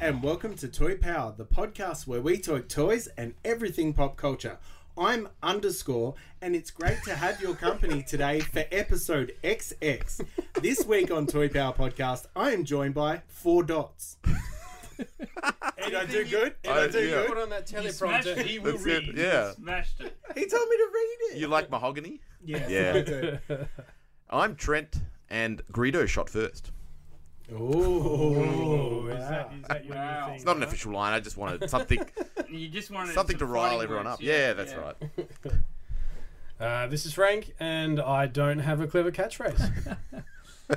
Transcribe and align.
And 0.00 0.22
welcome 0.22 0.54
to 0.56 0.68
Toy 0.68 0.96
Power, 0.96 1.34
the 1.36 1.44
podcast 1.44 2.06
where 2.06 2.20
we 2.20 2.38
talk 2.38 2.68
toys 2.68 3.06
and 3.18 3.34
everything 3.44 3.92
pop 3.92 4.16
culture. 4.16 4.58
I'm 4.98 5.28
underscore, 5.42 6.14
and 6.42 6.54
it's 6.54 6.70
great 6.70 7.02
to 7.04 7.14
have 7.14 7.40
your 7.40 7.54
company 7.54 8.02
today 8.02 8.40
for 8.40 8.64
episode 8.72 9.32
XX. 9.44 10.24
This 10.60 10.84
week 10.84 11.10
on 11.10 11.26
Toy 11.26 11.48
Power 11.48 11.72
Podcast, 11.72 12.26
I 12.34 12.50
am 12.52 12.64
joined 12.64 12.94
by 12.94 13.22
Four 13.28 13.62
Dots. 13.62 14.16
Did 14.96 15.94
I 15.94 16.04
do 16.06 16.24
good? 16.26 16.54
Did 16.62 16.72
I, 16.72 16.84
I- 16.84 16.88
do 16.88 16.98
yeah. 17.00 17.10
good? 17.10 17.28
Put 17.28 17.38
on 17.38 17.50
that 17.50 17.68
Smashed 17.68 18.00
teleprompter. 18.00 18.36
it. 18.38 18.46
He 18.46 18.58
will 18.58 18.72
That's 18.72 18.84
read. 18.84 19.08
it, 19.08 19.16
yeah. 19.16 19.52
Smashed 19.52 20.00
it. 20.00 20.16
He 20.34 20.46
told 20.46 20.68
me 20.68 20.76
to 20.76 20.88
read 20.92 21.16
it. 21.32 21.38
You 21.38 21.48
like 21.48 21.70
mahogany? 21.70 22.20
Yes, 22.44 22.70
Yeah. 22.70 22.92
I 22.94 23.00
do. 23.02 23.38
I'm 24.28 24.56
Trent, 24.56 25.00
and 25.30 25.62
Greedo 25.72 26.06
shot 26.06 26.28
first. 26.28 26.72
Ooh, 27.52 29.08
Is 29.08 29.18
that, 29.28 29.52
is 29.60 29.66
that 29.68 29.84
your 29.84 29.96
Wow. 29.96 30.26
thing? 30.26 30.34
It's 30.36 30.44
not 30.44 30.56
an 30.56 30.62
official 30.62 30.92
line. 30.92 31.12
I 31.12 31.20
just 31.20 31.36
wanted 31.36 31.68
something, 31.70 32.04
You 32.48 32.68
just 32.68 32.90
wanted 32.90 33.14
something 33.14 33.38
to 33.38 33.46
rile 33.46 33.80
everyone 33.82 34.06
words, 34.06 34.14
up. 34.16 34.22
Yeah, 34.22 34.52
that's 34.52 34.74
right. 34.74 34.96
Uh, 36.60 36.86
this 36.88 37.06
is 37.06 37.14
Frank, 37.14 37.54
and 37.58 37.98
I 37.98 38.26
don't 38.26 38.58
have 38.58 38.82
a 38.82 38.86
clever 38.86 39.10
catchphrase. 39.10 39.96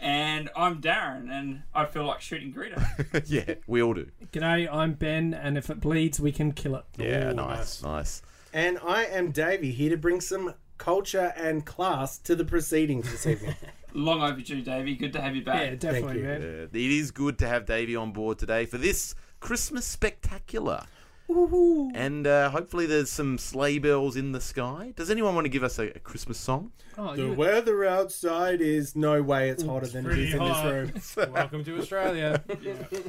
And 0.00 0.50
I'm 0.54 0.82
Darren, 0.82 1.30
and 1.30 1.62
I 1.74 1.86
feel 1.86 2.04
like 2.04 2.20
shooting 2.20 2.52
Greedo. 2.52 3.22
yeah, 3.26 3.54
we 3.66 3.82
all 3.82 3.94
do. 3.94 4.10
G'day, 4.34 4.68
I'm 4.70 4.92
Ben, 4.92 5.32
and 5.32 5.56
if 5.56 5.70
it 5.70 5.80
bleeds, 5.80 6.20
we 6.20 6.30
can 6.30 6.52
kill 6.52 6.76
it. 6.76 6.84
Yeah, 6.98 7.30
Ooh, 7.30 7.34
nice, 7.34 7.82
nice. 7.82 8.20
And 8.52 8.78
I 8.86 9.04
am 9.06 9.30
Davey, 9.30 9.72
here 9.72 9.88
to 9.88 9.96
bring 9.96 10.20
some 10.20 10.52
culture 10.76 11.32
and 11.38 11.64
class 11.64 12.18
to 12.18 12.36
the 12.36 12.44
proceedings 12.44 13.10
this 13.10 13.26
evening. 13.26 13.54
Long 13.94 14.22
overdue, 14.22 14.60
Davey. 14.60 14.96
Good 14.96 15.12
to 15.12 15.20
have 15.20 15.36
you 15.36 15.44
back. 15.44 15.60
Yeah, 15.60 15.74
definitely, 15.76 16.22
man. 16.22 16.42
Uh, 16.42 16.66
it 16.72 16.74
is 16.74 17.12
good 17.12 17.38
to 17.38 17.46
have 17.46 17.64
Davey 17.64 17.94
on 17.94 18.12
board 18.12 18.38
today 18.38 18.66
for 18.66 18.76
this 18.76 19.14
Christmas 19.38 19.86
spectacular. 19.86 20.84
And 21.28 22.26
uh, 22.26 22.50
hopefully 22.50 22.86
there's 22.86 23.10
some 23.10 23.38
sleigh 23.38 23.78
bells 23.78 24.16
in 24.16 24.32
the 24.32 24.40
sky. 24.40 24.92
Does 24.94 25.10
anyone 25.10 25.34
want 25.34 25.46
to 25.46 25.48
give 25.48 25.62
us 25.62 25.78
a, 25.78 25.84
a 25.84 25.98
Christmas 26.00 26.38
song? 26.38 26.72
Oh, 26.98 27.16
the 27.16 27.22
you, 27.22 27.32
weather 27.32 27.84
outside 27.84 28.60
is 28.60 28.94
no 28.94 29.22
way 29.22 29.48
it's 29.48 29.62
hotter 29.62 29.86
than 29.86 30.04
it 30.04 30.08
pretty 30.08 30.28
is 30.28 30.34
in 30.34 30.40
this 30.40 31.16
room. 31.16 31.32
Welcome 31.32 31.64
to 31.64 31.78
Australia. 31.78 32.42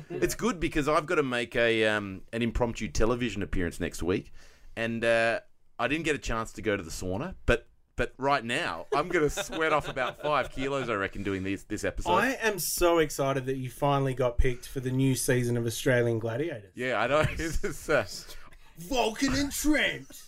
It's 0.09 0.35
good 0.35 0.59
because 0.59 0.87
I've 0.87 1.05
got 1.05 1.15
to 1.15 1.23
make 1.23 1.55
a 1.55 1.85
um, 1.85 2.21
an 2.31 2.41
impromptu 2.41 2.87
television 2.87 3.41
appearance 3.41 3.79
next 3.79 4.01
week, 4.01 4.31
and 4.75 5.03
uh, 5.03 5.41
I 5.77 5.87
didn't 5.87 6.05
get 6.05 6.15
a 6.15 6.19
chance 6.19 6.53
to 6.53 6.61
go 6.61 6.77
to 6.77 6.83
the 6.83 6.91
sauna, 6.91 7.35
but 7.45 7.67
but 7.95 8.13
right 8.17 8.43
now 8.43 8.85
I'm 8.95 9.07
going 9.07 9.27
to 9.27 9.43
sweat 9.43 9.73
off 9.73 9.87
about 9.87 10.21
five 10.21 10.51
kilos, 10.51 10.89
I 10.89 10.93
reckon, 10.95 11.23
doing 11.23 11.43
this 11.43 11.63
this 11.63 11.83
episode. 11.83 12.11
I 12.11 12.31
am 12.41 12.59
so 12.59 12.99
excited 12.99 13.45
that 13.45 13.57
you 13.57 13.69
finally 13.69 14.13
got 14.13 14.37
picked 14.37 14.67
for 14.67 14.79
the 14.79 14.91
new 14.91 15.15
season 15.15 15.57
of 15.57 15.65
Australian 15.65 16.19
Gladiators. 16.19 16.71
yeah, 16.75 16.99
I 16.99 17.07
know. 17.07 17.25
It's 17.37 17.61
just, 17.61 17.89
uh, 17.89 18.03
Vulcan 18.77 19.33
and 19.35 19.51
Trent. 19.51 20.07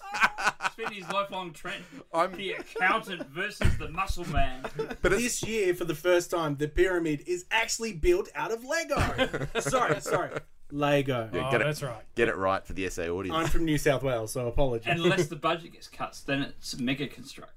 It's 0.66 0.76
been 0.76 0.92
his 0.94 1.10
lifelong 1.12 1.52
trend. 1.54 1.84
I'm, 2.14 2.32
The 2.36 2.54
accountant 2.54 3.28
versus 3.30 3.78
the 3.78 3.90
muscle 3.90 4.28
man. 4.30 4.64
but 5.02 5.12
it's, 5.14 5.22
This 5.22 5.44
year, 5.44 5.74
for 5.76 5.86
the 5.86 5.96
first 5.96 6.32
time, 6.32 6.56
the 6.56 6.68
pyramid 6.68 7.24
is 7.28 7.46
actually 7.52 7.94
built 7.94 8.30
out 8.36 8.52
of 8.52 8.64
Lego. 8.64 9.40
sorry, 9.60 10.00
sorry. 10.02 10.32
Lego. 10.72 11.30
Yeah, 11.34 11.48
oh, 11.48 11.52
get 11.52 11.62
it. 11.62 11.64
that's 11.66 11.84
right. 11.84 12.04
get 12.16 12.28
it 12.28 12.36
right 12.36 12.66
for 12.66 12.74
the 12.74 12.90
SA 12.90 13.04
audience. 13.04 13.38
I'm 13.38 13.48
from 13.48 13.66
New 13.66 13.78
South 13.78 14.04
Wales, 14.04 14.34
so 14.34 14.48
apologies. 14.48 14.92
Unless 14.92 15.28
the 15.28 15.36
budget 15.38 15.74
gets 15.74 15.88
cut, 15.88 16.20
then 16.26 16.42
it's 16.42 16.78
Mega 16.78 17.08
Construx. 17.08 17.48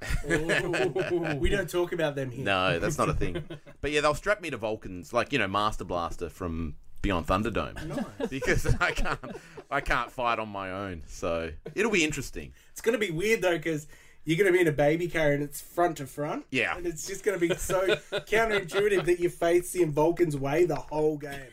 Oh. 1.13 1.35
we 1.37 1.51
don't 1.51 1.69
talk 1.69 1.93
about 1.93 2.15
them 2.15 2.31
here. 2.31 2.45
no, 2.45 2.79
that's 2.79 2.99
not 2.99 3.09
a 3.09 3.15
thing. 3.15 3.45
But 3.81 3.93
yeah, 3.93 4.03
they'll 4.03 4.15
strap 4.15 4.43
me 4.43 4.51
to 4.51 4.59
Vulcans, 4.59 5.15
like 5.15 5.33
you 5.33 5.39
know, 5.39 5.49
Master 5.49 5.85
Blaster 5.85 6.29
from 6.29 6.77
Beyond 7.01 7.27
Thunderdome, 7.27 8.29
because 8.31 8.67
I 8.79 8.91
can't 8.91 9.37
I 9.71 9.81
can't 9.81 10.13
fight 10.13 10.39
on 10.39 10.51
my 10.51 10.71
own. 10.71 11.03
So 11.07 11.51
it'll 11.75 11.91
be 11.91 12.05
interesting. 12.05 12.53
It's 12.73 12.83
going 12.83 12.93
to 12.93 12.99
be 12.99 13.11
weird, 13.11 13.41
though, 13.41 13.57
because 13.57 13.87
you're 14.25 14.37
going 14.37 14.49
to 14.49 14.53
be 14.53 14.61
in 14.61 14.69
a 14.69 14.73
baby 14.73 15.09
carrier 15.09 15.33
and 15.35 15.43
it's 15.43 15.63
front 15.63 15.97
to 15.97 16.07
front. 16.07 16.45
Yeah. 16.51 16.77
And 16.77 16.87
it's 16.87 17.07
just 17.07 17.25
going 17.25 17.41
to 17.41 17.49
be 17.49 17.55
so 17.55 17.97
counterintuitive 18.11 19.07
that 19.07 19.19
you're 19.19 19.31
facing 19.31 19.93
Vulcan's 19.93 20.37
way 20.37 20.67
the 20.67 20.77
whole 20.77 21.17
game. 21.17 21.49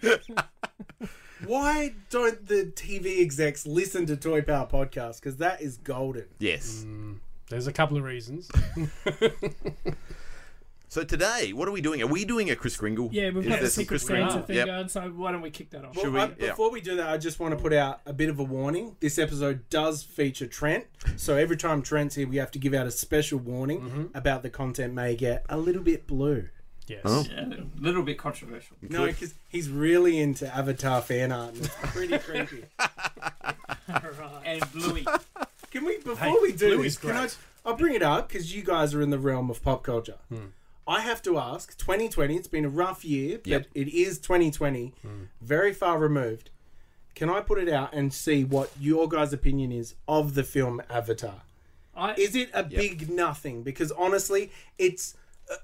Why 1.45 1.93
don't 2.09 2.47
the 2.47 2.71
TV 2.75 3.19
execs 3.21 3.65
listen 3.67 4.05
to 4.07 4.17
Toy 4.17 4.41
Power 4.41 4.67
Podcast? 4.67 5.19
Because 5.19 5.37
that 5.37 5.61
is 5.61 5.77
golden. 5.77 6.25
Yes. 6.39 6.85
There's 7.49 7.67
a 7.67 7.73
couple 7.73 7.97
of 7.97 8.03
reasons. 8.03 8.49
So 10.89 11.03
today, 11.03 11.51
what 11.51 11.67
are 11.67 11.71
we 11.71 11.81
doing? 11.81 12.01
Are 12.01 12.07
we 12.07 12.23
doing 12.23 12.49
a 12.49 12.55
Chris 12.55 12.77
Kringle? 12.77 13.09
yeah, 13.11 13.29
we've 13.29 13.43
Is 13.43 13.49
got 13.49 13.59
a 13.61 13.61
some 13.63 13.69
secret 13.83 13.87
Chris 13.99 14.03
Kringle? 14.05 14.31
Santa 14.31 14.45
thing 14.47 14.55
Yep. 14.55 14.65
going, 14.67 14.87
so 14.87 15.01
why 15.09 15.33
don't 15.33 15.41
we 15.41 15.49
kick 15.49 15.69
that 15.71 15.83
off? 15.83 15.97
Well, 15.97 16.09
we- 16.11 16.19
I- 16.19 16.31
yeah. 16.39 16.49
before 16.51 16.71
we 16.71 16.79
do 16.79 16.95
that, 16.95 17.09
I 17.09 17.17
just 17.17 17.41
want 17.41 17.55
to 17.55 17.61
put 17.61 17.73
out 17.73 17.99
a 18.05 18.13
bit 18.13 18.29
of 18.29 18.39
a 18.39 18.43
warning. 18.43 18.95
This 19.01 19.19
episode 19.19 19.67
does 19.69 20.01
feature 20.01 20.47
Trent, 20.47 20.85
so 21.17 21.35
every 21.35 21.57
time 21.57 21.81
Trent's 21.81 22.15
here, 22.15 22.25
we 22.25 22.37
have 22.37 22.51
to 22.51 22.57
give 22.59 22.73
out 22.73 22.87
a 22.87 22.91
special 22.91 23.37
warning 23.37 23.81
Mm-hmm. 23.81 24.17
about 24.17 24.43
the 24.43 24.49
content 24.49 24.93
may 24.93 25.13
get 25.17 25.45
a 25.49 25.57
little 25.57 25.83
bit 25.83 26.07
blue. 26.07 26.47
Yes. 26.87 27.01
Oh. 27.05 27.25
Yeah, 27.29 27.45
a 27.45 27.81
little 27.81 28.03
bit 28.03 28.17
controversial. 28.17 28.77
No, 28.81 29.05
because 29.07 29.33
he's 29.49 29.69
really 29.69 30.19
into 30.19 30.47
Avatar 30.53 31.01
fan 31.01 31.31
art, 31.31 31.53
and 31.53 31.65
it's 31.65 31.75
pretty 31.91 32.17
creepy. 32.17 32.63
And 34.45 34.71
Bluey. 34.71 35.05
Can 35.71 35.85
we, 35.85 35.97
before 35.97 36.15
Hey, 36.15 36.35
we 36.41 36.51
do 36.51 36.75
Bluey's 36.77 36.97
this, 36.97 37.11
can 37.11 37.17
I. 37.17 37.29
I'll 37.65 37.75
bring 37.75 37.95
it 37.95 38.01
up 38.01 38.27
because 38.29 38.55
you 38.55 38.63
guys 38.63 38.93
are 38.93 39.01
in 39.01 39.09
the 39.09 39.19
realm 39.19 39.49
of 39.49 39.61
pop 39.61 39.83
culture. 39.83 40.17
Hmm. 40.29 40.47
I 40.87 41.01
have 41.01 41.21
to 41.23 41.37
ask 41.37 41.77
2020, 41.77 42.35
it's 42.35 42.47
been 42.47 42.63
a 42.63 42.69
rough 42.69 43.03
year, 43.03 43.37
but 43.39 43.47
Yep. 43.47 43.67
it 43.75 43.87
is 43.89 44.19
2020, 44.19 44.93
hmm. 45.01 45.23
very 45.41 45.73
far 45.73 45.97
removed. 45.97 46.49
Can 47.13 47.29
I 47.29 47.41
put 47.41 47.57
it 47.59 47.67
out 47.67 47.93
and 47.93 48.13
see 48.13 48.43
what 48.43 48.71
your 48.79 49.09
guys' 49.09 49.33
opinion 49.33 49.71
is 49.71 49.95
of 50.07 50.33
the 50.33 50.43
film 50.43 50.81
Avatar? 50.89 51.41
I, 51.95 52.13
Is 52.13 52.35
it 52.35 52.49
a 52.53 52.63
big 52.63 53.09
nothing? 53.09 53.63
Because 53.63 53.91
honestly, 53.91 54.51
it's 54.77 55.15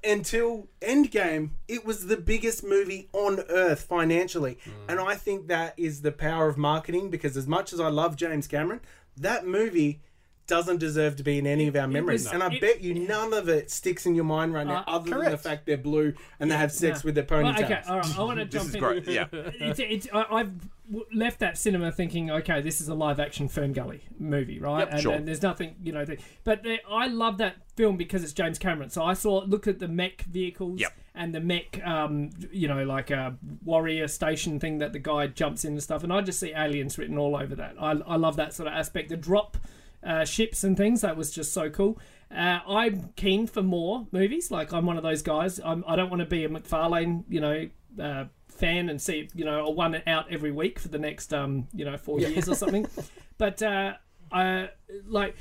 until 0.03 0.67
Endgame, 0.81 1.51
it 1.67 1.85
was 1.85 2.07
the 2.07 2.17
biggest 2.17 2.63
movie 2.63 3.09
on 3.13 3.41
earth 3.49 3.83
financially. 3.83 4.57
Hmm. 4.63 4.71
And 4.89 4.99
I 4.99 5.15
think 5.15 5.47
that 5.47 5.73
is 5.77 6.01
the 6.01 6.11
power 6.11 6.47
of 6.47 6.57
marketing 6.57 7.09
because 7.09 7.35
as 7.37 7.47
much 7.47 7.73
as 7.73 7.79
I 7.79 7.89
love 7.89 8.15
James 8.15 8.47
Cameron, 8.47 8.81
that 9.17 9.45
movie 9.45 10.01
doesn't 10.47 10.77
deserve 10.77 11.15
to 11.15 11.23
be 11.23 11.37
in 11.37 11.47
any 11.47 11.67
of 11.67 11.75
our 11.75 11.87
memories. 11.87 12.25
was- 12.25 12.33
and 12.33 12.43
I 12.43 12.53
it- 12.53 12.61
bet 12.61 12.81
you 12.81 12.93
none 12.93 13.33
of 13.33 13.47
it 13.49 13.71
sticks 13.71 14.05
in 14.05 14.13
your 14.15 14.25
mind 14.25 14.53
right 14.53 14.67
now, 14.67 14.83
Uh, 14.87 14.91
other 14.97 15.09
than 15.19 15.31
the 15.31 15.37
fact 15.37 15.65
they're 15.65 15.77
blue 15.77 16.13
and 16.39 16.51
they 16.51 16.57
have 16.57 16.71
sex 16.71 17.03
no. 17.03 17.07
with 17.07 17.15
their 17.15 17.25
Well, 17.29 17.51
okay, 17.51 17.81
all 17.87 17.97
right, 17.97 18.19
I 18.19 18.23
want 18.23 18.39
to 18.39 18.45
jump 18.45 18.51
This 18.51 18.53
jump 18.53 18.67
is 18.69 18.75
in. 18.75 18.79
great. 18.81 19.07
Yeah. 19.07 19.25
It's, 19.69 19.79
it's, 19.79 20.07
I, 20.13 20.25
I've 20.29 20.51
left 21.13 21.39
that 21.39 21.57
cinema 21.57 21.91
thinking, 21.91 22.29
okay, 22.29 22.61
this 22.61 22.81
is 22.81 22.89
a 22.89 22.93
live 22.93 23.19
action 23.19 23.47
Fern 23.47 23.71
Gully 23.73 24.01
movie, 24.19 24.59
right? 24.59 24.87
and, 24.91 25.01
sure. 25.01 25.13
and 25.13 25.27
there's 25.27 25.41
nothing, 25.41 25.75
you 25.81 25.91
know. 25.93 26.03
Th- 26.03 26.19
but 26.43 26.63
there, 26.63 26.79
I 26.89 27.07
love 27.07 27.37
that 27.37 27.55
film 27.77 27.95
because 27.95 28.23
it's 28.23 28.33
James 28.33 28.59
Cameron. 28.59 28.89
So 28.89 29.01
I 29.03 29.13
saw, 29.13 29.43
looked 29.45 29.67
at 29.67 29.79
the 29.79 29.87
mech 29.87 30.23
vehicles 30.23 30.79
Yep. 30.81 30.91
and 31.15 31.33
the 31.33 31.39
mech, 31.39 31.81
um, 31.87 32.31
you 32.51 32.67
know, 32.67 32.83
like 32.83 33.09
a 33.11 33.37
warrior 33.63 34.07
station 34.09 34.59
thing 34.59 34.79
that 34.79 34.91
the 34.93 34.99
guy 34.99 35.27
jumps 35.27 35.63
in 35.63 35.71
and 35.73 35.81
stuff. 35.83 36.03
And 36.03 36.11
I 36.11 36.19
just 36.21 36.39
see 36.39 36.51
aliens 36.53 36.97
written 36.97 37.17
all 37.17 37.35
over 37.37 37.55
that. 37.55 37.75
I, 37.79 37.91
I 38.05 38.17
love 38.17 38.35
that 38.35 38.53
sort 38.53 38.67
of 38.67 38.73
aspect. 38.73 39.09
The 39.09 39.17
drop 39.17 39.57
uh, 40.05 40.25
ships 40.25 40.63
and 40.63 40.75
things, 40.77 41.01
that 41.01 41.15
was 41.17 41.31
just 41.31 41.53
so 41.53 41.69
cool. 41.69 41.99
Uh, 42.31 42.59
I'm 42.67 43.13
keen 43.15 43.45
for 43.47 43.61
more 43.61 44.07
movies. 44.11 44.49
Like 44.51 44.73
I'm 44.73 44.85
one 44.85 44.97
of 44.97 45.03
those 45.03 45.21
guys. 45.21 45.59
I'm, 45.63 45.83
I 45.87 45.95
don't 45.95 46.09
want 46.09 46.21
to 46.21 46.25
be 46.25 46.43
a 46.45 46.49
McFarlane, 46.49 47.23
you 47.29 47.39
know, 47.39 47.69
uh, 48.01 48.25
fan 48.49 48.89
and 48.89 49.01
see 49.01 49.29
you 49.35 49.45
know 49.45 49.65
a 49.65 49.71
one 49.71 50.01
out 50.07 50.31
every 50.31 50.51
week 50.51 50.77
for 50.79 50.87
the 50.87 50.99
next 50.99 51.33
um 51.33 51.67
you 51.73 51.83
know 51.85 51.97
four 51.97 52.19
years 52.19 52.47
or 52.49 52.55
something. 52.55 52.87
But 53.37 53.61
uh, 53.63 53.93
I 54.31 54.69
like. 55.07 55.35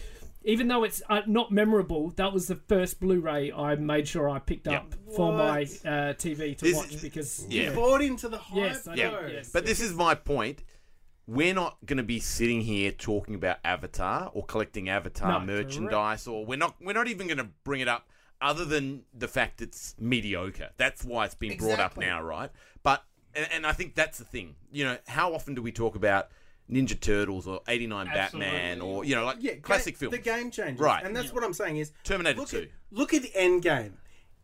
Even 0.44 0.66
though 0.66 0.82
it's 0.82 1.00
uh, 1.08 1.20
not 1.28 1.52
memorable, 1.52 2.10
that 2.16 2.32
was 2.32 2.48
the 2.48 2.56
first 2.56 2.98
Blu-ray 2.98 3.52
I 3.52 3.76
made 3.76 4.08
sure 4.08 4.28
I 4.28 4.40
picked 4.40 4.66
up 4.66 4.92
for 5.14 5.32
my 5.32 5.62
uh, 5.84 6.14
TV 6.14 6.58
to 6.58 6.64
This- 6.64 6.76
watch 6.76 7.00
because 7.00 7.46
Yeah. 7.48 7.68
You 7.70 7.76
bought 7.76 8.02
into 8.02 8.28
the 8.28 8.38
hype, 8.38 8.56
Yes, 8.56 8.88
I 8.88 8.94
Yeah. 8.94 9.10
though. 9.10 9.26
Yes. 9.28 9.50
But 9.52 9.66
this 9.66 9.80
is 9.80 9.94
my 9.94 10.16
point. 10.16 10.64
We're 11.26 11.54
not 11.54 11.76
going 11.86 11.98
to 11.98 12.02
be 12.02 12.18
sitting 12.20 12.62
here 12.62 12.90
talking 12.90 13.34
about 13.34 13.58
Avatar 13.64 14.30
or 14.34 14.44
collecting 14.44 14.88
Avatar 14.88 15.40
No, 15.40 15.46
merchandise, 15.46 16.26
or 16.26 16.44
we're 16.44 16.58
not. 16.58 16.74
We're 16.80 16.92
not 16.94 17.08
even 17.08 17.26
going 17.28 17.38
to 17.38 17.48
bring 17.64 17.80
it 17.80 17.88
up 17.88 18.08
other 18.40 18.64
than 18.64 19.04
the 19.14 19.28
fact 19.28 19.62
it's 19.62 19.94
mediocre. 20.00 20.70
That's 20.76 21.04
why 21.04 21.24
it's 21.26 21.34
been 21.36 21.56
brought 21.56 21.78
up 21.78 21.96
now, 21.96 22.20
right? 22.22 22.50
But 22.82 23.04
and, 23.34 23.46
and 23.52 23.66
I 23.66 23.72
think 23.72 23.94
that's 23.94 24.18
the 24.18 24.24
thing. 24.24 24.56
You 24.72 24.84
know, 24.84 24.98
how 25.06 25.32
often 25.34 25.54
do 25.54 25.62
we 25.62 25.70
talk 25.70 25.94
about 25.94 26.28
Ninja 26.70 26.98
Turtles 26.98 27.46
or 27.46 27.60
89 27.68 28.06
Batman 28.06 28.80
or 28.80 29.04
you 29.04 29.14
know 29.14 29.24
like 29.24 29.36
Yeah, 29.40 29.54
classic 29.56 29.94
ga- 29.94 29.98
films? 30.00 30.16
The 30.16 30.22
game 30.22 30.50
changers. 30.50 30.80
Right. 30.80 31.04
And 31.04 31.14
that's 31.14 31.32
what 31.32 31.44
I'm 31.44 31.52
saying 31.54 31.76
is 31.76 31.92
Terminator 32.02 32.40
look 32.40 32.48
2. 32.48 32.58
At, 32.58 32.68
look 32.90 33.14
at 33.14 33.22
Endgame. 33.34 33.92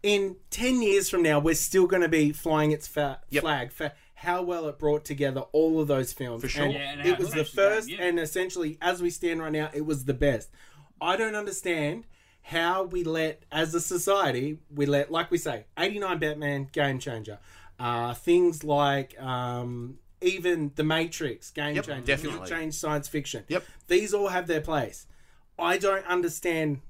In 0.05 0.37
10 0.51 0.81
years 0.81 1.11
from 1.11 1.25
now, 1.25 1.41
we're 1.41 1.57
still 1.57 1.89
going 1.89 2.03
to 2.03 2.09
be 2.09 2.31
flying 2.31 2.71
its 2.71 2.87
fa- 2.87 3.21
Yep. 3.31 3.43
flag 3.43 3.73
for 3.73 3.91
how 4.21 4.43
well 4.43 4.69
it 4.69 4.79
brought 4.79 5.05
together 5.05 5.43
all 5.53 5.81
of 5.81 5.87
those 5.89 6.13
films. 6.13 6.43
For 6.43 6.49
sure. 6.49 6.65
And 6.65 6.73
Yeah, 6.75 6.91
and 6.93 7.01
it 7.03 7.07
it 7.07 7.19
was 7.19 7.31
the 7.31 7.37
changed 7.37 7.53
the 7.53 7.57
game, 7.63 7.71
first, 7.71 7.89
yeah. 7.89 8.03
and 8.03 8.19
essentially, 8.19 8.79
as 8.83 9.01
we 9.01 9.11
stand 9.11 9.41
right 9.41 9.53
now, 9.53 9.71
it 9.73 9.87
was 9.87 10.05
the 10.07 10.15
best. 10.15 10.51
I 11.01 11.17
don't 11.17 11.37
understand 11.37 12.05
how 12.43 12.83
we 12.85 13.05
let, 13.05 13.45
as 13.53 13.75
a 13.75 13.81
society, 13.81 14.59
we 14.75 14.87
let, 14.87 15.11
like 15.13 15.31
we 15.31 15.39
say, 15.39 15.67
89 15.79 16.19
Batman, 16.19 16.69
game 16.73 16.99
changer. 16.99 17.39
Uh, 17.79 18.13
things 18.15 18.65
like 18.65 19.21
um, 19.23 19.99
even 20.21 20.73
The 20.75 20.83
Matrix, 20.83 21.51
game 21.53 21.77
Yep, 21.77 21.87
changer. 21.87 22.07
definitely. 22.07 22.49
Change 22.49 22.75
science 22.75 23.07
fiction. 23.07 23.45
Yep. 23.49 23.63
These 23.87 24.15
all 24.15 24.29
have 24.29 24.47
their 24.49 24.61
place. 24.63 25.07
I 25.59 25.79
don't 25.79 26.05
understand 26.07 26.81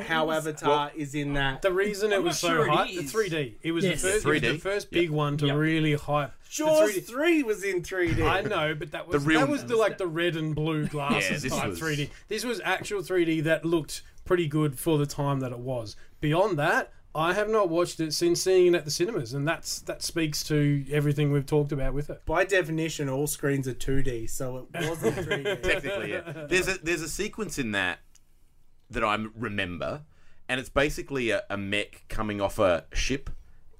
how 0.00 0.30
Avatar 0.30 0.90
is 0.96 1.14
in 1.14 1.34
that. 1.34 1.62
The 1.62 1.72
reason 1.72 2.12
it 2.12 2.16
I'm 2.16 2.24
was 2.24 2.38
so 2.38 2.48
sure 2.48 2.66
it 2.66 2.70
hype, 2.70 2.88
the 2.90 3.02
3D. 3.02 3.54
It 3.62 3.72
was 3.72 3.84
Yes. 3.84 4.02
the 4.02 4.08
first, 4.10 4.24
3D. 4.24 4.40
the 4.52 4.58
first 4.58 4.90
big 4.90 5.10
one 5.10 5.36
to 5.38 5.52
really 5.56 5.94
hype. 5.94 6.32
the 6.44 6.50
Jaws 6.50 6.92
3D. 6.92 7.06
3 7.06 7.42
was 7.42 7.64
in 7.64 7.82
3D. 7.82 8.22
I 8.22 8.42
know, 8.42 8.74
but 8.74 8.92
that 8.92 9.06
was 9.08 9.22
The 9.22 9.28
real- 9.28 9.40
that 9.40 9.48
was 9.48 9.64
the 9.64 9.76
like 9.76 9.98
the 9.98 10.06
red 10.06 10.36
and 10.36 10.54
blue 10.54 10.86
glasses 10.88 11.42
this 11.42 11.52
type 11.52 11.70
was- 11.70 11.80
3D. 11.80 12.10
This 12.28 12.44
was 12.44 12.60
actual 12.64 13.02
3D 13.02 13.42
that 13.44 13.64
looked 13.64 14.02
pretty 14.24 14.46
good 14.46 14.78
for 14.78 14.98
the 14.98 15.06
time 15.06 15.40
that 15.40 15.52
it 15.52 15.58
was. 15.58 15.96
Beyond 16.20 16.58
that, 16.58 16.92
I 17.14 17.32
have 17.32 17.48
not 17.48 17.70
watched 17.70 17.98
it 18.00 18.12
since 18.12 18.42
seeing 18.42 18.74
it 18.74 18.78
at 18.78 18.84
the 18.84 18.90
cinemas, 18.90 19.32
and 19.32 19.48
that's 19.48 19.78
that 19.80 20.02
speaks 20.02 20.44
to 20.44 20.84
everything 20.90 21.32
we've 21.32 21.46
talked 21.46 21.72
about 21.72 21.94
with 21.94 22.10
it. 22.10 22.20
By 22.26 22.44
definition, 22.44 23.08
all 23.08 23.26
screens 23.26 23.66
are 23.66 23.72
2D, 23.72 24.28
so 24.28 24.68
it 24.74 24.86
wasn't 24.86 25.16
3D. 25.16 25.62
Technically, 25.62 26.10
yeah. 26.10 26.46
There's 26.46 26.68
a 26.68 26.76
there's 26.82 27.00
a 27.00 27.08
sequence 27.08 27.58
in 27.58 27.72
that 27.72 28.00
that 28.90 29.04
I 29.04 29.16
remember, 29.34 30.02
and 30.48 30.60
it's 30.60 30.68
basically 30.68 31.30
a, 31.30 31.42
a 31.50 31.56
mech 31.56 32.04
coming 32.08 32.40
off 32.40 32.58
a 32.58 32.84
ship 32.92 33.30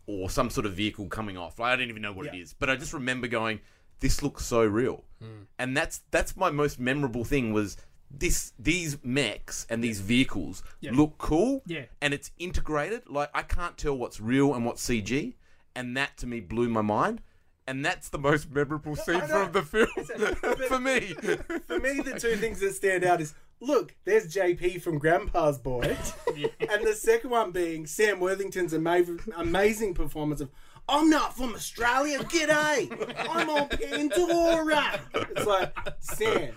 or 0.07 0.31
some 0.31 0.51
sort 0.51 0.67
of 0.67 0.73
vehicle 0.75 1.07
coming 1.09 1.37
off. 1.37 1.59
Like, 1.59 1.73
I 1.73 1.77
don't 1.77 1.89
even 1.89 2.03
know 2.03 2.13
what 2.13 2.27
it 2.27 2.35
Yeah. 2.35 2.43
is, 2.43 2.53
but 2.55 2.71
I 2.71 2.77
just 2.77 2.93
remember 2.93 3.27
going, 3.27 3.61
"This 4.01 4.23
looks 4.23 4.45
so 4.47 4.65
real," 4.65 5.05
hmm. 5.21 5.45
and 5.59 5.77
that's 5.77 6.03
that's 6.11 6.37
my 6.37 6.51
most 6.51 6.79
memorable 6.79 7.25
thing 7.25 7.53
was 7.53 7.77
this 8.11 8.53
these 8.59 8.99
mechs 9.05 9.67
and 9.69 9.83
these 9.83 10.01
vehicles 10.01 10.63
look 10.83 11.19
cool, 11.19 11.63
Yeah. 11.67 11.87
and 12.01 12.15
it's 12.15 12.31
integrated. 12.39 13.09
Like 13.09 13.31
I 13.35 13.43
can't 13.43 13.77
tell 13.77 13.97
what's 13.97 14.21
real 14.21 14.55
and 14.55 14.65
what's 14.65 14.87
CG, 14.89 15.35
and 15.75 15.97
that 15.97 16.17
to 16.19 16.27
me 16.27 16.41
blew 16.41 16.69
my 16.69 16.83
mind. 16.83 17.21
And 17.69 17.85
that's 17.85 18.11
the 18.11 18.19
most 18.19 18.49
memorable 18.49 18.95
scene 19.05 19.21
from 19.23 19.51
the 19.51 19.63
film 19.63 19.89
for 20.69 20.79
me. 20.79 21.01
For 21.67 21.81
me, 21.81 22.01
the 22.01 22.17
two 22.17 22.37
things 22.37 22.61
that 22.61 22.75
stand 22.77 23.03
out 23.03 23.21
is 23.21 23.35
look, 23.61 23.95
there's 24.05 24.33
JP 24.35 24.83
from 24.83 24.99
Grandma's 24.99 25.59
Boy, 25.59 25.97
and 26.61 26.87
the 26.87 26.95
second 26.95 27.31
one 27.31 27.51
being 27.53 27.87
Sam 27.87 28.21
Worthington's 28.21 28.75
ama- 28.75 29.05
amazing 29.37 29.95
performance 29.95 30.41
of. 30.41 30.51
I'm 30.89 31.11
not 31.11 31.37
from 31.37 31.53
Australia. 31.55 32.21
G'day. 32.21 33.27
I'm 33.29 33.51
on 33.51 33.69
Pandora. 33.69 35.01
It's 35.15 35.45
like 35.45 35.77
Sam. 35.99 36.53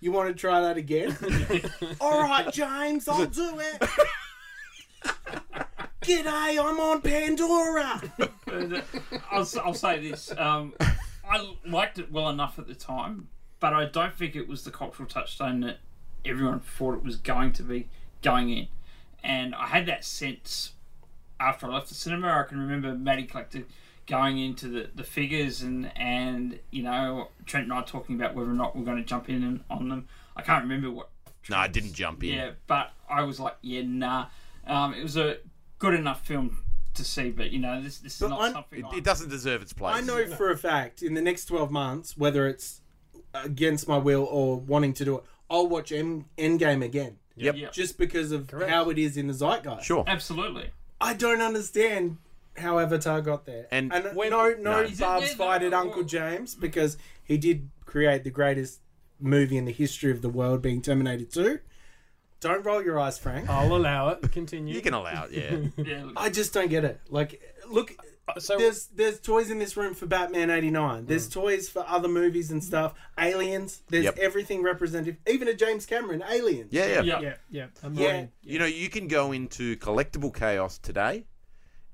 You 0.00 0.10
want 0.10 0.28
to 0.28 0.34
try 0.34 0.62
that 0.62 0.78
again? 0.78 1.14
All 2.00 2.22
right, 2.22 2.50
James, 2.50 3.06
I'll 3.08 3.26
do 3.26 3.58
it. 3.60 3.82
G'day, 6.02 6.58
I'm 6.64 6.80
on 6.80 7.02
Pandora. 7.02 8.00
I'll, 9.30 9.42
s- 9.42 9.56
I'll 9.56 9.74
say 9.74 10.08
this. 10.08 10.32
Um, 10.38 10.72
I 11.28 11.54
liked 11.66 11.98
it 11.98 12.10
well 12.10 12.30
enough 12.30 12.58
at 12.58 12.66
the 12.68 12.74
time, 12.74 13.28
but 13.60 13.74
I 13.74 13.84
don't 13.86 14.14
think 14.14 14.34
it 14.34 14.48
was 14.48 14.64
the 14.64 14.70
cultural 14.70 15.06
touchstone 15.08 15.60
that 15.60 15.78
everyone 16.24 16.60
thought 16.60 16.94
it 16.94 17.04
was 17.04 17.16
going 17.16 17.52
to 17.54 17.62
be 17.62 17.88
going 18.22 18.50
in. 18.50 18.68
And 19.22 19.54
I 19.54 19.66
had 19.68 19.86
that 19.86 20.04
sense 20.04 20.72
after 21.40 21.66
I 21.66 21.74
left 21.74 21.88
the 21.88 21.94
cinema. 21.94 22.28
I 22.28 22.42
can 22.44 22.58
remember 22.58 22.94
Matty 22.94 23.24
Collector 23.24 23.64
going 24.06 24.38
into 24.38 24.68
the, 24.68 24.88
the 24.94 25.04
figures 25.04 25.60
and, 25.62 25.90
and, 25.96 26.58
you 26.70 26.82
know, 26.82 27.28
Trent 27.46 27.64
and 27.64 27.72
I 27.72 27.82
talking 27.82 28.16
about 28.16 28.34
whether 28.34 28.50
or 28.50 28.54
not 28.54 28.74
we're 28.76 28.84
going 28.84 28.96
to 28.96 29.02
jump 29.04 29.28
in 29.28 29.42
and, 29.42 29.64
on 29.68 29.88
them. 29.88 30.08
I 30.36 30.42
can't 30.42 30.62
remember 30.62 30.90
what 30.90 31.10
No, 31.50 31.56
I 31.56 31.68
didn't 31.68 31.92
jump 31.92 32.22
in. 32.24 32.30
yeah, 32.34 32.50
but 32.66 32.92
I 33.08 33.22
was 33.22 33.38
like, 33.38 33.56
yeah, 33.60 33.82
nah. 33.84 34.26
Um, 34.66 34.94
it 34.94 35.02
was 35.02 35.16
a 35.16 35.38
good 35.78 35.94
enough 35.94 36.24
film 36.26 36.64
to 36.94 37.04
see, 37.04 37.30
but 37.30 37.50
you 37.50 37.58
know, 37.58 37.80
this 37.82 37.98
this 37.98 38.20
is 38.20 38.28
not 38.28 38.40
I'm- 38.40 38.52
something. 38.52 38.84
It, 38.92 38.98
it 38.98 39.04
doesn't 39.04 39.28
deserve 39.30 39.62
its 39.62 39.72
place. 39.72 39.94
I 39.96 40.00
know 40.00 40.26
for 40.26 40.50
a 40.50 40.56
fact 40.56 41.02
in 41.02 41.14
the 41.14 41.22
next 41.22 41.46
12 41.46 41.70
months, 41.70 42.16
whether 42.16 42.46
it's 42.48 42.80
against 43.34 43.86
my 43.88 43.98
will 43.98 44.24
or 44.24 44.58
wanting 44.58 44.92
to 44.94 45.04
do 45.04 45.18
it, 45.18 45.24
I'll 45.50 45.66
watch 45.66 45.92
M- 45.92 46.26
Endgame 46.36 46.84
again. 46.84 47.18
Yep. 47.36 47.56
Yeah. 47.56 47.70
Just 47.70 47.98
because 47.98 48.32
of 48.32 48.50
how 48.50 48.90
it 48.90 48.98
is 48.98 49.16
in 49.16 49.28
the 49.28 49.32
zeitgeist. 49.34 49.84
Sure. 49.84 50.04
Absolutely. 50.06 50.70
I 51.00 51.14
don't 51.14 51.40
understand 51.40 52.18
how 52.56 52.78
Avatar 52.80 53.20
got 53.20 53.46
there. 53.46 53.66
And 53.70 53.92
when- 54.14 54.30
no, 54.30 54.50
no, 54.50 54.56
No. 54.58 54.80
Is 54.80 54.98
Barb's 54.98 55.28
yeah, 55.30 55.34
fight 55.36 55.62
at 55.62 55.70
no, 55.70 55.78
Uncle 55.80 55.98
well- 55.98 56.04
James 56.06 56.54
because 56.56 56.96
he 57.22 57.38
did 57.38 57.70
create 57.86 58.24
the 58.24 58.30
greatest 58.30 58.80
movie 59.20 59.56
in 59.56 59.64
the 59.64 59.72
history 59.72 60.10
of 60.10 60.22
the 60.22 60.28
world, 60.28 60.60
being 60.62 60.82
Terminator 60.82 61.24
2. 61.24 61.60
Don't 62.40 62.64
roll 62.64 62.82
your 62.82 62.98
eyes, 63.00 63.18
Frank. 63.18 63.48
I'll 63.48 63.74
allow 63.74 64.10
it. 64.10 64.30
Continue. 64.30 64.74
You 64.74 64.80
can 64.80 64.94
allow 64.94 65.24
it, 65.24 65.32
yeah. 65.32 65.84
Yeah. 65.84 66.10
I 66.16 66.30
just 66.30 66.52
don't 66.52 66.68
get 66.68 66.84
it. 66.84 67.00
Like, 67.08 67.40
look, 67.68 67.96
so 68.38 68.56
there's 68.58 68.86
there's 68.88 69.20
toys 69.20 69.50
in 69.50 69.58
this 69.58 69.76
room 69.76 69.94
for 69.94 70.06
Batman 70.06 70.50
'89. 70.50 71.06
There's 71.06 71.28
toys 71.28 71.68
for 71.68 71.84
other 71.88 72.08
movies 72.08 72.50
and 72.50 72.62
stuff. 72.62 72.94
Aliens. 73.18 73.82
There's 73.88 74.04
Yep. 74.04 74.18
everything 74.18 74.62
representative. 74.62 75.16
Even 75.26 75.48
a 75.48 75.54
James 75.54 75.86
Cameron 75.86 76.22
Aliens. 76.28 76.72
Yeah, 76.72 76.86
yeah. 76.86 77.02
Yeah. 77.02 77.20
Yeah, 77.20 77.34
yeah. 77.50 77.66
Yeah. 77.92 78.26
You 78.42 78.58
know, 78.58 78.66
you 78.66 78.88
can 78.88 79.08
go 79.08 79.32
into 79.32 79.76
Collectible 79.76 80.34
Chaos 80.34 80.78
today 80.78 81.24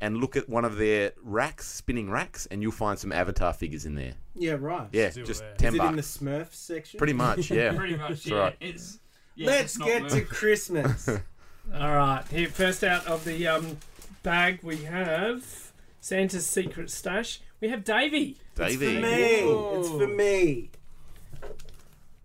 and 0.01 0.19
look 0.19 0.37
at 0.37 0.49
one 0.49 0.65
of 0.65 0.77
their 0.77 1.13
racks, 1.23 1.67
spinning 1.67 2.11
racks, 2.11 2.47
and 2.47 2.61
you'll 2.61 2.73
find 2.73 2.99
some 2.99 3.13
Avatar 3.13 3.53
figures 3.53 3.87
in 3.87 3.95
there. 3.95 4.15
Yeah, 4.35 4.57
right. 4.59 4.89
Yeah, 4.93 5.11
Still 5.11 5.25
just 5.25 5.41
there. 5.41 5.55
10 5.57 5.75
Is 5.75 5.81
it 5.81 5.85
in 5.85 5.97
the. 5.97 6.03
Smurf 6.03 6.53
section? 6.55 6.99
Pretty 6.99 7.13
much, 7.13 7.51
yeah. 7.51 7.73
Pretty 7.73 7.97
much. 7.97 8.27
Yeah. 8.27 8.37
right. 8.37 8.57
It's. 8.61 8.99
Yeah, 9.37 9.47
Let's 9.47 9.63
it's 9.63 9.79
not 9.79 9.87
get 9.89 10.09
to 10.11 10.21
Christmas. 10.23 11.09
All 11.75 11.95
right. 11.95 12.23
Here, 12.31 12.49
first 12.49 12.85
out 12.85 13.07
of 13.07 13.25
the 13.25 13.47
um, 13.49 13.79
bag, 14.23 14.61
we 14.63 14.77
have 14.85 15.64
Santa's 16.05 16.45
secret 16.45 16.91
stash. 16.91 17.41
We 17.63 17.71
have 17.71 17.83
Davey. 17.83 18.37
Davey. 18.55 18.99
It's 18.99 19.01
for 19.01 19.01
me. 19.01 19.79
It's 19.79 19.89
for 19.89 20.07
me. 20.07 20.71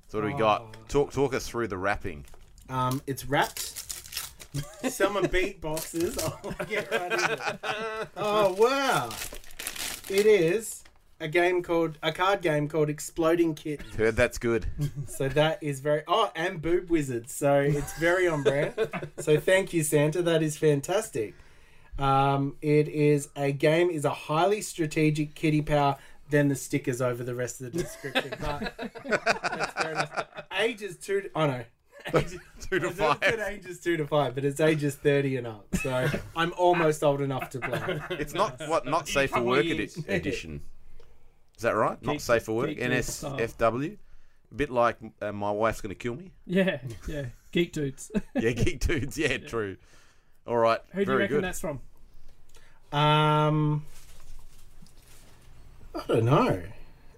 So 0.09 0.17
what 0.17 0.27
do 0.27 0.33
we 0.33 0.37
got? 0.37 0.89
Talk 0.89 1.13
talk 1.13 1.33
us 1.33 1.47
through 1.47 1.69
the 1.69 1.77
wrapping. 1.77 2.25
Um, 2.67 3.01
it's 3.07 3.25
wrapped. 3.25 3.61
Someone 4.89 5.27
beat 5.27 5.61
boxes. 5.61 6.17
I'll 6.43 6.65
get 6.67 6.91
right 6.91 7.13
into 7.13 7.31
it. 7.31 8.09
Oh 8.17 8.53
wow! 8.55 9.11
It 10.09 10.25
is 10.25 10.83
a 11.21 11.29
game 11.29 11.63
called 11.63 11.97
a 12.03 12.11
card 12.11 12.41
game 12.41 12.67
called 12.67 12.89
Exploding 12.89 13.55
Kitten. 13.55 13.89
Heard 13.91 14.17
that's 14.17 14.37
good. 14.37 14.65
So 15.07 15.29
that 15.29 15.63
is 15.63 15.79
very 15.79 16.03
oh, 16.05 16.33
and 16.35 16.61
Boob 16.61 16.89
Wizards. 16.89 17.33
So 17.33 17.61
it's 17.61 17.97
very 17.97 18.27
on 18.27 18.43
brand. 18.43 18.73
so 19.19 19.39
thank 19.39 19.71
you, 19.71 19.83
Santa. 19.83 20.21
That 20.21 20.43
is 20.43 20.57
fantastic. 20.57 21.33
Um, 21.99 22.55
it 22.61 22.87
is 22.87 23.29
a 23.35 23.51
game 23.51 23.89
is 23.89 24.05
a 24.05 24.09
highly 24.13 24.61
strategic 24.61 25.35
kitty 25.35 25.61
power. 25.61 25.97
Then 26.29 26.47
the 26.47 26.55
stickers 26.55 27.01
over 27.01 27.23
the 27.23 27.33
rest 27.33 27.59
of 27.59 27.71
the 27.71 27.81
description. 27.81 28.31
But 28.39 28.73
that's 29.05 29.73
fair 29.73 29.91
enough. 29.91 30.25
Ages 30.59 30.97
two. 30.97 31.21
To, 31.21 31.29
oh 31.35 31.47
no. 31.47 31.63
Ages, 32.13 32.37
Two 32.69 32.79
to 32.79 32.87
I 32.87 32.89
don't 32.93 32.95
five. 33.21 33.39
ages 33.49 33.79
two 33.81 33.97
to 33.97 34.07
five, 34.07 34.33
but 34.35 34.45
it's 34.45 34.59
ages 34.61 34.95
thirty 34.95 35.35
and 35.37 35.45
up. 35.47 35.67
So 35.81 36.07
I'm 36.35 36.53
almost 36.57 37.03
old 37.03 37.21
enough 37.21 37.49
to 37.51 37.59
play. 37.59 37.99
It's 38.11 38.33
not 38.33 38.59
what 38.67 38.85
not 38.85 39.07
safe 39.07 39.31
for 39.31 39.41
work 39.41 39.65
years. 39.65 39.97
edi- 39.97 40.07
edition. 40.13 40.61
Is 41.57 41.63
that 41.63 41.71
right? 41.75 42.01
not 42.01 42.21
safe 42.21 42.43
for 42.43 42.53
work. 42.55 42.67
geek 42.69 42.79
dude 42.79 43.03
style. 43.03 43.37
NSFW. 43.37 43.97
A 44.51 44.55
bit 44.55 44.69
like 44.69 44.95
uh, 45.21 45.31
my 45.33 45.51
wife's 45.51 45.81
going 45.81 45.89
to 45.89 45.95
kill 45.95 46.15
me. 46.15 46.31
Yeah, 46.45 46.79
yeah. 47.07 47.25
Geek 47.51 47.73
dudes. 47.73 48.11
Yeah, 48.35 48.51
geek 48.51 48.79
dudes. 48.79 49.17
Yeah, 49.17 49.37
true. 49.37 49.75
All 50.47 50.57
right. 50.57 50.79
Who 50.93 51.03
do 51.05 51.11
you 51.11 51.17
reckon 51.17 51.35
good. 51.37 51.43
that's 51.43 51.59
from? 51.59 51.81
Um, 52.91 53.85
I 55.95 56.01
don't 56.07 56.25
know. 56.25 56.61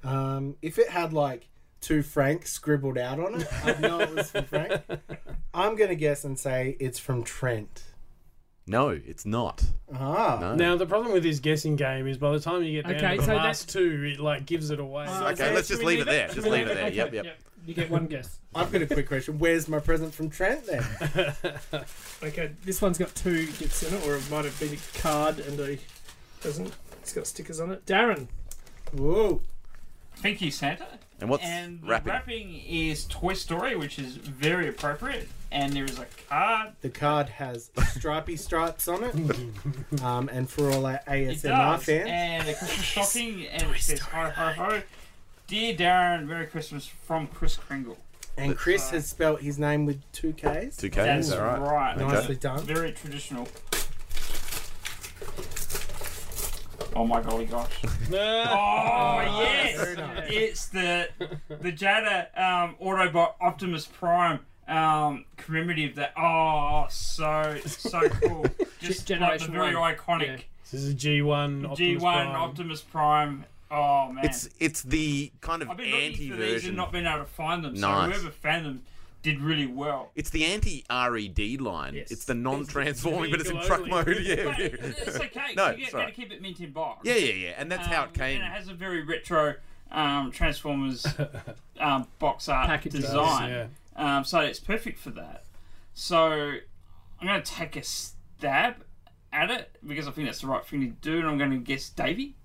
Um, 0.03 0.55
if 0.61 0.77
it 0.79 0.89
had 0.89 1.13
like 1.13 1.47
two 1.79 2.01
Frank 2.01 2.45
scribbled 2.47 2.97
out 2.97 3.19
on 3.19 3.41
it, 3.41 3.47
I'd 3.63 3.79
know 3.81 3.99
it 3.99 4.13
was 4.15 4.31
from 4.31 4.45
Frank. 4.45 4.81
I'm 5.53 5.75
gonna 5.75 5.95
guess 5.95 6.23
and 6.23 6.37
say 6.39 6.75
it's 6.79 6.99
from 6.99 7.23
Trent. 7.23 7.83
No, 8.67 8.89
it's 8.89 9.25
not. 9.25 9.63
Ah, 9.93 10.37
No. 10.39 10.55
Now 10.55 10.75
the 10.77 10.85
problem 10.85 11.11
with 11.13 11.23
this 11.23 11.39
guessing 11.39 11.75
game 11.75 12.07
is 12.07 12.17
by 12.17 12.31
the 12.31 12.39
time 12.39 12.63
you 12.63 12.81
get 12.81 12.85
down 12.87 12.95
Okay, 13.03 13.15
to 13.15 13.21
the 13.21 13.25
so 13.27 13.35
last 13.35 13.69
two, 13.69 14.13
it 14.13 14.19
like 14.19 14.45
gives 14.45 14.69
it 14.69 14.79
away. 14.79 15.07
So- 15.07 15.27
okay, 15.29 15.53
let's 15.53 15.67
just 15.67 15.83
leave 15.83 15.99
it 15.99 16.05
there. 16.05 16.27
Just 16.29 16.47
leave 16.47 16.67
it 16.67 16.75
there. 16.75 16.85
Okay, 16.87 16.95
Yep, 16.95 17.13
yep. 17.13 17.37
You 17.65 17.74
get 17.74 17.89
one 17.89 18.08
guess. 18.08 18.39
I've 18.56 18.72
got 18.72 18.82
a 18.82 18.88
quick 18.88 19.08
question. 19.08 19.39
Where's 19.39 19.68
my 19.68 19.80
present 19.80 20.13
from 20.13 20.30
Trent 20.30 20.65
then? 20.65 21.34
Okay, 22.24 22.51
this 22.63 22.82
one's 22.82 23.00
got 23.00 23.13
two 23.15 23.46
gifts 23.48 23.82
in 23.82 23.96
it, 23.96 24.06
or 24.08 24.15
it 24.15 24.30
might 24.30 24.46
have 24.46 24.60
been 24.60 24.74
a 24.74 25.00
card 25.00 25.39
and 25.39 25.60
a 25.60 25.80
present. 26.39 26.72
It's 27.01 27.13
got 27.13 27.25
stickers 27.25 27.60
on 27.60 27.72
it. 27.72 27.84
Darren. 27.88 28.27
Whoa. 28.94 29.41
Thank 30.18 30.39
you, 30.41 30.51
Santa. 30.51 30.86
And 31.20 31.30
what's 31.32 31.44
and 31.44 31.82
the 31.82 31.88
wrapping? 31.88 32.12
wrapping? 32.12 32.62
is 32.68 33.06
Toy 33.06 33.34
Story, 33.34 33.75
which 33.75 33.98
is 33.98 34.15
very 34.18 34.68
appropriate. 34.68 35.27
And 35.51 35.74
there 35.74 35.86
is 35.86 35.98
a 35.98 36.06
card. 36.30 36.74
The 36.82 36.89
card 36.89 37.30
has 37.30 37.72
stripy 37.96 38.36
stripes 38.38 38.88
on 38.88 39.03
it. 39.03 39.15
Um, 40.03 40.30
and 40.30 40.50
for 40.50 40.72
all 40.72 40.86
our 40.86 41.01
It 41.08 41.39
ASMR 41.41 41.44
does. 41.44 41.84
fans, 41.84 42.08
And 42.10 42.48
a 42.50 42.53
Christmas 42.53 43.10
stocking, 43.10 43.46
and 43.48 43.63
it 43.63 43.82
says 43.82 44.00
ho 44.00 44.30
ho 44.30 44.51
ho. 44.53 44.82
Dear 45.51 45.74
Darren, 45.74 46.27
Merry 46.27 46.48
Christmas 46.48 46.88
from 46.88 47.27
Chris 47.27 47.58
Kringle. 47.58 47.98
and 48.38 48.55
Chris 48.55 48.89
has 48.91 49.05
spelt 49.05 49.41
his 49.41 49.60
name 49.60 49.86
with 49.86 50.00
two 50.13 50.31
Ks. 50.31 50.77
Two 50.77 50.89
Ks, 50.89 50.96
That's 50.96 51.31
all 51.34 51.41
right. 51.41 51.60
right. 51.60 51.98
Okay. 51.98 52.05
Nicely 52.05 52.36
done. 52.38 52.63
Very 52.63 52.93
traditional. 52.93 53.46
Oh 56.96 57.05
my 57.05 57.22
golly 57.22 57.48
gosh. 57.48 57.81
Oh 58.13 59.41
yes! 59.41 59.98
It's 60.29 60.67
the 60.67 61.10
the 61.50 61.74
Jada 61.74 62.27
um, 62.39 62.77
Autobot 62.81 63.34
Optimus 63.41 63.88
Prime 63.88 64.39
um, 64.70 65.25
commemorative 65.36 65.96
that 65.96 66.13
oh 66.17 66.86
so 66.89 67.60
so 67.65 68.08
cool. 68.08 68.46
Just 68.79 69.10
like 69.10 69.39
the 69.39 69.48
Generation 69.48 69.51
very 69.51 69.75
one. 69.75 69.96
iconic 69.96 70.27
Yeah. 70.27 70.38
This 70.72 70.81
is 70.81 70.93
a 70.93 70.96
G1 70.96 71.70
Optimus 71.72 71.77
G1 71.77 72.00
Prime. 72.00 72.27
Optimus 72.38 72.81
Prime. 72.84 73.46
Oh 73.71 74.11
man. 74.11 74.25
It's 74.25 74.49
it's 74.59 74.81
the 74.83 75.31
kind 75.41 75.61
of 75.61 75.69
I've 75.69 75.77
been 75.77 75.87
looking 75.91 76.05
anti 76.11 76.29
for 76.29 76.35
these 76.37 76.67
and 76.67 76.75
not 76.75 76.91
been 76.91 77.07
able 77.07 77.19
to 77.19 77.25
find 77.25 77.63
them. 77.63 77.75
So 77.75 77.87
Nice. 77.87 78.15
whoever 78.17 78.31
found 78.31 78.65
them 78.65 78.83
did 79.21 79.39
really 79.39 79.67
well. 79.67 80.11
It's 80.15 80.29
the 80.31 80.43
anti 80.45 80.83
RED 80.89 81.61
line. 81.61 81.93
Yes. 81.93 82.11
It's 82.11 82.25
the 82.25 82.33
non-transforming, 82.33 83.31
but 83.31 83.39
it's 83.39 83.49
in 83.49 83.61
truck 83.61 83.79
only. 83.81 83.91
mode. 83.91 84.17
Yeah, 84.21 84.35
But 84.45 84.59
yeah. 84.59 84.65
it's 84.81 85.15
okay. 85.15 85.41
No, 85.55 85.69
you 85.69 85.77
get, 85.77 85.85
got 85.85 85.91
to 85.91 85.97
alright. 85.97 86.15
keep 86.15 86.31
it 86.31 86.41
mint 86.41 86.59
in 86.59 86.71
box. 86.71 87.01
yeah, 87.05 87.13
yeah, 87.15 87.33
yeah. 87.33 87.53
And 87.57 87.71
that's 87.71 87.85
how 87.87 88.03
Um, 88.03 88.09
it 88.09 88.13
came. 88.15 88.41
And 88.41 88.51
it 88.51 88.55
has 88.55 88.67
a 88.67 88.73
very 88.73 89.03
retro 89.03 89.55
um, 89.91 90.31
Transformers 90.31 91.05
um, 91.79 92.07
box 92.19 92.49
art 92.49 92.67
Package 92.67 92.93
does, 92.93 93.01
design. 93.03 93.49
yeah. 93.49 93.67
Um, 93.95 94.23
so 94.23 94.39
it's 94.39 94.59
perfect 94.59 94.97
for 94.99 95.11
that. 95.11 95.43
So 95.93 96.31
I'm 97.19 97.27
going 97.27 97.41
to 97.41 97.51
take 97.51 97.75
a 97.75 97.83
stab 97.83 98.75
at 99.31 99.51
it 99.51 99.77
because 99.85 100.07
I 100.07 100.11
think 100.11 100.27
that's 100.27 100.41
the 100.41 100.47
right 100.47 100.65
thing 100.65 100.81
to 100.81 100.87
do, 100.87 101.19
and 101.19 101.27
I'm 101.27 101.37
going 101.37 101.51
to 101.51 101.57
guess 101.57 101.89
Davey. 101.89 102.35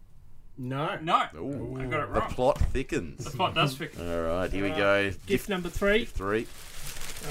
No. 0.59 0.99
No, 1.03 1.23
Ooh, 1.37 1.79
I 1.81 1.85
got 1.87 2.01
it 2.01 2.09
right. 2.09 2.29
the 2.29 2.35
plot 2.35 2.59
thickens. 2.73 3.25
The 3.25 3.31
plot 3.37 3.55
does 3.55 3.75
fit. 3.77 3.93
All 4.01 4.23
right, 4.23 4.51
here 4.53 4.65
we 4.65 4.71
go. 4.71 5.13
Gift 5.27 5.49
number 5.49 5.69
three. 5.69 6.05
three. 6.07 6.47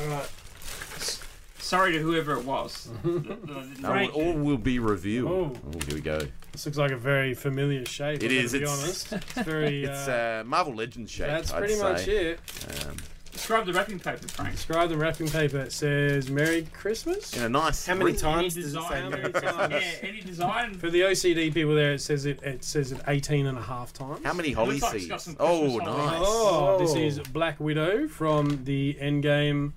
All 0.01 0.07
right. 0.09 0.29
Sorry 1.57 1.93
to 1.93 1.99
whoever 1.99 2.33
it 2.33 2.45
was. 2.45 2.89
that- 3.03 3.23
that 3.47 3.57
I 3.57 3.61
didn't 3.63 3.81
No, 3.81 3.91
rank. 3.93 4.15
all 4.15 4.33
will 4.33 4.57
be 4.57 4.77
revealed. 4.77 5.31
Oh. 5.31 5.59
Oh, 5.67 5.79
here 5.87 5.95
we 5.95 6.01
go. 6.01 6.19
This 6.51 6.65
looks 6.67 6.77
like 6.77 6.91
a 6.91 6.97
very 6.97 7.33
familiar 7.33 7.83
shape. 7.85 8.21
It 8.21 8.29
I'm 8.31 8.37
is, 8.37 8.53
gonna 8.53 8.65
Be 8.65 8.71
it's- 8.71 8.83
honest. 8.83 9.13
It's 9.13 9.31
very. 9.47 9.83
It's 9.85 10.07
uh, 10.07 10.41
uh, 10.41 10.47
Marvel 10.47 10.75
Legends 10.75 11.09
shape. 11.11 11.27
that's 11.27 11.51
I'd 11.51 11.57
pretty 11.59 11.73
say. 11.73 11.81
much 11.81 12.07
it. 12.07 12.39
Um, 12.85 12.97
Describe 13.35 13.65
the 13.65 13.73
wrapping 13.73 13.99
paper, 13.99 14.27
Frank. 14.29 14.55
Describe 14.55 14.89
the 14.89 14.97
wrapping 14.97 15.27
paper. 15.27 15.59
It 15.59 15.73
says 15.73 16.29
"Merry 16.31 16.63
Christmas." 16.73 17.35
in 17.35 17.43
a 17.43 17.49
nice. 17.49 17.85
How 17.85 17.93
many 17.93 18.05
ring. 18.11 18.15
times 18.15 18.55
Any 18.55 18.63
does 18.63 18.73
it 18.75 18.79
say 18.81 18.89
design? 19.01 19.09
Merry 19.11 19.31
Christmas? 19.33 19.69
Yeah, 19.83 20.07
any 20.09 20.21
design. 20.21 20.73
For 20.75 20.89
the 20.89 21.01
OCD 21.01 21.53
people 21.53 21.75
there, 21.75 21.91
it 21.93 21.99
says 22.01 22.25
it. 22.25 22.41
It 22.43 22.63
says 22.63 22.93
it 22.93 23.01
18 23.07 23.45
and 23.45 23.57
a 23.57 23.61
half 23.61 23.91
times. 23.91 24.21
How 24.23 24.33
many 24.33 24.53
holly 24.53 24.79
looks 24.79 24.83
like 24.83 25.01
seeds? 25.01 25.23
some 25.23 25.35
Oh, 25.39 25.59
Christmas 25.77 25.85
nice. 25.85 26.21
Oh, 26.25 26.77
this 26.79 26.93
Oh. 26.93 26.97
is 26.99 27.19
Black 27.19 27.59
Widow 27.59 28.07
from 28.07 28.63
the 28.63 28.97
Endgame 29.01 29.73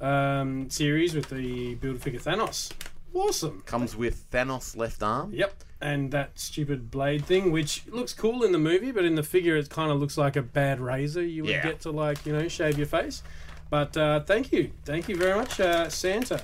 um, 0.00 0.70
series 0.70 1.14
with 1.14 1.28
the 1.28 1.74
build 1.76 2.00
figure 2.00 2.18
Thanos. 2.20 2.72
Awesome. 3.14 3.62
Comes 3.62 3.94
with 3.96 4.28
Thanos 4.30 4.76
left 4.76 5.02
arm. 5.02 5.32
Yep. 5.32 5.54
And 5.80 6.10
that 6.10 6.38
stupid 6.38 6.90
blade 6.90 7.24
thing, 7.24 7.52
which 7.52 7.86
looks 7.86 8.12
cool 8.12 8.42
in 8.42 8.52
the 8.52 8.58
movie, 8.58 8.90
but 8.90 9.04
in 9.04 9.14
the 9.14 9.22
figure, 9.22 9.56
it 9.56 9.70
kind 9.70 9.90
of 9.92 10.00
looks 10.00 10.18
like 10.18 10.34
a 10.36 10.42
bad 10.42 10.80
razor 10.80 11.22
you 11.24 11.42
would 11.44 11.50
Yeah. 11.52 11.62
get 11.62 11.80
to, 11.82 11.90
like, 11.90 12.24
you 12.26 12.32
know, 12.32 12.48
shave 12.48 12.76
your 12.78 12.86
face. 12.86 13.22
But 13.70 13.96
uh, 13.96 14.20
thank 14.20 14.50
you. 14.52 14.70
Thank 14.84 15.08
you 15.08 15.16
very 15.16 15.36
much, 15.36 15.60
uh, 15.60 15.88
Santa. 15.88 16.40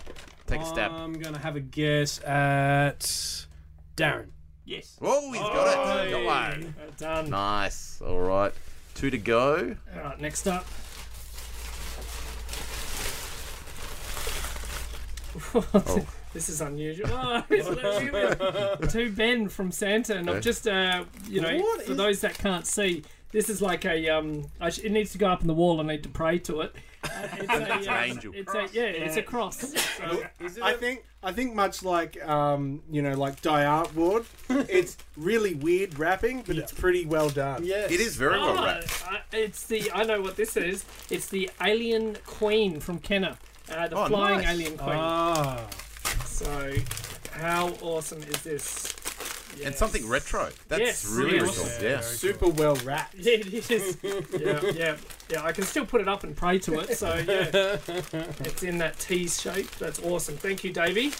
Take 0.46 0.60
a 0.60 0.66
stab. 0.66 0.92
I'm 0.92 1.12
going 1.14 1.34
to 1.34 1.40
have 1.40 1.56
a 1.56 1.60
guess 1.60 2.22
at 2.24 3.00
Darren. 3.96 4.28
Yes. 4.64 4.96
Oh, 5.00 5.32
he's 5.32 5.40
got 5.40 5.66
it. 5.66 6.04
Hey. 6.06 6.10
Got 6.12 6.24
one. 6.24 6.74
Well 6.78 6.90
done. 6.96 7.30
Nice. 7.30 8.00
All 8.04 8.20
right. 8.20 8.52
Two 8.94 9.10
to 9.10 9.18
go. 9.18 9.76
All 9.96 10.02
right. 10.02 10.20
Next 10.20 10.46
up. 10.46 10.66
This 16.32 16.48
is 16.48 16.60
unusual. 16.60 17.08
Oh, 17.12 17.42
it's 17.50 18.92
to 18.92 19.10
Ben 19.10 19.48
from 19.48 19.72
Santa, 19.72 20.16
and 20.16 20.30
I've 20.30 20.42
just, 20.42 20.68
uh, 20.68 21.04
you 21.28 21.40
know, 21.40 21.56
What 21.58 21.82
for 21.82 21.92
is- 21.92 21.96
those 21.98 22.20
that 22.20 22.34
can't 22.38 22.66
see, 22.66 23.02
this 23.32 23.48
is 23.48 23.60
like 23.62 23.84
a 23.84 24.08
um. 24.10 24.46
I 24.60 24.70
sh- 24.70 24.80
it 24.80 24.92
needs 24.92 25.12
to 25.12 25.18
go 25.18 25.28
up 25.28 25.40
on 25.40 25.46
the 25.46 25.54
wall. 25.54 25.80
I 25.80 25.84
need 25.84 26.02
to 26.04 26.08
pray 26.08 26.38
to 26.40 26.62
it. 26.62 26.74
Uh, 27.04 27.08
it's, 27.38 27.52
a, 27.86 27.90
an 27.90 28.04
angel. 28.10 28.32
It's 28.34 28.54
a 28.54 28.68
yeah, 28.72 28.82
it's 28.84 29.16
a 29.16 29.22
cross. 29.22 29.58
So, 29.58 30.24
I 30.62 30.72
think 30.74 31.04
I 31.22 31.32
think 31.32 31.54
much 31.54 31.82
like 31.84 32.20
um, 32.28 32.82
you 32.90 33.02
know 33.02 33.14
like 33.14 33.40
die 33.40 33.64
Art 33.64 33.94
Ward, 33.94 34.24
it's 34.48 34.96
really 35.16 35.54
weird 35.54 35.98
wrapping, 35.98 36.42
but 36.46 36.56
it's 36.58 36.72
pretty 36.72 37.06
well 37.06 37.28
done. 37.30 37.64
Yes. 37.64 37.90
It 37.90 38.00
is 38.00 38.16
very 38.16 38.38
well 38.38 38.58
Ah, 38.58 38.64
wrapped. 38.64 39.04
uh, 39.10 39.16
it's 39.32 39.64
the 39.66 39.90
I 39.92 40.02
know 40.04 40.20
what 40.20 40.36
this 40.36 40.56
is. 40.56 40.84
It's 41.08 41.26
the 41.28 41.50
Alien 41.62 42.16
Queen 42.26 42.80
from 42.80 42.98
Kenner, 42.98 43.36
uh, 43.72 43.86
the 43.88 43.96
Oh, 43.96 44.06
flying 44.06 44.38
nice. 44.40 44.48
Alien 44.48 44.76
Queen. 44.76 44.96
Ah. 44.98 45.66
So, 46.40 46.74
how 47.32 47.68
awesome 47.82 48.22
is 48.22 48.40
this? 48.42 48.94
And 49.62 49.74
something 49.74 50.08
retro. 50.08 50.48
That's 50.68 50.80
Yes. 50.80 51.04
really 51.04 51.36
Yes. 51.36 51.56
cool. 51.58 51.66
Yeah, 51.66 51.72
Yeah. 51.74 52.00
very 52.00 52.02
Super 52.16 52.48
well 52.48 52.76
wrapped. 52.76 53.14
Yeah, 53.16 53.32
it 53.36 53.70
is. 53.70 53.98
yeah, 54.02 54.60
yeah, 54.72 54.96
yeah. 55.28 55.44
I 55.44 55.52
can 55.52 55.64
still 55.64 55.84
put 55.84 56.00
it 56.00 56.08
up 56.08 56.24
and 56.24 56.34
pray 56.34 56.58
to 56.60 56.78
it. 56.80 56.96
So 56.96 57.08
yeah, 57.28 57.76
it's 58.46 58.62
in 58.62 58.78
that 58.78 58.98
T 58.98 59.28
shape. 59.28 59.70
That's 59.72 59.98
awesome. 59.98 60.38
Thank 60.38 60.64
you, 60.64 60.72
Davey. 60.72 61.12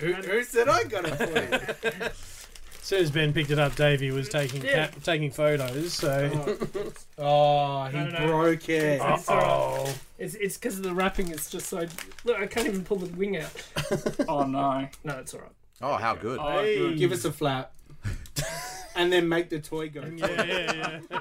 Who, 0.00 0.12
who 0.12 0.44
said 0.44 0.68
I 0.68 0.84
got 0.84 1.06
it 1.06 1.16
for 1.16 1.98
you? 2.04 2.08
As 2.84 2.88
soon 2.88 3.00
as 3.02 3.10
Ben 3.10 3.32
picked 3.32 3.50
it 3.50 3.58
up, 3.58 3.74
Davey 3.76 4.10
was 4.10 4.28
taking 4.28 4.62
Yeah. 4.62 4.88
ca- 4.88 4.98
taking 5.02 5.30
photos. 5.30 5.94
So, 5.94 6.58
Oh, 7.16 7.84
he 7.86 7.96
No, 7.96 8.08
no, 8.10 8.18
no. 8.18 8.26
broke 8.26 8.68
it. 8.68 9.00
It's, 9.00 9.20
it's, 9.22 9.28
all 9.30 9.84
right. 9.86 9.98
it's 10.18 10.34
it's 10.34 10.58
because 10.58 10.76
of 10.76 10.82
the 10.82 10.92
wrapping. 10.92 11.30
It's 11.30 11.48
just 11.48 11.70
so. 11.70 11.86
Look, 12.24 12.38
I 12.38 12.46
can't 12.46 12.66
even 12.66 12.84
pull 12.84 12.98
the 12.98 13.06
wing 13.16 13.38
out. 13.38 13.50
Oh 14.28 14.44
no. 14.44 14.86
No, 15.02 15.14
it's 15.18 15.32
all 15.32 15.40
right. 15.40 15.50
Oh, 15.80 15.94
how 15.94 16.14
good. 16.14 16.38
Oh, 16.38 16.62
good. 16.62 16.98
Give 16.98 17.12
us 17.12 17.24
a 17.24 17.32
flap. 17.32 17.72
and 18.96 19.10
then 19.10 19.30
make 19.30 19.48
the 19.48 19.60
toy 19.60 19.88
go. 19.88 20.02
yeah, 20.02 20.42
yeah, 20.44 21.00
yeah. 21.10 21.20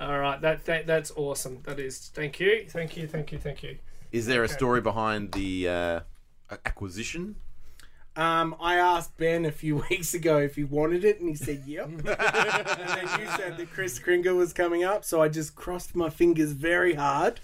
All 0.00 0.18
right, 0.18 0.40
that, 0.40 0.64
that 0.64 0.86
that's 0.86 1.12
awesome. 1.16 1.58
That 1.64 1.78
is. 1.78 2.10
Thank 2.14 2.40
you, 2.40 2.64
thank 2.66 2.96
you, 2.96 3.06
thank 3.06 3.30
you, 3.30 3.38
thank 3.38 3.62
you. 3.62 3.76
Is 4.10 4.24
there 4.24 4.42
a 4.42 4.48
story 4.48 4.80
behind 4.80 5.32
the 5.32 5.68
uh, 5.68 6.00
acquisition? 6.64 7.36
Um, 8.16 8.54
I 8.60 8.76
asked 8.76 9.16
Ben 9.16 9.44
a 9.44 9.50
few 9.50 9.76
weeks 9.90 10.14
ago 10.14 10.38
if 10.38 10.56
he 10.56 10.64
wanted 10.64 11.04
it, 11.04 11.20
and 11.20 11.28
he 11.28 11.34
said 11.34 11.62
yep. 11.66 11.86
and 11.88 11.98
then 12.04 13.20
you 13.20 13.26
said 13.36 13.56
that 13.56 13.68
Chris 13.72 13.98
Kringle 13.98 14.36
was 14.36 14.52
coming 14.52 14.84
up, 14.84 15.04
so 15.04 15.20
I 15.20 15.28
just 15.28 15.54
crossed 15.56 15.94
my 15.96 16.10
fingers 16.10 16.52
very 16.52 16.94
hard, 16.94 17.40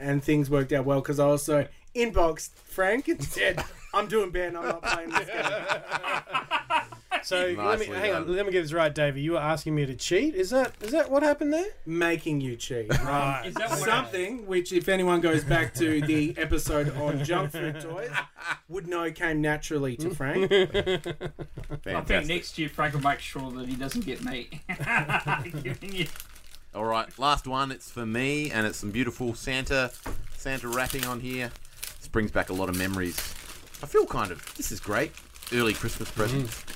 and 0.00 0.22
things 0.22 0.48
worked 0.48 0.72
out 0.72 0.84
well 0.84 1.00
because 1.00 1.20
I 1.20 1.26
also 1.26 1.68
inboxed 1.94 2.50
Frank 2.64 3.08
and 3.08 3.22
said, 3.22 3.62
"I'm 3.92 4.06
doing 4.06 4.30
Ben. 4.30 4.56
I'm 4.56 4.64
not 4.64 4.82
playing 4.82 5.10
this 5.10 5.26
game." 5.26 5.44
So 7.26 7.38
let 7.38 7.48
me 7.48 7.56
Nicely 7.56 7.86
hang 7.98 8.12
on. 8.14 8.32
Let 8.36 8.46
me 8.46 8.52
get 8.52 8.62
this 8.62 8.72
right, 8.72 8.94
Davey. 8.94 9.20
You 9.20 9.32
were 9.32 9.38
asking 9.38 9.74
me 9.74 9.84
to 9.84 9.96
cheat. 9.96 10.36
Is 10.36 10.50
that 10.50 10.74
is 10.80 10.92
that 10.92 11.10
what 11.10 11.24
happened 11.24 11.52
there? 11.52 11.66
Making 11.84 12.40
you 12.40 12.54
cheat. 12.54 12.86
Right. 13.02 13.46
Is 13.46 13.54
that 13.54 13.68
what 13.70 13.80
Something 13.80 14.46
which, 14.46 14.72
if 14.72 14.88
anyone 14.88 15.20
goes 15.20 15.42
back 15.42 15.74
to 15.74 16.00
the 16.06 16.36
episode 16.38 16.96
on 16.96 17.24
junk 17.24 17.50
food 17.50 17.80
toys, 17.80 18.10
would 18.68 18.86
know 18.86 19.10
came 19.10 19.40
naturally 19.40 19.96
to 19.96 20.10
Frank. 20.14 20.52
I 20.52 22.00
think 22.02 22.26
next 22.28 22.58
year 22.58 22.68
Frank 22.68 22.94
will 22.94 23.00
make 23.00 23.18
sure 23.18 23.50
that 23.50 23.68
he 23.68 23.74
doesn't 23.74 24.04
get 24.06 24.22
me. 24.24 24.48
Giving 25.64 25.94
you- 25.96 26.06
All 26.76 26.84
right, 26.84 27.06
last 27.18 27.48
one. 27.48 27.72
It's 27.72 27.90
for 27.90 28.06
me, 28.06 28.52
and 28.52 28.64
it's 28.68 28.78
some 28.78 28.92
beautiful 28.92 29.34
Santa 29.34 29.90
Santa 30.36 30.68
wrapping 30.68 31.04
on 31.06 31.18
here. 31.18 31.50
This 31.98 32.06
brings 32.06 32.30
back 32.30 32.50
a 32.50 32.52
lot 32.54 32.68
of 32.68 32.76
memories. 32.78 33.16
I 33.82 33.86
feel 33.86 34.06
kind 34.06 34.30
of 34.30 34.54
this 34.56 34.70
is 34.70 34.78
great. 34.78 35.10
Early 35.52 35.74
Christmas 35.74 36.08
present. 36.10 36.42
Yeah, 36.44 36.48
mm. 36.48 36.72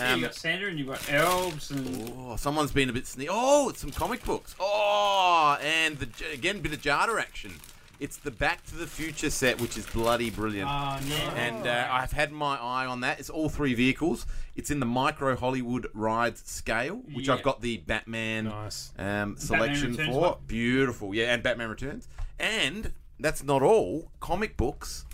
Um, 0.00 0.20
you 0.20 0.26
got 0.26 0.34
Santa 0.34 0.66
and 0.66 0.78
you 0.78 0.84
got 0.86 1.12
elves 1.12 1.70
and 1.70 2.12
oh, 2.18 2.36
someone's 2.36 2.72
been 2.72 2.88
a 2.88 2.92
bit 2.92 3.06
sneaky. 3.06 3.28
Oh, 3.32 3.68
it's 3.68 3.80
some 3.80 3.90
comic 3.90 4.24
books. 4.24 4.54
Oh, 4.60 5.58
and 5.62 5.96
the 5.98 6.08
again 6.32 6.56
a 6.56 6.58
bit 6.60 6.72
of 6.72 6.80
Jada 6.82 7.20
action. 7.20 7.52
It's 8.00 8.16
the 8.16 8.30
Back 8.30 8.64
to 8.66 8.76
the 8.76 8.86
Future 8.86 9.28
set, 9.28 9.60
which 9.60 9.76
is 9.76 9.84
bloody 9.86 10.30
brilliant. 10.30 10.70
Oh, 10.70 11.00
no. 11.08 11.16
and 11.34 11.66
uh, 11.66 11.88
I've 11.90 12.12
had 12.12 12.30
my 12.30 12.56
eye 12.56 12.86
on 12.86 13.00
that. 13.00 13.18
It's 13.18 13.28
all 13.28 13.48
three 13.48 13.74
vehicles. 13.74 14.24
It's 14.54 14.70
in 14.70 14.78
the 14.78 14.86
micro 14.86 15.34
Hollywood 15.34 15.88
rides 15.94 16.44
scale, 16.48 17.02
which 17.12 17.26
Yeah. 17.26 17.34
I've 17.34 17.42
got 17.42 17.60
the 17.60 17.78
Batman 17.78 18.44
Nice. 18.44 18.92
um, 18.98 19.36
selection 19.36 19.92
Returns 19.96 20.14
for. 20.14 20.20
one. 20.20 20.34
Beautiful, 20.46 21.12
yeah, 21.12 21.34
and 21.34 21.42
Batman 21.42 21.70
Returns. 21.70 22.06
And 22.38 22.92
that's 23.18 23.42
not 23.42 23.62
all. 23.64 24.12
Comic 24.20 24.56
books. 24.56 25.04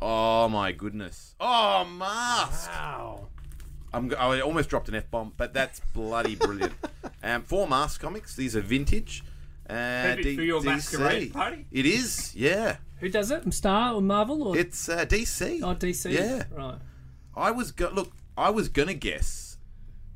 Oh 0.00 0.48
my 0.48 0.70
goodness. 0.70 1.34
Oh, 1.40 1.84
Mask. 1.86 2.70
Wow. 2.70 3.26
I'm, 3.92 4.12
I 4.18 4.40
almost 4.40 4.68
dropped 4.68 4.88
an 4.88 4.94
F 4.94 5.10
bomb, 5.10 5.32
but 5.36 5.54
that's 5.54 5.80
bloody 5.94 6.34
brilliant. 6.36 6.74
um, 7.22 7.42
four 7.42 7.66
Mask 7.68 8.00
comics. 8.00 8.36
These 8.36 8.56
are 8.56 8.60
vintage. 8.60 9.22
Uh, 9.68 9.72
Perfect 10.14 10.36
for 10.36 10.42
your 10.42 10.62
masquerade 10.62 11.32
party. 11.32 11.66
It 11.72 11.86
is, 11.86 12.34
yeah. 12.36 12.76
Who 13.00 13.08
does 13.08 13.30
it? 13.30 13.52
Star 13.52 13.94
or 13.94 14.00
Marvel 14.00 14.42
or 14.48 14.56
It's 14.56 14.88
uh, 14.88 15.04
DC. 15.04 15.60
oh, 15.62 15.74
DC? 15.74 16.12
Yeah. 16.12 16.44
Right. 16.50 16.78
I 17.36 17.50
was 17.50 17.72
go- 17.72 17.90
look. 17.92 18.12
I 18.38 18.50
was 18.50 18.68
gonna 18.68 18.94
guess 18.94 19.58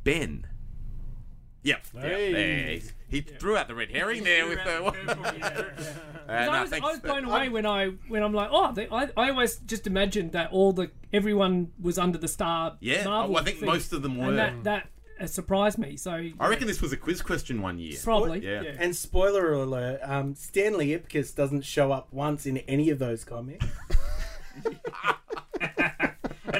Ben. 0.04 0.46
Yep. 1.62 1.86
Hey. 2.00 2.74
Yeah, 2.76 2.90
there. 3.10 3.20
He 3.22 3.38
threw 3.38 3.56
out 3.56 3.68
the 3.68 3.74
red 3.74 3.90
herring 3.90 4.24
there 4.24 4.46
with 4.46 4.58
the. 4.64 5.76
Uh, 6.30 6.32
I 6.32 6.60
was, 6.60 6.70
thanks, 6.70 6.86
I 6.86 6.90
was 6.92 7.00
blown 7.00 7.24
Ben. 7.24 7.32
away 7.32 7.48
when 7.48 7.66
I 7.66 7.86
when 8.06 8.22
I'm 8.22 8.32
like, 8.32 8.50
oh, 8.52 8.72
they, 8.72 8.86
I, 8.88 9.08
I 9.16 9.30
always 9.30 9.56
just 9.56 9.88
imagined 9.88 10.30
that 10.30 10.52
all 10.52 10.72
the 10.72 10.92
everyone 11.12 11.72
was 11.80 11.98
under 11.98 12.18
the 12.18 12.28
star. 12.28 12.76
Yeah, 12.78 13.02
Marvel 13.02 13.34
well, 13.34 13.42
I 13.42 13.44
think 13.44 13.58
thing. 13.58 13.66
most 13.68 13.92
of 13.92 14.02
them 14.02 14.16
were. 14.16 14.28
and 14.28 14.38
that 14.38 14.62
that 14.62 14.88
uh, 15.20 15.26
surprised 15.26 15.78
me. 15.78 15.96
So 15.96 16.12
I 16.38 16.48
reckon 16.48 16.68
this 16.68 16.80
was 16.80 16.92
a 16.92 16.96
quiz 16.96 17.20
question 17.20 17.60
one 17.60 17.80
year. 17.80 17.98
probably 18.04 18.44
Yeah. 18.44 18.62
yeah. 18.62 18.76
And 18.78 18.94
spoiler 18.94 19.52
alert, 19.54 19.98
um, 20.04 20.36
Stanley 20.36 20.88
Ipkiss 20.90 21.34
doesn't 21.34 21.62
show 21.64 21.90
up 21.90 22.12
once 22.12 22.46
in 22.46 22.58
any 22.58 22.90
of 22.90 23.00
those 23.00 23.24
comics. 23.24 23.66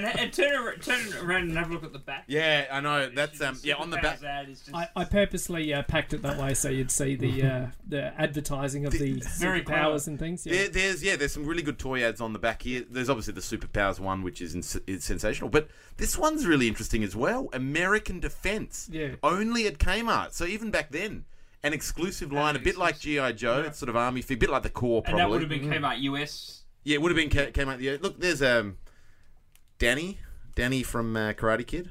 and, 0.04 0.18
and 0.18 0.32
turn, 0.32 0.52
around, 0.54 0.82
turn 0.82 1.00
around 1.22 1.42
and 1.48 1.56
have 1.56 1.70
a 1.70 1.74
look 1.74 1.84
at 1.84 1.92
the 1.92 1.98
back. 1.98 2.24
Yeah, 2.26 2.66
I 2.70 2.80
know. 2.80 3.08
That's 3.10 3.40
um. 3.40 3.58
Yeah, 3.62 3.74
on 3.74 3.90
the 3.90 3.96
back. 3.98 4.20
Superpowers 4.20 4.24
ad 4.24 4.48
is 4.48 4.60
just 4.60 4.74
I, 4.74 4.88
I 4.96 5.04
purposely 5.04 5.72
uh, 5.74 5.82
packed 5.82 6.12
it 6.12 6.22
that 6.22 6.38
way 6.38 6.54
so 6.54 6.68
you'd 6.68 6.90
see 6.90 7.16
the 7.16 7.42
uh, 7.44 7.66
the 7.86 8.20
advertising 8.20 8.86
of 8.86 8.92
the 8.92 9.12
Very 9.38 9.62
superpowers 9.62 10.06
and 10.06 10.18
things. 10.18 10.44
There, 10.44 10.54
Yeah. 10.54 10.68
there's 10.70 11.02
yeah, 11.02 11.16
there's 11.16 11.32
some 11.32 11.46
really 11.46 11.62
good 11.62 11.78
toy 11.78 12.02
ads 12.02 12.20
on 12.20 12.32
the 12.32 12.38
back 12.38 12.62
here. 12.62 12.84
There's 12.90 13.08
obviously 13.10 13.34
the 13.34 13.40
superpowers 13.40 13.98
one, 14.00 14.22
which 14.22 14.40
is, 14.40 14.54
ins- 14.54 14.76
is 14.86 15.04
sensational, 15.04 15.50
but 15.50 15.68
this 15.96 16.16
one's 16.18 16.46
really 16.46 16.68
interesting 16.68 17.02
as 17.04 17.14
well. 17.16 17.48
American 17.52 18.20
Defense, 18.20 18.88
Yeah. 18.92 19.16
only 19.22 19.66
at 19.66 19.78
Kmart. 19.78 20.32
So 20.32 20.44
even 20.44 20.70
back 20.70 20.90
then, 20.90 21.24
an 21.62 21.72
exclusive 21.74 22.32
line, 22.32 22.56
a 22.56 22.58
bit 22.58 22.78
like 22.78 22.98
GI 22.98 23.34
Joe. 23.34 23.64
It's 23.66 23.78
sort 23.78 23.90
of 23.90 23.96
army 23.96 24.22
fig, 24.22 24.38
a 24.38 24.40
bit 24.40 24.50
like 24.50 24.62
the 24.62 24.70
core, 24.70 25.02
and 25.04 25.14
probably. 25.14 25.20
that 25.22 25.28
would 25.30 25.40
have 25.42 25.50
been 25.50 25.68
Kmart 25.70 26.00
US. 26.00 26.62
yeah, 26.84 26.94
it 26.94 27.02
would 27.02 27.10
have 27.10 27.16
been 27.16 27.28
K- 27.28 27.52
Kmart. 27.52 27.80
Yeah, 27.80 27.96
look, 28.00 28.18
there's 28.18 28.40
um, 28.42 28.78
Danny, 29.80 30.18
Danny 30.54 30.82
from 30.84 31.16
uh, 31.16 31.32
Karate 31.32 31.66
Kid. 31.66 31.90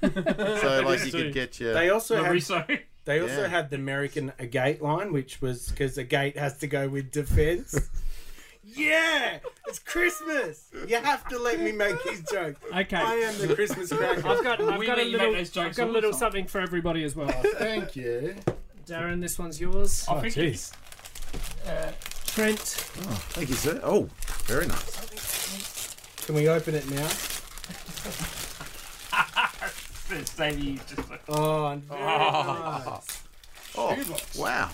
so 0.00 0.82
like 0.84 1.04
you 1.04 1.12
could 1.12 1.32
get 1.32 1.60
your. 1.60 1.72
They 1.74 1.90
also 1.90 2.16
had 2.24 2.32
Lariso. 2.32 2.80
they 3.04 3.20
also 3.20 3.42
Yeah. 3.42 3.48
had 3.48 3.70
the 3.70 3.76
American 3.76 4.32
Agate 4.40 4.82
line, 4.82 5.12
which 5.12 5.40
was 5.40 5.68
because 5.68 5.96
Agate 5.98 6.36
has 6.38 6.56
to 6.58 6.66
go 6.66 6.88
with 6.88 7.12
defense. 7.12 7.88
yeah, 8.64 9.38
it's 9.68 9.78
Christmas. 9.78 10.70
You 10.88 10.96
have 10.96 11.28
to 11.28 11.38
let 11.38 11.60
me 11.60 11.72
make 11.72 12.00
his 12.02 12.22
joke. 12.32 12.56
Okay. 12.74 12.96
I 12.96 13.14
am 13.16 13.38
the 13.38 13.54
Christmas 13.54 13.92
cracker. 13.92 14.26
I've 14.26 14.42
got, 14.42 14.60
I've 14.60 14.78
We 14.78 14.86
got 14.86 14.98
a 14.98 15.02
let 15.02 15.06
you 15.10 15.18
make 15.18 15.20
little, 15.20 15.34
those 15.34 15.56
I've 15.56 15.76
got 15.76 15.82
a 15.84 15.86
all 15.86 15.92
little 15.92 16.10
time. 16.12 16.18
something 16.18 16.46
for 16.46 16.60
everybody 16.62 17.04
as 17.04 17.14
well. 17.14 17.28
Thank 17.58 17.94
you. 17.96 18.34
Darren, 18.86 19.20
this 19.20 19.38
one's 19.38 19.60
yours. 19.60 20.06
I 20.08 20.14
Oh, 20.14 20.20
think 20.20 20.34
jeez. 20.34 20.72
Trent, 22.26 22.58
Thank 22.58 23.48
you, 23.50 23.54
sir. 23.54 23.80
Oh, 23.82 24.08
very 24.44 24.66
nice. 24.66 25.35
Can 26.26 26.34
we 26.34 26.48
open 26.48 26.74
it 26.74 26.90
now? 26.90 27.06
it's 30.10 30.34
Davey 30.36 30.80
just 30.88 31.08
like, 31.08 31.22
Oh, 31.28 31.80
very 31.88 32.00
nice. 32.00 33.22
Oh, 33.76 34.16
wow. 34.36 34.70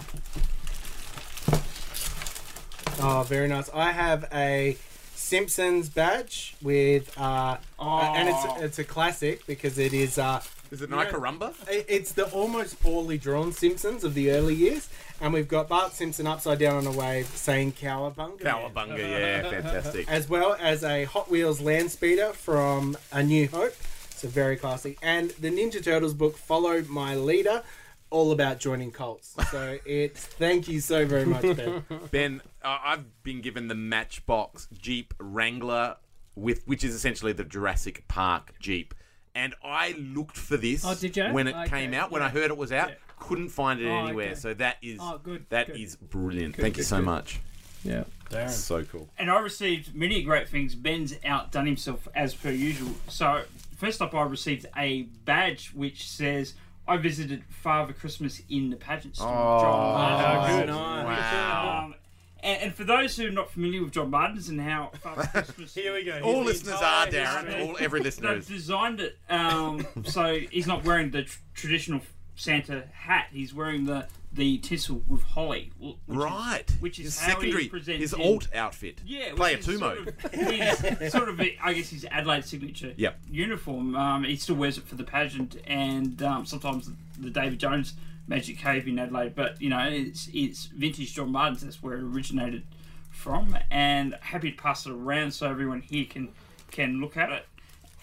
Oh, 3.00 3.22
very 3.24 3.48
nice. 3.48 3.68
I 3.74 3.92
have 3.92 4.24
a 4.32 4.78
Simpsons 5.14 5.90
badge 5.90 6.56
with, 6.62 7.12
uh, 7.18 7.58
oh, 7.78 7.98
and 7.98 8.30
it's 8.30 8.62
it's 8.62 8.78
a 8.78 8.84
classic 8.84 9.46
because 9.46 9.76
it 9.78 9.92
is. 9.92 10.16
Uh, 10.18 10.40
Is 10.72 10.80
it 10.80 10.88
Yeah. 10.90 11.04
Nicarumba? 11.04 11.54
It's 11.68 12.12
the 12.12 12.24
almost 12.30 12.80
poorly 12.80 13.18
drawn 13.18 13.52
Simpsons 13.52 14.04
of 14.04 14.14
the 14.14 14.30
early 14.30 14.54
years, 14.54 14.88
and 15.20 15.32
we've 15.34 15.46
got 15.46 15.68
Bart 15.68 15.92
Simpson 15.92 16.26
upside 16.26 16.58
down 16.58 16.76
on 16.76 16.86
a 16.86 16.90
wave 16.96 17.26
saying 17.26 17.72
"Cowabunga," 17.72 18.42
man," 18.42 18.54
Cowabunga, 18.54 18.98
yeah, 18.98 19.42
fantastic. 19.50 20.08
as 20.08 20.30
well 20.30 20.56
as 20.58 20.82
a 20.82 21.04
Hot 21.04 21.30
Wheels 21.30 21.60
land 21.60 21.90
speeder 21.92 22.32
from 22.32 22.96
A 23.12 23.22
New 23.22 23.48
Hope. 23.48 23.74
So 24.16 24.28
very 24.28 24.56
classy, 24.56 24.96
and 25.02 25.30
the 25.32 25.50
Ninja 25.50 25.84
Turtles 25.84 26.14
book 26.14 26.38
"Follow 26.38 26.82
My 26.88 27.16
Leader," 27.16 27.62
all 28.08 28.32
about 28.32 28.58
joining 28.58 28.92
cults. 28.92 29.36
So 29.50 29.78
it's 29.84 30.24
thank 30.24 30.68
you 30.68 30.80
so 30.80 31.04
very 31.04 31.26
much, 31.26 31.42
Ben. 31.42 31.84
Ben, 32.10 32.40
uh, 32.64 32.78
I've 32.82 33.22
been 33.22 33.42
given 33.42 33.68
the 33.68 33.74
Matchbox 33.74 34.68
Jeep 34.72 35.12
Wrangler 35.18 35.96
with, 36.34 36.66
which 36.66 36.82
is 36.82 36.94
essentially 36.94 37.34
the 37.34 37.44
Jurassic 37.44 38.08
Park 38.08 38.54
Jeep, 38.58 38.94
and 39.34 39.54
I 39.64 39.92
looked 39.98 40.36
for 40.36 40.56
this 40.56 40.84
Oh, 40.84 40.94
did 40.94 41.16
you? 41.16 41.24
when 41.32 41.48
it 41.48 41.54
Okay, 41.56 41.68
came 41.68 41.94
out. 41.94 42.10
When 42.10 42.22
I 42.22 42.28
heard 42.28 42.50
it 42.50 42.56
was 42.56 42.72
out, 42.72 42.90
Yeah. 42.90 42.94
couldn't 43.18 43.48
find 43.50 43.80
it 43.80 43.88
Oh, 43.88 44.04
anywhere. 44.06 44.26
okay. 44.32 44.34
So 44.34 44.54
that 44.54 44.76
is 44.82 44.98
Oh, 45.00 45.18
good, 45.22 45.46
That 45.48 45.70
is 45.70 45.96
good. 45.96 46.10
brilliant. 46.10 46.56
Good, 46.56 46.62
Thank 46.62 46.76
you 46.76 46.82
so 46.82 46.96
good. 46.96 47.04
much. 47.06 47.40
yeah. 47.84 48.04
Darren. 48.30 48.48
So 48.50 48.82
cool. 48.84 49.08
and 49.18 49.30
I 49.30 49.38
received 49.40 49.94
many 49.94 50.22
great 50.22 50.48
things. 50.48 50.74
Ben's 50.74 51.14
outdone 51.24 51.66
himself 51.66 52.08
as 52.14 52.34
per 52.34 52.50
usual. 52.50 52.92
So 53.08 53.44
first 53.76 54.00
up, 54.00 54.14
I 54.14 54.22
received 54.22 54.66
a 54.76 55.02
badge 55.24 55.68
which 55.74 56.08
says. 56.08 56.54
I 56.88 56.96
visited 56.96 57.44
Father 57.48 57.92
Christmas 57.92 58.42
in 58.50 58.70
the 58.70 58.74
pageant 58.76 59.14
store. 59.14 59.28
Oh, 59.28 59.60
John 59.60 60.60
good. 60.66 60.68
Wow. 60.68 61.84
Um, 61.84 61.94
and, 62.42 62.62
and 62.62 62.74
for 62.74 62.84
those 62.84 63.16
who 63.16 63.26
are 63.26 63.30
not 63.30 63.50
familiar 63.50 63.82
with 63.82 63.92
John 63.92 64.10
Martins 64.10 64.48
and 64.48 64.60
how 64.60 64.90
Father 65.02 65.24
Christmas 65.32 65.74
Here 65.74 65.94
we 65.94 66.04
go. 66.04 66.20
All 66.22 66.34
Here's 66.44 66.46
listeners 66.64 66.80
are 66.82 67.06
Darren. 67.06 67.68
All 67.68 67.76
every 67.80 68.00
listener 68.00 68.30
They've 68.34 68.38
is. 68.40 68.46
designed 68.48 69.00
it 69.00 69.18
um, 69.28 69.86
so 70.04 70.38
he's 70.50 70.66
not 70.66 70.84
wearing 70.84 71.10
the 71.10 71.22
tr- 71.24 71.38
traditional 71.54 72.00
Santa 72.34 72.84
hat. 72.92 73.26
He's 73.32 73.54
wearing 73.54 73.84
the 73.86 74.06
the 74.34 74.56
tinsel 74.58 75.02
with 75.06 75.22
holly. 75.22 75.70
Which 75.78 75.96
Right. 76.08 76.64
Is, 76.66 76.80
which 76.80 76.98
is 76.98 77.04
his 77.04 77.20
how 77.20 77.34
secondary, 77.34 77.64
he 77.64 77.68
presents 77.68 78.00
his 78.00 78.12
in- 78.14 78.20
alt 78.22 78.48
outfit. 78.54 79.02
Yeah, 79.04 79.34
Player 79.34 79.56
which 79.58 79.66
two 79.66 79.72
is 79.72 79.80
mode. 79.80 80.14
Sort 80.22 80.34
of, 80.34 80.98
his, 80.98 81.12
sort 81.12 81.28
of 81.28 81.38
a- 81.38 81.58
I 81.62 81.74
guess 81.74 81.90
his 81.90 82.06
Adelaide 82.10 82.46
signature 82.46 82.94
Yep. 82.96 83.18
uniform. 83.30 83.94
Um, 83.94 84.24
he 84.24 84.36
still 84.36 84.54
wears 84.56 84.78
it 84.78 84.84
for 84.88 84.94
the 84.94 85.04
pageant 85.04 85.56
and 85.66 86.22
um, 86.22 86.46
sometimes 86.46 86.88
the 87.18 87.28
David 87.28 87.58
Jones 87.58 87.92
Magic 88.32 88.56
Cave 88.56 88.88
in 88.88 88.98
Adelaide. 88.98 89.34
But 89.34 89.60
you 89.60 89.68
know, 89.68 89.86
it's 89.90 90.28
it's 90.32 90.66
vintage 90.66 91.14
John 91.14 91.30
Martins. 91.30 91.62
That's 91.62 91.82
where 91.82 91.94
it 91.94 92.02
originated 92.02 92.64
from. 93.10 93.56
And 93.70 94.16
happy 94.20 94.50
to 94.52 94.56
pass 94.56 94.86
it 94.86 94.92
around 94.92 95.32
so 95.32 95.50
everyone 95.50 95.82
here 95.82 96.06
can 96.08 96.30
can 96.70 97.00
look 97.00 97.16
at 97.16 97.30
it. 97.30 97.46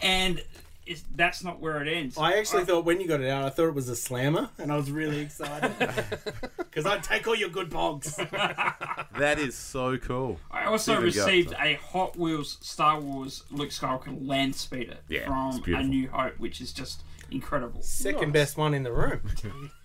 And 0.02 0.44
it's, 0.86 1.04
that's 1.16 1.44
not 1.44 1.60
where 1.60 1.82
it 1.82 1.88
ends. 1.88 2.18
I 2.18 2.34
actually 2.34 2.66
thought 2.66 2.86
when 2.86 3.02
you 3.02 3.08
got 3.08 3.22
it 3.22 3.30
out, 3.30 3.44
I 3.44 3.50
thought 3.50 3.68
it 3.68 3.76
was 3.76 3.90
a 3.90 3.96
slammer, 3.96 4.50
and 4.58 4.72
I 4.72 4.76
was 4.76 4.90
really 4.90 5.20
excited 5.20 5.72
because 6.58 6.86
I'd 6.86 7.04
take 7.04 7.28
all 7.28 7.36
your 7.36 7.50
good 7.50 7.70
pogs. 7.70 8.16
That 9.18 9.38
is 9.38 9.54
so 9.54 9.98
cool. 9.98 10.40
I 10.50 10.64
also 10.64 10.94
Even 10.94 11.04
go 11.04 11.10
up 11.10 11.28
received 11.28 11.54
a 11.60 11.74
Hot 11.92 12.16
Wheels 12.16 12.58
Star 12.62 13.02
Wars 13.02 13.44
Luke 13.52 13.72
Skywalker 13.72 14.26
land 14.26 14.56
speeder 14.56 14.96
Yeah, 15.10 15.26
from 15.26 15.62
A. 15.74 15.84
New 15.84 16.08
Hope, 16.08 16.40
which 16.40 16.62
is 16.62 16.72
just 16.72 17.04
incredible. 17.32 17.82
Second 17.82 18.34
best 18.34 18.58
one 18.58 18.74
in 18.74 18.84
the 18.84 18.92
room. 18.92 19.32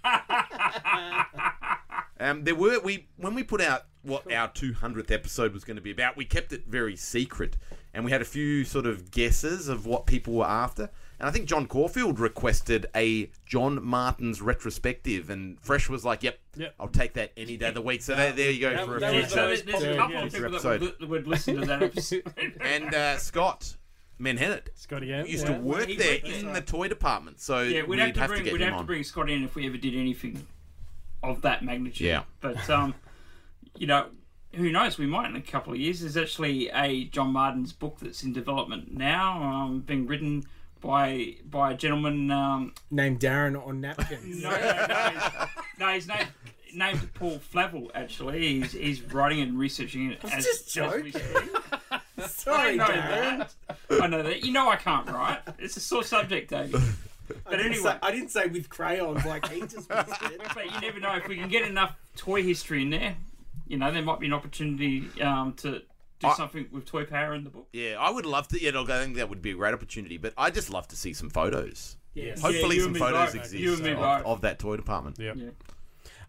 Um, 2.20 2.44
there 2.44 2.54
were 2.54 2.78
we 2.80 3.08
when 3.16 3.34
we 3.34 3.42
put 3.42 3.60
out 3.60 3.86
what 4.02 4.32
our 4.32 4.48
200th 4.48 5.10
episode 5.10 5.52
was 5.52 5.64
going 5.64 5.74
to 5.76 5.82
be 5.82 5.90
about. 5.90 6.16
We 6.16 6.24
kept 6.24 6.52
it 6.52 6.62
very 6.66 6.94
secret, 6.94 7.56
and 7.92 8.04
we 8.04 8.12
had 8.12 8.22
a 8.22 8.24
few 8.24 8.64
sort 8.64 8.86
of 8.86 9.10
guesses 9.10 9.66
of 9.68 9.84
what 9.84 10.06
people 10.06 10.32
were 10.34 10.46
after. 10.46 10.90
And 11.18 11.28
I 11.28 11.32
think 11.32 11.46
John 11.46 11.66
Caulfield 11.66 12.20
requested 12.20 12.86
a 12.94 13.30
John 13.46 13.84
Martin's 13.84 14.40
retrospective, 14.40 15.28
and 15.28 15.60
Fresh 15.60 15.88
was 15.90 16.04
like, 16.04 16.22
"Yep, 16.22 16.38
Yep. 16.56 16.74
I'll 16.78 16.88
take 16.88 17.14
that 17.14 17.32
any 17.36 17.56
day 17.56 17.68
of 17.68 17.74
the 17.74 17.82
week." 17.82 18.00
So 18.00 18.14
there, 18.14 18.32
there 18.32 18.50
you 18.52 18.60
go 18.60 18.70
that- 18.70 18.86
for 18.86 18.96
a 18.96 19.00
that 19.00 19.12
Yeah, 19.14 19.20
was 19.22 19.30
so 19.32 19.48
future. 19.48 19.64
there's, 19.66 19.82
there's 19.82 19.96
a 19.96 19.98
couple 19.98 20.14
Yeah. 20.14 20.24
of 20.24 20.32
people 20.32 20.40
that 20.50 20.54
episode. 20.54 20.80
would, 20.82 20.98
that 21.00 21.08
would 21.08 21.26
listen 21.26 21.56
to 21.60 21.66
that 21.66 21.82
episode. 21.88 22.32
And 22.60 22.94
uh, 22.94 23.18
Scott 23.18 23.76
Menhennet 24.20 24.68
Scotty 24.74 25.12
M. 25.12 25.26
used 25.26 25.46
yeah. 25.46 25.56
to 25.56 25.60
work 25.60 25.88
he 25.88 25.96
there 25.96 26.18
in 26.22 26.52
the 26.52 26.60
toy 26.60 26.88
department, 26.88 27.40
so 27.40 27.62
yeah, 27.62 27.82
we'd, 27.82 27.98
have 27.98 28.14
to 28.14 28.26
bring 28.28 28.44
get 28.44 28.52
we'd 28.52 28.62
him 28.62 28.70
have 28.70 28.80
to 28.80 28.86
bring 28.86 29.02
Scott 29.02 29.30
in 29.30 29.44
if 29.44 29.54
we 29.54 29.66
ever 29.66 29.76
did 29.76 29.94
anything 29.94 30.46
of 31.22 31.42
that 31.42 31.64
magnitude. 31.64 32.06
Yeah. 32.06 32.22
but 32.40 32.68
um, 32.70 32.94
you 33.76 33.86
know. 33.86 34.06
Who 34.54 34.70
knows? 34.70 34.98
We 34.98 35.06
might 35.06 35.28
in 35.28 35.34
a 35.34 35.42
couple 35.42 35.72
of 35.72 35.80
years. 35.80 36.02
There's 36.02 36.16
actually 36.16 36.70
a 36.72 37.06
John 37.06 37.32
Martin's 37.32 37.72
book 37.72 37.98
that's 38.00 38.22
in 38.22 38.32
development 38.32 38.96
now, 38.96 39.42
um, 39.42 39.80
being 39.80 40.06
written 40.06 40.44
by 40.80 41.34
by 41.44 41.72
a 41.72 41.74
gentleman 41.74 42.30
um, 42.30 42.72
Named 42.88 43.18
Darren 43.18 43.60
on 43.66 43.80
napkins. 43.80 44.40
No, 44.44 44.50
no, 44.50 44.86
no. 44.86 44.94
his- 44.94 45.48
no, 45.80 45.88
his 45.88 46.06
name 46.06 46.28
named 46.74 47.14
Paul 47.14 47.38
Flavel. 47.38 47.90
Actually, 47.94 48.60
he's, 48.60 48.72
he's 48.72 49.02
writing 49.02 49.40
and 49.40 49.58
researching 49.58 50.12
it 50.12 50.24
as, 50.24 50.44
just 50.44 50.76
as 50.76 51.02
we 51.02 51.10
joking. 51.10 51.48
Speak. 52.18 52.24
I 52.26 52.28
Sorry, 52.28 52.76
know 52.76 52.84
Darren. 52.84 53.38
that. 53.88 54.02
I 54.02 54.06
know 54.06 54.22
that. 54.22 54.44
You 54.44 54.52
know 54.52 54.68
I 54.68 54.76
can't 54.76 55.08
write. 55.08 55.40
It's 55.58 55.76
a 55.76 55.80
sore 55.80 56.04
subject, 56.04 56.50
David. 56.50 56.80
But 57.26 57.52
didn't, 57.52 57.72
anyway, 57.72 57.90
say, 57.92 57.96
I 58.02 58.10
didn't 58.10 58.28
say 58.28 58.46
with 58.48 58.68
crayons 58.68 59.24
like 59.24 59.48
he 59.48 59.60
just 59.60 59.88
whispered. 59.88 60.42
but 60.54 60.64
you 60.66 60.80
never 60.82 61.00
know 61.00 61.16
if 61.16 61.26
we 61.26 61.36
can 61.36 61.48
get 61.48 61.66
enough 61.66 61.96
toy 62.16 62.42
history 62.42 62.82
in 62.82 62.90
there. 62.90 63.16
You 63.66 63.78
know, 63.78 63.90
there 63.90 64.02
might 64.02 64.20
be 64.20 64.26
an 64.26 64.34
opportunity 64.34 65.08
um, 65.22 65.54
to 65.54 65.80
do 66.20 66.26
I- 66.26 66.34
something 66.34 66.66
with 66.70 66.84
toy 66.84 67.06
power 67.06 67.32
in 67.34 67.44
the 67.44 67.48
book. 67.48 67.66
Yeah, 67.72 67.96
I 67.98 68.10
would 68.10 68.26
love 68.26 68.48
to. 68.48 68.62
Yeah, 68.62 68.72
look, 68.72 68.90
I 68.90 69.02
think 69.02 69.16
that 69.16 69.30
would 69.30 69.40
be 69.40 69.52
a 69.52 69.54
great 69.54 69.72
opportunity. 69.72 70.18
But 70.18 70.34
I 70.36 70.50
just 70.50 70.68
love 70.68 70.86
to 70.88 70.96
see 70.96 71.14
some 71.14 71.30
photos. 71.30 71.96
Yes. 72.12 72.42
Hopefully, 72.42 72.76
you 72.76 72.82
some 72.82 72.94
photos 72.94 73.28
both. 73.32 73.34
exist 73.36 73.54
You 73.54 73.72
and 73.72 73.82
me 73.82 73.92
of, 73.92 74.26
of 74.26 74.40
that 74.42 74.58
toy 74.58 74.76
department. 74.76 75.18
Yep. 75.18 75.36
Yeah. 75.38 75.48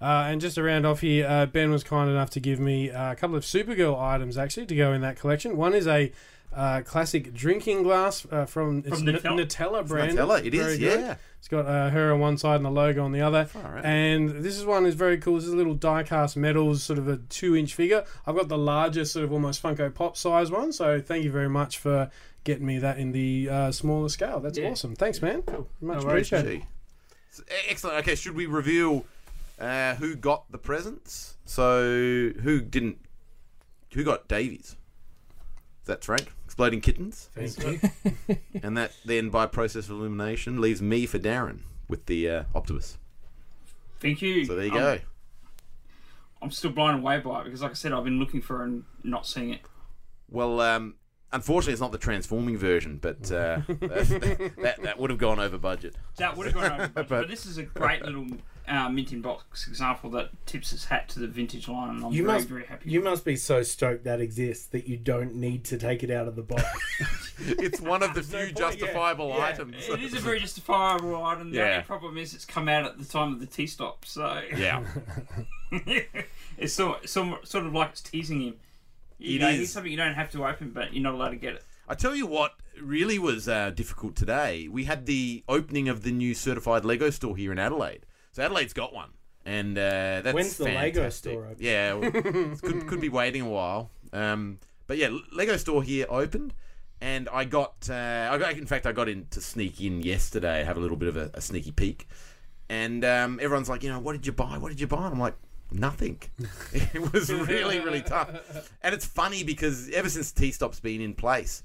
Uh, 0.02 0.26
and 0.28 0.42
just 0.42 0.56
to 0.56 0.64
round 0.64 0.86
off 0.86 1.02
here, 1.02 1.26
uh, 1.28 1.46
Ben 1.46 1.72
was 1.72 1.84
kind 1.84 2.10
enough 2.10 2.30
to 2.32 2.40
give 2.40 2.60
me 2.60 2.92
uh, 2.92 3.12
a 3.14 3.16
couple 3.16 3.36
of 3.36 3.44
Supergirl 3.44 4.00
items 4.00 4.38
actually 4.38 4.66
to 4.68 4.76
go 4.76 4.94
in 4.94 5.02
that 5.02 5.18
collection. 5.20 5.58
One 5.58 5.74
is 5.74 5.88
a 5.88 6.12
uh, 6.54 6.82
classic 6.82 7.34
drinking 7.34 7.84
glass 7.84 8.26
uh, 8.32 8.46
from, 8.46 8.80
it's 8.86 9.00
From 9.00 9.08
Nutella. 9.08 9.46
Nutella 9.46 9.88
brand. 9.88 10.18
Nutella, 10.18 10.46
it 10.46 10.54
is, 10.54 10.62
Very 10.66 10.78
good. 10.78 11.00
yeah. 11.02 11.16
It's 11.40 11.48
got 11.50 11.66
uh, 11.66 11.90
her 11.92 12.14
on 12.14 12.20
one 12.20 12.38
side 12.38 12.56
and 12.56 12.66
the 12.66 12.70
logo 12.72 13.04
on 13.04 13.12
the 13.12 13.22
other. 13.22 13.48
Alright. 13.56 13.86
And 13.86 14.30
this 14.44 14.58
is 14.58 14.66
one 14.66 14.86
is 14.86 14.96
very 14.96 15.18
cool. 15.18 15.36
This 15.36 15.46
is 15.46 15.54
a 15.54 15.58
little 15.58 15.76
die-cast 15.76 16.38
metals, 16.38 16.82
sort 16.82 16.98
of 16.98 17.08
a 17.08 17.18
two-inch 17.18 17.74
figure. 17.76 18.04
I've 18.26 18.36
got 18.36 18.48
the 18.48 18.58
largest, 18.58 19.14
sort 19.14 19.26
of 19.26 19.32
almost 19.34 19.62
Funko 19.62 19.94
Pop 19.94 20.18
size 20.18 20.50
one. 20.50 20.72
So 20.72 21.00
thank 21.02 21.24
you 21.24 21.32
very 21.32 21.50
much 21.50 21.78
for 21.78 22.10
getting 22.46 22.66
me 22.66 22.80
that 22.80 22.98
in 22.98 23.12
the 23.12 23.50
uh, 23.50 23.72
smaller 23.72 24.10
scale. 24.10 24.40
That's 24.40 24.58
Yeah. 24.58 24.70
awesome. 24.70 24.96
Thanks, 24.96 25.22
man. 25.22 25.44
Much 25.82 26.02
No 26.04 26.08
appreciated. 26.10 26.62
Gee. 26.62 26.66
So, 27.32 27.44
Excellent. 27.68 27.98
Okay, 27.98 28.16
should 28.16 28.34
we 28.36 28.46
reveal 28.46 29.06
uh, 29.60 29.96
who 29.96 30.16
got 30.16 30.52
the 30.52 30.58
presents? 30.58 31.38
So 31.46 32.30
who 32.42 32.62
didn't? 32.62 32.98
Who 33.94 34.04
got 34.04 34.28
Davey's? 34.28 34.76
That's 35.86 36.06
Frank. 36.06 36.32
Exploding 36.46 36.82
kittens, 36.82 37.30
Thank 37.36 37.64
you. 38.28 38.38
and 38.64 38.78
that 38.78 38.92
then 39.04 39.30
by 39.30 39.46
process 39.46 39.86
of 39.86 39.92
elimination 40.00 40.60
leaves 40.62 40.82
me 40.82 41.06
for 41.06 41.20
Darren 41.20 41.60
with 41.90 42.06
the 42.06 42.30
uh, 42.30 42.44
Optimus. 42.56 42.98
Thank 44.00 44.22
you. 44.22 44.46
So 44.46 44.56
there 44.56 44.66
you 44.66 44.72
I'm- 44.72 44.82
go. 44.98 45.00
I'm 46.42 46.52
still 46.52 46.72
blown 46.72 47.00
away 47.00 47.20
by 47.20 47.42
it 47.42 47.44
because, 47.46 47.62
like 47.62 47.72
I 47.72 47.76
said, 47.76 47.92
I've 47.92 48.04
been 48.04 48.20
looking 48.20 48.42
for 48.42 48.64
and 48.64 48.84
not 49.04 49.26
seeing 49.26 49.50
it. 49.52 49.62
Well, 50.30 50.60
um, 50.62 50.96
unfortunately, 51.32 51.74
it's 51.74 51.82
not 51.82 51.92
the 51.92 51.98
transforming 51.98 52.58
version, 52.58 53.00
but 53.02 53.32
uh, 53.32 53.62
that, 53.68 54.52
that, 54.62 54.84
that 54.84 55.00
would 55.00 55.10
have 55.10 55.18
gone 55.20 55.40
over 55.40 55.58
budget. 55.58 55.96
That 56.18 56.38
would 56.38 56.46
have 56.48 56.56
gone 56.56 56.72
over. 56.72 56.88
but, 56.94 57.08
But- 57.08 57.28
this 57.30 57.46
is 57.46 57.58
a 57.58 57.64
great 57.64 58.04
little 58.04 58.28
uh, 58.68 58.90
mint 58.90 59.12
in 59.14 59.22
box 59.22 59.68
example 59.68 60.10
that 60.12 60.30
tips 60.46 60.74
its 60.74 60.86
hat 60.86 61.08
to 61.10 61.20
the 61.20 61.28
vintage 61.28 61.68
line, 61.68 61.90
and 61.96 62.06
I'm 62.06 62.12
You 62.12 62.24
very, 62.26 62.38
must, 62.38 62.48
very 62.48 62.66
happy. 62.66 62.90
you 62.90 63.02
must 63.02 63.24
be 63.26 63.36
so 63.36 63.62
stoked 63.64 64.04
that 64.06 64.20
exists 64.22 64.66
that 64.68 64.88
you 64.88 64.98
don't 64.98 65.36
need 65.36 65.64
to 65.66 65.78
take 65.78 66.04
it 66.04 66.10
out 66.12 66.28
of 66.28 66.36
the 66.36 66.42
box. 66.44 66.64
It's 67.40 67.82
one 67.82 68.02
of 68.02 68.14
the 68.14 68.24
few 68.24 68.38
point, 68.46 68.58
justifiable 68.58 69.30
Yeah. 69.30 69.46
items. 69.46 69.76
It 69.90 70.02
is 70.02 70.14
a 70.14 70.20
very 70.20 70.40
justifiable 70.40 71.22
item. 71.24 71.52
The 71.52 71.58
Yeah. 71.58 71.72
only 71.74 71.84
problem 71.84 72.18
is 72.18 72.34
it's 72.34 72.46
come 72.46 72.70
out 72.70 72.86
at 72.86 72.98
the 72.98 73.04
time 73.06 73.34
of 73.34 73.40
the 73.42 73.46
tea 73.46 73.68
stop, 73.68 74.06
so 74.06 74.42
Yeah. 74.56 74.86
it's 76.58 76.74
sort, 76.74 77.08
sort, 77.10 77.48
sort 77.48 77.66
of 77.66 77.74
like 77.74 77.90
it's 77.92 78.02
teasing 78.02 78.42
him. 78.42 78.54
You 79.18 79.38
It 79.38 79.42
know, 79.42 79.50
is. 79.50 79.56
here's 79.58 79.72
something 79.72 79.92
you 79.92 79.98
don't 79.98 80.14
have 80.14 80.32
to 80.32 80.46
open, 80.46 80.72
but 80.72 80.94
you're 80.94 81.04
not 81.04 81.14
allowed 81.14 81.30
to 81.30 81.36
get 81.38 81.56
it. 81.56 81.64
I 81.88 81.96
tell 81.96 82.16
you 82.16 82.26
what 82.26 82.54
really 82.82 83.20
was 83.20 83.48
uh, 83.48 83.70
difficult 83.72 84.16
today. 84.16 84.68
We 84.70 84.86
had 84.86 85.06
the 85.06 85.44
opening 85.48 85.88
of 85.88 86.04
the 86.04 86.12
new 86.12 86.34
certified 86.34 86.84
Lego 86.86 87.10
store 87.10 87.38
here 87.38 87.52
in 87.52 87.60
Adelaide. 87.60 88.06
So 88.36 88.44
Adelaide's 88.44 88.74
got 88.74 88.94
one. 88.94 89.12
And 89.46 89.78
uh, 89.78 90.20
that's 90.22 90.34
When's 90.34 90.58
the 90.58 90.66
Lego 90.66 91.02
fantastic. 91.02 91.32
store 91.32 91.46
open? 91.46 91.58
Yeah, 91.60 91.94
well, 91.94 92.12
could, 92.62 92.86
could 92.86 93.00
be 93.00 93.08
waiting 93.08 93.44
a 93.44 93.50
while. 93.50 93.92
Um, 94.12 94.60
but 94.88 94.98
yeah, 94.98 95.16
Lego 95.32 95.56
store 95.56 95.82
here 95.82 96.06
opened. 96.10 96.54
And 97.00 97.30
I 97.30 97.46
got, 97.46 97.88
uh, 97.90 98.30
I 98.30 98.38
got, 98.38 98.54
in 98.54 98.66
fact, 98.66 98.86
I 98.86 98.92
got 98.92 99.08
in 99.08 99.28
to 99.30 99.40
sneak 99.40 99.80
in 99.80 100.02
yesterday, 100.02 100.66
have 100.66 100.76
a 100.76 100.82
little 100.82 100.98
bit 100.98 101.08
of 101.08 101.16
a, 101.16 101.32
a 101.34 101.40
sneaky 101.40 101.72
peek. 101.72 102.10
And 102.68 103.06
um, 103.06 103.40
everyone's 103.42 103.70
like, 103.70 103.84
you 103.84 103.90
know, 103.90 104.00
what 104.00 104.14
did 104.14 104.26
you 104.26 104.34
buy? 104.34 104.58
What 104.58 104.68
did 104.68 104.82
you 104.82 104.88
buy? 104.88 105.06
And 105.06 105.14
I'm 105.14 105.20
like, 105.20 105.36
nothing. 105.72 106.20
it 106.74 107.14
was 107.14 107.32
really, 107.32 107.80
really 107.80 108.02
tough. 108.02 108.70
And 108.82 108.94
it's 108.94 109.06
funny 109.06 109.44
because 109.44 109.90
ever 109.92 110.10
since 110.10 110.34
T 110.34 110.52
Stop's 110.52 110.82
been 110.82 111.00
in 111.00 111.14
place, 111.14 111.64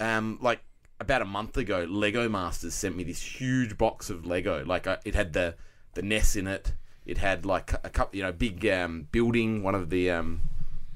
um, 0.00 0.38
like 0.42 0.60
about 1.00 1.22
a 1.22 1.26
month 1.26 1.56
ago, 1.56 1.86
Lego 1.88 2.28
Masters 2.28 2.74
sent 2.74 2.94
me 2.94 3.04
this 3.04 3.22
huge 3.22 3.78
box 3.78 4.10
of 4.10 4.26
Lego. 4.26 4.64
Like 4.66 4.86
uh, 4.86 4.98
it 5.06 5.14
had 5.14 5.32
the 5.32 5.54
the 5.94 6.02
NES 6.02 6.36
in 6.36 6.46
it. 6.46 6.72
It 7.06 7.18
had 7.18 7.44
like 7.44 7.72
a 7.72 7.90
couple, 7.90 8.16
you 8.16 8.22
know, 8.22 8.32
big 8.32 8.66
um, 8.66 9.08
building, 9.12 9.62
one 9.62 9.74
of 9.74 9.90
the 9.90 10.10
um, 10.10 10.42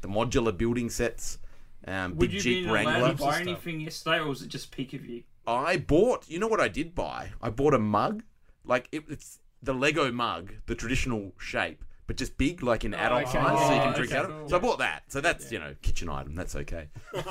the 0.01 0.09
modular 0.09 0.57
building 0.57 0.89
sets. 0.91 1.39
Um, 1.87 2.17
Would 2.17 2.31
big 2.31 2.33
you 2.33 2.41
Jeep 2.41 2.65
be 2.65 2.71
allowed 2.71 2.85
Wrangler. 2.87 3.09
to 3.11 3.15
buy 3.15 3.41
anything 3.41 3.81
yesterday, 3.81 4.19
or 4.19 4.29
was 4.29 4.43
it 4.43 4.49
just 4.49 4.71
peak 4.71 4.95
of 4.95 5.05
you? 5.07 5.23
I 5.47 5.77
bought. 5.77 6.29
You 6.29 6.39
know 6.39 6.49
what 6.49 6.61
I 6.61 6.69
did 6.69 6.95
buy? 6.95 7.31
I 7.43 7.51
bought 7.51 7.75
a 7.75 7.79
mug. 7.79 8.23
Like 8.65 8.89
it, 8.93 9.05
it's 9.09 9.39
the 9.63 9.75
Lego 9.75 10.11
mug, 10.13 10.55
the 10.67 10.75
traditional 10.75 11.33
shape, 11.39 11.85
but 12.09 12.17
just 12.17 12.37
big, 12.39 12.63
like 12.65 12.85
in 12.85 12.95
adult 12.95 13.23
okay. 13.25 13.33
size, 13.33 13.59
so 13.69 13.75
you 13.75 13.81
Oh, 13.81 13.85
can 13.85 13.93
drink 13.95 14.11
okay, 14.13 14.19
out 14.19 14.25
of. 14.25 14.31
cool. 14.33 14.49
So 14.49 14.57
I 14.57 14.59
bought 14.59 14.79
that. 14.79 15.03
So 15.09 15.21
that's 15.21 15.53
you 15.53 15.61
know 15.61 15.75
kitchen 15.83 16.09
item. 16.09 16.35
That's 16.35 16.57
okay. 16.57 16.89
um, 17.15 17.23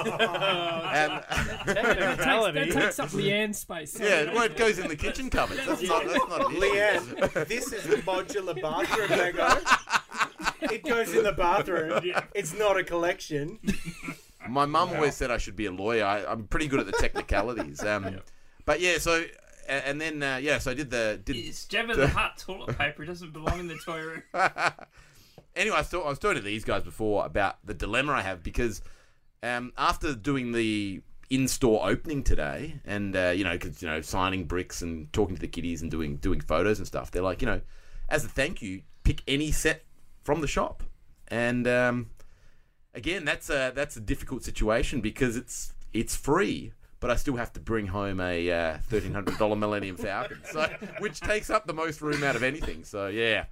That 1.65 1.65
takes, 1.65 2.53
that 2.53 2.71
takes 2.71 2.99
up 2.99 3.09
Leanne's 3.09 3.57
space. 3.57 3.99
yeah, 3.99 4.31
well, 4.33 4.43
it 4.43 4.55
goes 4.55 4.79
in 4.79 4.87
the 4.87 4.95
kitchen 4.95 5.29
cupboard. 5.29 5.57
That's 5.57 5.81
not. 5.81 6.05
That's 6.05 6.29
not 6.29 6.45
an 6.49 6.55
issue. 6.55 6.61
Leanne, 6.61 7.47
this 7.47 7.73
is 7.73 7.85
a 7.85 7.97
modular 8.03 8.61
bathroom 8.61 9.09
Lego. 9.09 9.59
It 10.61 10.83
goes 10.85 11.13
in 11.13 11.23
the 11.23 11.33
bathroom. 11.33 11.99
It's 12.33 12.53
not 12.53 12.77
a 12.77 12.83
collection. 12.83 13.59
My 14.47 14.65
mum 14.65 14.93
always 14.93 15.15
said 15.15 15.31
I 15.31 15.37
should 15.39 15.55
be 15.55 15.65
a 15.65 15.71
lawyer. 15.71 16.05
I, 16.05 16.23
I'm 16.23 16.45
pretty 16.47 16.67
good 16.67 16.79
at 16.79 16.85
the 16.85 16.93
technicalities. 16.93 17.83
Um, 17.83 18.19
But 18.65 18.79
yeah, 18.79 18.97
so 18.99 19.23
a- 19.23 19.29
and 19.67 20.01
then 20.01 20.23
uh, 20.23 20.37
yeah, 20.41 20.57
so 20.59 20.71
I 20.71 20.73
did 20.73 20.89
the 20.89 21.19
did 21.23 21.35
It's 21.35 21.65
Jabba 21.65 21.95
the 21.95 22.07
Hutt 22.07 22.37
toilet 22.37 22.77
paper. 22.77 23.03
It 23.03 23.07
doesn't 23.07 23.33
belong 23.33 23.59
in 23.59 23.67
the 23.67 23.77
toy 23.77 23.99
room. 24.01 24.23
anyway, 25.55 25.75
I 25.75 25.79
was, 25.79 25.89
talk- 25.89 26.05
I 26.05 26.09
was 26.09 26.19
talking 26.19 26.37
to 26.37 26.43
these 26.43 26.63
guys 26.63 26.83
before 26.83 27.25
about 27.25 27.57
the 27.65 27.73
dilemma 27.73 28.13
I 28.13 28.21
have 28.21 28.43
because 28.43 28.81
um, 29.43 29.73
after 29.77 30.13
doing 30.15 30.51
the 30.51 31.01
in-store 31.29 31.87
opening 31.89 32.23
today, 32.23 32.79
and 32.85 33.15
uh, 33.15 33.33
you 33.35 33.43
know, 33.43 33.57
'cause, 33.57 33.81
you 33.81 33.87
know, 33.87 34.01
signing 34.01 34.45
bricks 34.45 34.81
and 34.81 35.11
talking 35.11 35.35
to 35.35 35.41
the 35.41 35.47
kiddies 35.47 35.81
and 35.81 35.91
doing 35.91 36.17
doing 36.17 36.39
photos 36.39 36.77
and 36.79 36.87
stuff, 36.87 37.11
they're 37.11 37.21
like, 37.21 37.41
you 37.41 37.47
know, 37.47 37.61
as 38.09 38.23
a 38.23 38.29
thank 38.29 38.61
you, 38.61 38.81
pick 39.03 39.21
any 39.27 39.51
set 39.51 39.83
from 40.23 40.41
the 40.41 40.47
shop, 40.47 40.83
and 41.27 41.67
um, 41.67 42.09
again, 42.93 43.25
that's 43.25 43.49
a 43.49 43.71
that's 43.75 43.97
a 43.97 43.99
difficult 43.99 44.43
situation 44.43 45.01
because 45.01 45.35
it's 45.35 45.73
it's 45.93 46.15
free. 46.15 46.71
But 46.99 47.11
I 47.11 47.15
still 47.15 47.35
have 47.35 47.53
to 47.53 47.59
bring 47.59 47.87
home 47.87 48.19
a 48.19 48.49
uh, 48.51 48.77
thirteen 48.89 49.13
hundred 49.13 49.37
dollar 49.37 49.55
Millennium 49.55 49.97
Falcon, 49.97 50.39
so 50.51 50.67
which 50.99 51.19
takes 51.19 51.49
up 51.49 51.67
the 51.67 51.73
most 51.73 52.01
room 52.01 52.23
out 52.23 52.35
of 52.35 52.41
anything. 52.43 52.83
So 52.83 53.05
yeah, 53.07 53.45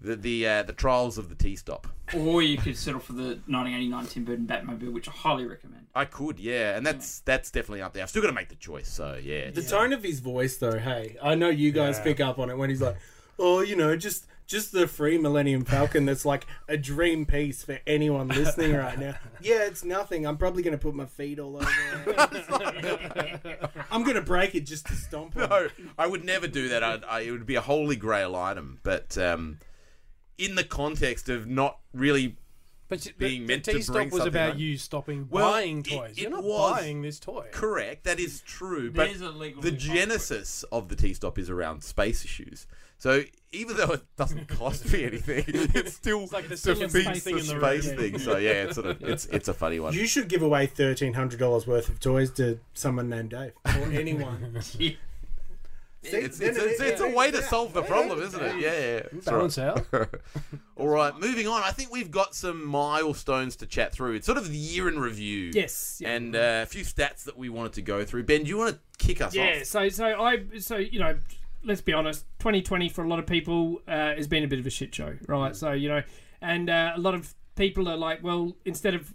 the 0.00 0.16
the 0.16 0.46
uh, 0.46 0.62
the 0.64 0.72
trials 0.72 1.18
of 1.18 1.28
the 1.28 1.34
T 1.34 1.54
stop. 1.56 1.86
or 2.16 2.42
you 2.42 2.56
could 2.58 2.76
settle 2.76 3.00
for 3.00 3.12
the 3.12 3.38
1989 3.46 4.06
Tim 4.06 4.24
Burton 4.24 4.46
Batmobile, 4.46 4.92
which 4.92 5.08
I 5.08 5.12
highly 5.12 5.46
recommend. 5.46 5.86
I 5.94 6.04
could, 6.04 6.40
yeah, 6.40 6.76
and 6.76 6.84
that's 6.86 7.20
that's 7.20 7.50
definitely 7.50 7.82
up 7.82 7.92
there. 7.92 8.02
I've 8.02 8.10
still 8.10 8.22
got 8.22 8.28
to 8.28 8.34
make 8.34 8.48
the 8.48 8.54
choice. 8.56 8.88
So 8.88 9.18
yeah, 9.22 9.50
The 9.50 9.62
tone 9.62 9.92
of 9.92 10.02
his 10.02 10.20
voice, 10.20 10.56
though, 10.56 10.78
hey, 10.78 11.16
I 11.22 11.34
know 11.36 11.48
you 11.48 11.70
guys 11.72 12.00
pick 12.00 12.18
up 12.20 12.38
on 12.38 12.50
it 12.50 12.56
when 12.56 12.70
he's 12.70 12.80
like, 12.82 12.96
"Oh, 13.38 13.60
you 13.60 13.76
know, 13.76 13.94
just 13.96 14.26
just 14.50 14.72
the 14.72 14.86
free 14.86 15.16
Millennium 15.16 15.64
Falcon 15.64 16.04
that's 16.04 16.24
like 16.26 16.46
a 16.68 16.76
dream 16.76 17.24
piece 17.24 17.62
for 17.64 17.78
anyone 17.86 18.28
listening 18.28 18.74
right 18.76 18.98
now." 18.98 19.14
Yeah, 19.42 19.64
it's 19.64 19.84
nothing. 19.84 20.26
I'm 20.26 20.36
probably 20.36 20.62
gonna 20.62 20.76
put 20.76 20.94
my 20.94 21.06
feet 21.06 21.38
all 21.38 21.56
over 21.56 21.66
it. 22.08 23.60
I'm 23.90 24.02
gonna 24.04 24.20
break 24.20 24.54
it 24.54 24.66
just 24.66 24.86
to 24.88 24.94
stomp 24.94 25.36
on. 25.36 25.48
no, 25.48 25.68
I 25.98 26.06
would 26.06 26.24
never 26.24 26.46
do 26.46 26.68
that. 26.68 26.82
I'd, 26.84 27.04
I, 27.04 27.20
it 27.20 27.30
would 27.30 27.46
be 27.46 27.54
a 27.54 27.60
holy 27.62 27.96
grail 27.96 28.36
item, 28.36 28.80
but 28.82 29.16
um, 29.16 29.58
in 30.36 30.56
the 30.56 30.64
context 30.64 31.28
of 31.30 31.46
not 31.46 31.78
really 31.94 32.36
But 32.88 33.00
the- 33.00 33.12
Being 33.16 33.42
the, 33.42 33.46
meant 33.46 33.64
to 33.64 33.72
T-stop 33.72 33.94
bring 33.94 34.10
was 34.10 34.26
about 34.26 34.52
home. 34.52 34.60
you 34.60 34.76
stopping 34.76 35.28
Well, 35.30 35.50
buying 35.52 35.82
toys. 35.82 36.12
it 36.12 36.18
You're 36.22 36.30
not 36.30 36.44
was- 36.44 36.78
buying 36.80 37.02
this 37.02 37.18
toy. 37.18 37.46
correct. 37.52 38.04
That 38.04 38.20
is 38.20 38.42
true, 38.42 38.90
but 38.90 39.06
There's 39.06 39.20
a 39.22 39.30
legal 39.30 39.62
the 39.62 39.70
loophole 39.70 39.86
for 39.88 39.92
it. 39.92 39.96
genesis 40.00 40.64
of 40.70 40.88
the 40.88 40.96
T 40.96 41.14
stop 41.14 41.38
is 41.38 41.48
around 41.48 41.82
space 41.82 42.24
issues. 42.24 42.66
So 43.00 43.22
even 43.52 43.76
though 43.78 43.92
it 43.92 44.02
doesn't 44.16 44.46
cost 44.48 44.92
me 44.92 45.04
anything, 45.04 45.44
it 45.48 45.88
still 45.88 46.28
like 46.32 46.48
the 46.48 46.56
defeats 46.56 46.62
single 46.62 46.88
the 46.88 47.00
space 47.00 47.22
thing 47.24 47.38
in 47.38 47.46
the 47.46 47.58
space 47.58 47.86
room. 47.88 47.96
thing. 47.96 48.18
So 48.18 48.36
yeah, 48.36 48.50
it's 48.64 48.74
sort 48.74 48.86
of 48.88 49.02
it's 49.02 49.24
it's 49.26 49.48
a 49.48 49.54
funny 49.54 49.80
one. 49.80 49.94
You 49.94 50.06
should 50.06 50.28
give 50.28 50.42
away 50.42 50.66
thirteen 50.66 51.14
hundred 51.14 51.40
dollars 51.40 51.66
worth 51.66 51.88
of 51.88 51.98
toys 51.98 52.30
to 52.32 52.60
someone 52.74 53.08
named 53.08 53.30
Dave 53.30 53.52
or 53.64 53.70
anyone. 53.92 54.54
Yeah. 54.78 54.92
It's, 56.02 56.40
it's, 56.40 56.58
it's, 56.58 56.80
it's 56.80 57.00
a 57.02 57.10
way 57.10 57.30
to 57.30 57.42
solve 57.42 57.74
the 57.74 57.82
problem, 57.82 58.22
isn't 58.22 58.42
it? 58.42 58.56
Yeah, 58.58 58.72
yeah. 58.72 59.00
That's 59.12 59.14
right. 59.14 59.24
Balance 59.26 59.58
out. 59.58 59.86
All 60.76 60.88
right, 60.88 61.14
moving 61.18 61.46
on. 61.46 61.62
I 61.62 61.72
think 61.72 61.92
we've 61.92 62.10
got 62.10 62.34
some 62.34 62.64
milestones 62.64 63.56
to 63.56 63.66
chat 63.66 63.92
through. 63.92 64.14
It's 64.14 64.24
sort 64.24 64.38
of 64.38 64.48
the 64.48 64.56
year 64.56 64.88
in 64.88 64.98
review. 64.98 65.50
Yes. 65.52 65.98
yeah. 66.00 66.12
And 66.12 66.34
uh, 66.34 66.60
a 66.62 66.66
few 66.66 66.84
stats 66.84 67.24
that 67.24 67.36
we 67.36 67.50
wanted 67.50 67.74
to 67.74 67.82
go 67.82 68.02
through. 68.06 68.22
Ben, 68.22 68.44
do 68.44 68.48
you 68.48 68.56
want 68.56 68.76
to 68.76 69.06
kick 69.06 69.20
us 69.20 69.34
Yeah, 69.34 69.42
off? 69.42 69.56
Yeah. 69.56 69.62
So 69.64 69.88
so 69.90 70.04
I 70.06 70.38
so 70.58 70.76
you 70.78 71.00
know 71.00 71.18
let's 71.64 71.80
be 71.80 71.92
honest, 71.92 72.24
2020 72.38 72.88
for 72.88 73.04
a 73.04 73.08
lot 73.08 73.18
of 73.18 73.26
people 73.26 73.80
uh, 73.86 74.14
has 74.14 74.26
been 74.26 74.44
a 74.44 74.48
bit 74.48 74.58
of 74.58 74.66
a 74.66 74.70
shit 74.70 74.94
show, 74.94 75.16
right? 75.26 75.54
So 75.54 75.72
you 75.72 75.88
know, 75.88 76.02
and 76.40 76.70
uh, 76.70 76.92
a 76.96 77.00
lot 77.00 77.14
of 77.14 77.34
people 77.56 77.88
are 77.88 77.96
like, 77.96 78.22
well, 78.22 78.56
instead 78.64 78.94
of 78.94 79.12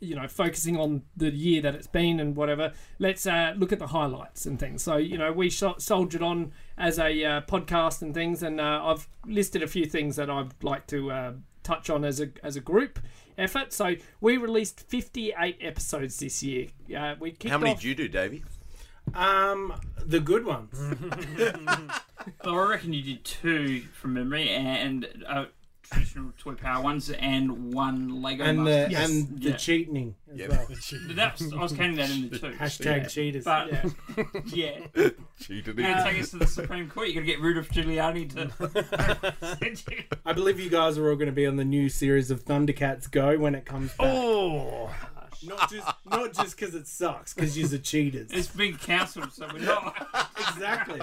you 0.00 0.16
know 0.16 0.26
focusing 0.26 0.76
on 0.78 1.02
the 1.16 1.30
year 1.30 1.60
that 1.62 1.74
it's 1.74 1.86
been 1.86 2.20
and 2.20 2.34
whatever, 2.34 2.72
let's 2.98 3.26
uh, 3.26 3.54
look 3.56 3.72
at 3.72 3.78
the 3.78 3.88
highlights 3.88 4.46
and 4.46 4.58
things. 4.58 4.82
So 4.82 4.96
you 4.96 5.18
know, 5.18 5.32
we 5.32 5.50
soldiered 5.50 6.22
on 6.22 6.52
as 6.78 6.98
a 6.98 7.24
uh, 7.24 7.40
podcast 7.42 8.02
and 8.02 8.14
things, 8.14 8.42
and 8.42 8.60
uh, 8.60 8.80
I've 8.84 9.06
listed 9.26 9.62
a 9.62 9.68
few 9.68 9.86
things 9.86 10.16
that 10.16 10.30
I'd 10.30 10.52
like 10.62 10.86
to 10.88 11.10
uh, 11.10 11.32
touch 11.62 11.90
on 11.90 12.04
as 12.04 12.20
a 12.20 12.30
as 12.42 12.56
a 12.56 12.60
group 12.60 12.98
effort. 13.36 13.72
So 13.72 13.96
we 14.20 14.36
released 14.36 14.80
58 14.88 15.58
episodes 15.60 16.18
this 16.18 16.42
year. 16.42 16.68
Uh, 16.96 17.16
we 17.20 17.36
How 17.46 17.58
many 17.58 17.72
off- 17.72 17.78
did 17.80 17.84
you 17.84 17.94
do, 17.94 18.08
Davey? 18.08 18.44
Um, 19.12 19.74
the 20.04 20.20
good 20.20 20.44
ones. 20.44 20.74
So 22.42 22.56
I 22.56 22.68
reckon 22.70 22.94
you 22.94 23.02
did 23.02 23.22
two 23.22 23.82
from 24.00 24.14
memory, 24.14 24.48
and 24.48 25.06
uh, 25.28 25.44
traditional 25.82 26.32
toy 26.38 26.54
power 26.54 26.82
ones, 26.82 27.10
and 27.10 27.74
one 27.74 28.22
Lego 28.22 28.44
and 28.44 28.60
the 28.60 28.88
Master. 28.90 28.96
and 28.96 29.38
the 29.42 29.50
Yeah. 29.50 29.56
cheating 29.56 30.14
as 30.32 30.38
Yeah. 30.38 30.48
well. 30.48 30.66
But 31.06 31.16
that 31.16 31.38
was, 31.38 31.52
I 31.52 31.56
was 31.60 31.72
counting 31.74 31.96
that 31.96 32.08
in 32.10 32.30
the 32.30 32.38
two. 32.38 32.46
Hashtag 32.52 33.10
cheaters. 33.10 33.44
But 33.44 33.70
Yeah. 33.70 33.84
yeah, 34.46 34.78
Cheated. 35.38 35.76
you're 35.76 35.86
gonna 35.92 36.02
take 36.10 36.22
us 36.22 36.30
to 36.30 36.38
the 36.38 36.46
Supreme 36.46 36.88
Court. 36.88 37.08
You're 37.08 37.22
gonna 37.22 37.26
get 37.26 37.40
rid 37.42 37.58
of 37.58 37.68
Giuliani 37.68 38.32
to. 38.34 40.10
I 40.24 40.32
believe 40.32 40.58
you 40.58 40.70
guys 40.70 40.96
are 40.96 41.06
all 41.10 41.16
going 41.16 41.26
to 41.26 41.32
be 41.32 41.46
on 41.46 41.56
the 41.56 41.64
new 41.66 41.90
series 41.90 42.30
of 42.30 42.46
Thundercats 42.46 43.10
Go 43.10 43.36
when 43.38 43.54
it 43.54 43.66
comes 43.66 43.90
back. 43.90 44.06
Oh, 44.08 44.90
Not 45.42 45.70
just 45.70 45.88
not 46.04 46.32
just 46.32 46.58
because 46.58 46.74
it 46.74 46.86
sucks, 46.86 47.34
because 47.34 47.56
you're 47.58 47.68
the 47.68 47.78
cheaters. 47.78 48.30
it's 48.30 48.48
been 48.48 48.76
cancelled, 48.76 49.32
so 49.32 49.48
we're 49.52 49.60
not. 49.60 50.30
exactly. 50.38 51.00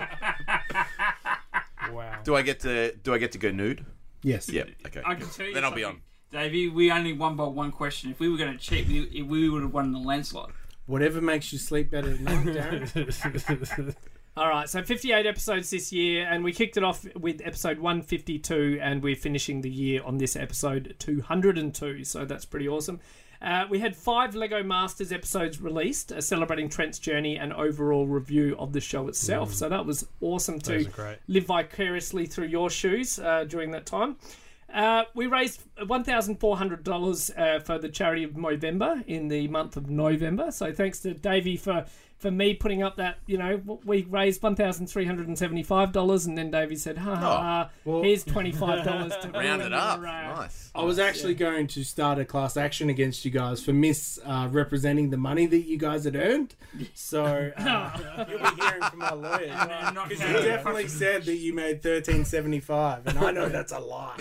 wow. 1.91 2.19
Do 2.23 2.35
I 2.35 2.41
get 2.41 2.59
to 2.61 2.95
do 2.95 3.13
I 3.13 3.17
get 3.17 3.31
to 3.33 3.37
go 3.37 3.51
nude? 3.51 3.85
Yes. 4.23 4.49
Yeah. 4.49 4.63
Okay. 4.85 5.01
I 5.05 5.15
can 5.15 5.29
tell 5.29 5.47
you. 5.47 5.53
Then 5.53 5.65
I'll 5.65 5.73
be 5.73 5.83
something, 5.83 6.01
Davey, 6.31 6.69
we 6.69 6.91
only 6.91 7.11
won 7.11 7.35
by 7.35 7.43
one 7.43 7.71
question. 7.71 8.09
If 8.09 8.19
we 8.19 8.29
were 8.29 8.37
going 8.37 8.53
to 8.53 8.57
cheat, 8.57 8.87
we, 8.87 9.21
we 9.21 9.49
would 9.49 9.63
have 9.63 9.73
won 9.73 9.91
the 9.91 9.99
landslide. 9.99 10.53
Whatever 10.85 11.19
makes 11.19 11.51
you 11.51 11.59
sleep 11.59 11.91
better 11.91 12.11
at 12.11 12.21
night, 12.21 12.45
Darren. 12.45 13.95
All 14.37 14.47
right, 14.47 14.69
so 14.69 14.81
58 14.81 15.25
episodes 15.25 15.69
this 15.71 15.91
year, 15.91 16.25
and 16.25 16.41
we 16.41 16.53
kicked 16.53 16.77
it 16.77 16.83
off 16.85 17.05
with 17.15 17.41
episode 17.43 17.79
152, 17.79 18.79
and 18.81 19.03
we're 19.03 19.17
finishing 19.17 19.59
the 19.59 19.69
year 19.69 20.01
on 20.05 20.19
this 20.19 20.37
episode 20.37 20.95
202, 20.99 22.05
so 22.05 22.23
that's 22.23 22.45
pretty 22.45 22.67
awesome. 22.69 23.01
Uh, 23.41 23.65
we 23.69 23.79
had 23.79 23.95
five 23.95 24.35
Lego 24.35 24.61
Masters 24.61 25.11
episodes 25.11 25.59
released, 25.59 26.11
uh, 26.11 26.21
celebrating 26.21 26.69
Trent's 26.69 26.99
journey 26.99 27.37
and 27.37 27.51
overall 27.53 28.05
review 28.05 28.55
of 28.59 28.71
the 28.71 28.79
show 28.79 29.07
itself. 29.07 29.53
So 29.53 29.67
that 29.67 29.85
was 29.85 30.07
awesome 30.21 30.59
to 30.59 30.83
Those 30.83 30.87
live 31.27 31.45
vicariously 31.45 32.27
through 32.27 32.47
your 32.47 32.69
shoes 32.69 33.17
uh, 33.17 33.45
during 33.45 33.71
that 33.71 33.87
time. 33.87 34.17
Uh, 34.71 35.03
we 35.15 35.27
raised 35.27 35.63
$1,400 35.79 37.37
uh, 37.37 37.59
for 37.59 37.77
the 37.77 37.89
charity 37.89 38.23
of 38.23 38.31
Movember 38.31 39.03
in 39.05 39.27
the 39.27 39.47
month 39.47 39.75
of 39.75 39.89
November. 39.89 40.51
So 40.51 40.71
thanks 40.71 40.99
to 40.99 41.13
Davey 41.13 41.57
for, 41.57 41.85
for 42.21 42.29
me 42.31 42.53
putting 42.53 42.83
up 42.83 42.97
that, 42.97 43.17
you 43.25 43.37
know, 43.37 43.79
we 43.83 44.03
raised 44.03 44.41
$1,375 44.41 46.27
and 46.27 46.37
then 46.37 46.51
Davey 46.51 46.75
said, 46.75 46.97
ha 46.99 47.15
ha, 47.15 47.37
ha 47.41 47.69
well- 47.83 48.03
here's 48.03 48.23
$25 48.25 49.21
to 49.21 49.29
Round 49.31 49.61
it 49.63 49.73
up. 49.73 49.99
uh, 49.99 50.01
Nice. 50.01 50.69
I 50.75 50.83
was 50.83 50.99
actually 50.99 51.33
going 51.35 51.67
to 51.67 51.83
start 51.83 52.19
a 52.19 52.25
class 52.25 52.55
action 52.57 52.89
against 52.89 53.25
you 53.25 53.31
guys 53.31 53.61
for 53.63 53.73
misrepresenting 53.73 55.09
the 55.09 55.17
money 55.17 55.45
that 55.47 55.61
you 55.67 55.77
guys 55.77 56.05
had 56.05 56.15
earned. 56.15 56.55
So 56.93 57.51
uh, 57.57 58.25
you'll 58.29 58.39
be 58.39 58.61
hearing 58.61 58.81
from 58.83 59.01
our 59.01 59.15
lawyer 59.15 59.93
Because 60.07 60.21
you 60.21 60.41
definitely 60.47 60.87
said 60.87 61.23
that 61.25 61.35
you 61.37 61.53
made 61.53 61.81
thirteen 61.81 62.23
seventy 62.23 62.59
five, 62.59 63.05
and 63.07 63.17
I 63.19 63.31
know 63.31 63.49
that's 63.49 63.71
a 63.71 63.79
lie. 63.79 64.15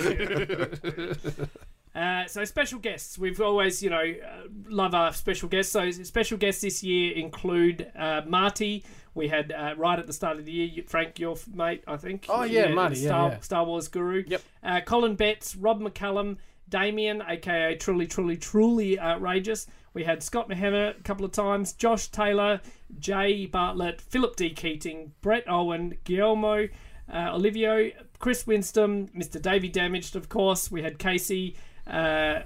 Uh, 2.01 2.27
so 2.27 2.45
special 2.47 2.79
guests, 2.79 3.19
we've 3.19 3.43
always, 3.43 3.83
you 3.83 3.91
know, 3.91 3.99
uh, 4.03 4.49
love 4.69 4.95
our 4.95 5.13
special 5.13 5.51
guests. 5.51 5.73
So 5.73 5.91
special 5.91 6.39
guests 6.39 6.63
this 6.63 6.83
year 6.83 7.15
include 7.15 7.93
uh, 7.95 8.23
Marty. 8.27 8.85
We 9.13 9.29
had 9.29 9.53
uh, 9.53 9.75
right 9.77 9.99
at 9.99 10.07
the 10.07 10.13
start 10.15 10.39
of 10.39 10.47
the 10.47 10.53
year, 10.53 10.85
Frank, 10.87 11.19
your 11.19 11.37
mate, 11.53 11.85
I 11.87 11.99
think. 11.99 12.25
Oh, 12.31 12.45
yeah, 12.45 12.69
Marty, 12.69 13.01
yeah, 13.01 13.09
Star, 13.09 13.29
yeah. 13.29 13.41
Star 13.41 13.65
Wars 13.65 13.89
guru. 13.89 14.25
Yep. 14.27 14.43
Uh, 14.63 14.81
Colin 14.81 15.15
Betts, 15.15 15.55
Rob 15.57 15.81
McCallum, 15.81 16.39
Damien, 16.71 17.23
aka 17.29 17.75
Truly, 17.75 18.07
Truly, 18.07 18.39
Truly 18.39 18.99
Outrageous. 18.99 19.67
We 19.93 20.05
had 20.05 20.23
Scott 20.23 20.49
Mahema 20.49 20.99
a 20.99 21.03
couple 21.03 21.27
of 21.27 21.33
times, 21.33 21.75
Josh 21.75 22.09
Taylor, 22.09 22.63
Jay 22.99 23.45
Bartlett, 23.45 24.01
Philip 24.01 24.37
D. 24.37 24.51
Keating, 24.51 25.13
Brett 25.21 25.45
Owen, 25.49 25.99
Guillermo, 26.05 26.69
uh, 27.13 27.33
Olivio, 27.35 27.93
Chris 28.21 28.47
Winston, 28.47 29.11
Mr. 29.15 29.43
Davey 29.43 29.69
Damaged, 29.69 30.15
of 30.17 30.29
course. 30.29 30.71
We 30.71 30.83
had 30.83 30.99
Casey, 30.99 31.57
uh, 31.87 32.40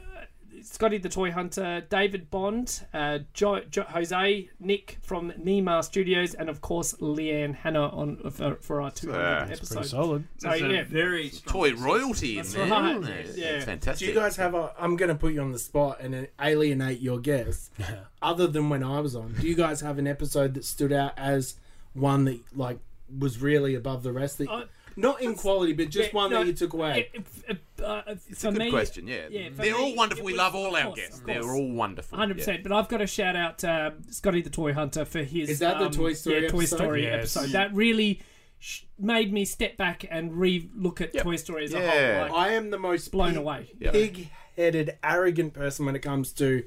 Scotty 0.62 0.96
the 0.98 1.10
Toy 1.10 1.30
Hunter, 1.30 1.82
David 1.90 2.30
Bond, 2.30 2.86
uh, 2.94 3.18
jo- 3.34 3.60
jo- 3.70 3.82
Jose, 3.88 4.48
Nick 4.60 4.96
from 5.02 5.30
Nima 5.32 5.84
Studios, 5.84 6.32
and 6.32 6.48
of 6.48 6.60
course 6.62 6.94
Leanne 6.94 7.54
Hannah 7.54 7.88
on 7.88 8.30
for, 8.30 8.54
for 8.62 8.80
our 8.80 8.90
200th 8.90 9.14
Ah, 9.14 9.38
Pretty 9.40 9.52
episode. 9.54 9.84
solid. 9.86 10.24
So 10.38 10.48
That's 10.48 10.62
a 10.62 10.68
yeah, 10.72 10.84
very 10.84 11.28
Toy 11.44 11.70
message. 11.72 11.84
royalty 11.84 12.30
in 12.32 12.36
That's 12.38 12.54
there. 12.54 12.66
right. 12.70 12.96
isn't? 13.02 13.36
Yeah. 13.38 13.60
Fantastic. 13.60 14.06
Do 14.06 14.12
you 14.14 14.18
guys 14.18 14.36
have 14.36 14.54
a? 14.54 14.72
I'm 14.78 14.96
going 14.96 15.10
to 15.10 15.14
put 15.16 15.34
you 15.34 15.42
on 15.42 15.52
the 15.52 15.58
spot 15.58 15.98
and 16.00 16.28
alienate 16.40 17.00
your 17.00 17.18
guests. 17.18 17.70
Other 18.22 18.46
than 18.46 18.70
when 18.70 18.82
I 18.82 19.00
was 19.00 19.14
on, 19.14 19.34
do 19.38 19.46
you 19.46 19.56
guys 19.56 19.82
have 19.82 19.98
an 19.98 20.06
episode 20.06 20.54
that 20.54 20.64
stood 20.64 20.92
out 20.92 21.12
as 21.18 21.56
one 21.92 22.24
that 22.24 22.40
like 22.56 22.78
was 23.18 23.38
really 23.42 23.74
above 23.74 24.02
the 24.02 24.12
rest? 24.12 24.38
That, 24.38 24.48
Uh, 24.48 24.64
not 24.96 25.20
in 25.22 25.34
quality, 25.34 25.72
but 25.72 25.88
just 25.90 26.10
Yeah, 26.10 26.16
one 26.16 26.30
no, 26.30 26.38
that 26.40 26.46
you 26.46 26.52
took 26.52 26.72
away. 26.72 27.10
It, 27.12 27.26
it, 27.48 27.82
uh, 27.84 28.02
It's 28.28 28.44
a 28.44 28.50
good 28.50 28.58
me, 28.58 28.70
question. 28.70 29.06
Yeah. 29.06 29.26
yeah, 29.30 29.48
They're 29.52 29.66
me, 29.76 29.82
all 29.82 29.94
wonderful. 29.96 30.24
We 30.24 30.32
was- 30.32 30.38
love 30.38 30.54
all 30.54 30.74
of 30.76 30.84
our 30.86 30.94
guests. 30.94 31.20
They're 31.26 31.42
all 31.42 31.70
wonderful. 31.72 32.16
Hundred 32.18 32.38
Yeah. 32.38 32.44
percent, 32.44 32.62
but 32.62 32.72
I've 32.72 32.88
got 32.88 32.98
to 32.98 33.06
shout 33.06 33.36
out 33.36 33.62
uh, 33.64 33.90
Scotty 34.10 34.42
the 34.42 34.50
Toy 34.50 34.72
Hunter 34.72 35.04
for 35.04 35.22
his. 35.22 35.48
Is 35.50 35.58
that 35.60 35.78
the 35.78 35.86
um, 35.86 35.90
Toy 35.92 36.12
Story 36.12 36.42
yeah, 36.42 36.48
Toy 36.48 36.58
episode? 36.58 36.76
Story 36.76 37.02
Yes. 37.04 37.36
episode? 37.36 37.52
That 37.52 37.74
really 37.74 38.20
sh- 38.58 38.82
made 38.98 39.32
me 39.32 39.44
step 39.44 39.76
back 39.76 40.04
and 40.10 40.34
re-look 40.34 41.00
at 41.00 41.16
Toy 41.16 41.36
Story 41.36 41.64
as 41.64 41.72
a 41.74 41.80
whole. 41.80 42.22
Like, 42.22 42.32
I 42.32 42.52
am 42.54 42.70
the 42.70 42.78
most 42.78 43.10
blown 43.12 43.30
pig- 43.30 43.36
away. 43.38 43.70
Pig-headed, 43.80 44.98
arrogant 45.02 45.54
person 45.54 45.86
when 45.86 45.96
it 45.96 46.00
comes 46.02 46.32
to 46.34 46.64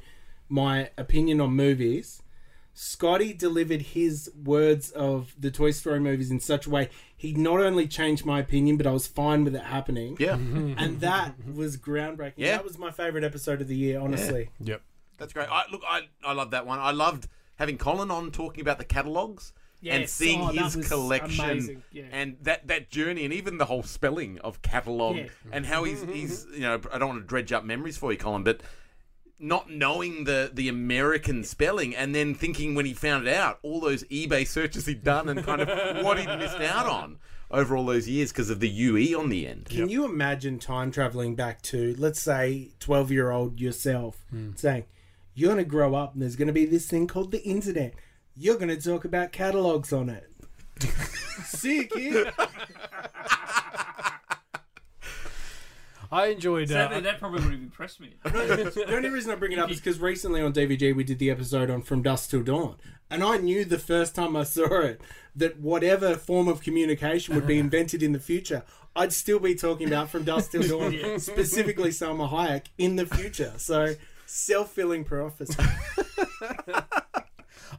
my 0.49 0.89
opinion 0.97 1.41
on 1.41 1.51
movies. 1.51 2.21
Scotty 2.79 3.33
delivered 3.33 3.81
his 3.81 4.29
words 4.43 4.91
of 4.91 5.33
the 5.35 5.49
Toy 5.49 5.71
Story 5.71 5.99
movies 5.99 6.29
in 6.29 6.39
such 6.39 6.67
a 6.67 6.69
way 6.69 6.89
he 7.15 7.33
not 7.33 7.59
only 7.59 7.87
changed 7.87 8.23
my 8.23 8.39
opinion, 8.39 8.77
but 8.77 8.85
I 8.85 8.91
was 8.91 9.07
fine 9.07 9.43
with 9.43 9.55
it 9.55 9.63
happening. 9.63 10.15
Yeah. 10.19 10.33
Mm-hmm. 10.33 10.73
And 10.77 10.99
that 10.99 11.33
was 11.55 11.75
groundbreaking. 11.75 12.33
Yeah. 12.35 12.57
That 12.57 12.63
was 12.63 12.77
my 12.77 12.91
favorite 12.91 13.23
episode 13.23 13.61
of 13.61 13.67
the 13.67 13.75
year, 13.75 13.99
honestly. 13.99 14.51
Yep. 14.59 14.83
That's 15.17 15.33
great. 15.33 15.47
I, 15.49 15.63
look, 15.71 15.81
I, 15.89 16.01
I 16.23 16.33
love 16.33 16.51
that 16.51 16.67
one. 16.67 16.77
I 16.77 16.91
loved 16.91 17.27
having 17.55 17.79
Colin 17.79 18.11
on 18.11 18.29
talking 18.29 18.61
about 18.61 18.77
the 18.77 18.85
catalogs 18.85 19.53
and 19.81 20.01
Yes. 20.01 20.11
seeing 20.11 20.41
Oh, 20.41 20.51
that 20.51 20.65
his 20.65 20.77
was 20.77 20.87
collection 20.87 21.45
amazing. 21.45 21.83
Yeah. 21.91 22.03
and 22.11 22.37
that, 22.41 22.67
that 22.67 22.91
journey 22.91 23.25
and 23.25 23.33
even 23.33 23.57
the 23.57 23.65
whole 23.65 23.81
spelling 23.81 24.37
of 24.41 24.61
catalog 24.61 25.15
Yeah. 25.17 25.29
and 25.51 25.65
how 25.65 25.83
he's 25.83 26.01
mm-hmm. 26.01 26.13
he's 26.13 26.45
you 26.53 26.59
know 26.61 26.79
I 26.93 26.99
don't 26.99 27.09
want 27.09 27.21
to 27.21 27.27
dredge 27.27 27.51
up 27.51 27.63
memories 27.63 27.97
for 27.97 28.11
you, 28.11 28.19
Colin, 28.19 28.43
but 28.43 28.61
not 29.39 29.69
knowing 29.69 30.23
the 30.23 30.49
the 30.53 30.67
American 30.67 31.43
spelling 31.43 31.95
and 31.95 32.15
then 32.15 32.33
thinking 32.33 32.73
when 32.73 32.85
he 32.85 32.93
found 32.93 33.27
it 33.27 33.33
out 33.33 33.59
all 33.61 33.79
those 33.79 34.03
eBay 34.05 34.45
searches 34.45 34.85
he'd 34.85 35.03
done 35.03 35.29
and 35.29 35.45
kind 35.45 35.61
of 35.61 35.67
what 36.03 36.17
he'd 36.17 36.37
missed 36.37 36.59
out 36.59 36.87
on 36.87 37.19
over 37.49 37.75
all 37.75 37.85
those 37.85 38.07
years 38.07 38.31
because 38.31 38.49
of 38.49 38.59
the 38.59 38.69
UE 38.69 39.17
on 39.17 39.29
the 39.29 39.47
end. 39.47 39.65
Can 39.65 39.89
you 39.89 40.05
imagine 40.05 40.59
time 40.59 40.91
traveling 40.91 41.35
back 41.35 41.61
to, 41.63 41.95
let's 41.97 42.21
say, 42.21 42.71
12 42.79 43.11
year 43.11 43.31
old 43.31 43.59
yourself 43.59 44.25
hmm. 44.29 44.51
saying, 44.55 44.85
You're 45.33 45.53
going 45.53 45.63
to 45.63 45.69
grow 45.69 45.95
up 45.95 46.13
and 46.13 46.21
there's 46.21 46.35
going 46.35 46.47
to 46.47 46.53
be 46.53 46.65
this 46.65 46.87
thing 46.87 47.07
called 47.07 47.31
the 47.31 47.43
internet. 47.43 47.93
You're 48.35 48.57
going 48.57 48.75
to 48.75 48.81
talk 48.81 49.05
about 49.05 49.31
catalogs 49.31 49.93
on 49.93 50.09
it. 50.09 50.29
See 51.45 51.77
you, 51.77 51.85
kid. 51.87 52.33
I 56.11 56.27
enjoyed. 56.27 56.69
Sadly, 56.69 56.97
Uh, 56.97 57.01
that 57.01 57.19
probably 57.19 57.41
would 57.41 57.51
have 57.51 57.61
impressed 57.61 57.99
me. 57.99 58.15
the 58.23 58.85
only 58.95 59.09
reason 59.09 59.31
I 59.31 59.35
bring 59.35 59.51
it 59.51 59.59
up 59.59 59.69
is 59.71 59.77
because 59.77 59.99
recently 59.99 60.41
on 60.41 60.53
DVG 60.53 60.95
we 60.95 61.03
did 61.03 61.19
the 61.19 61.29
episode 61.29 61.69
on 61.69 61.81
From 61.81 62.01
Dusk 62.01 62.29
Till 62.29 62.43
Dawn, 62.43 62.75
and 63.09 63.23
I 63.23 63.37
knew 63.37 63.65
the 63.65 63.79
first 63.79 64.15
time 64.15 64.35
I 64.35 64.43
saw 64.43 64.81
it 64.81 65.01
that 65.35 65.59
whatever 65.59 66.15
form 66.15 66.47
of 66.47 66.61
communication 66.61 67.35
would 67.35 67.45
be 67.47 67.59
invented 67.65 68.01
in 68.01 68.11
the 68.13 68.19
future, 68.19 68.63
I'd 68.95 69.13
still 69.13 69.39
be 69.39 69.53
talking 69.55 69.87
about 69.87 70.09
From 70.09 70.23
Dusk 70.23 70.51
Till 70.51 70.63
Dawn, 70.63 71.19
specifically 71.19 71.89
Salma 71.89 72.29
Hayek 72.29 72.67
in 72.77 72.95
the 72.95 73.05
future. 73.05 73.53
So 73.57 73.95
self 74.25 74.71
filling 74.71 75.03
prophecy. 75.03 75.55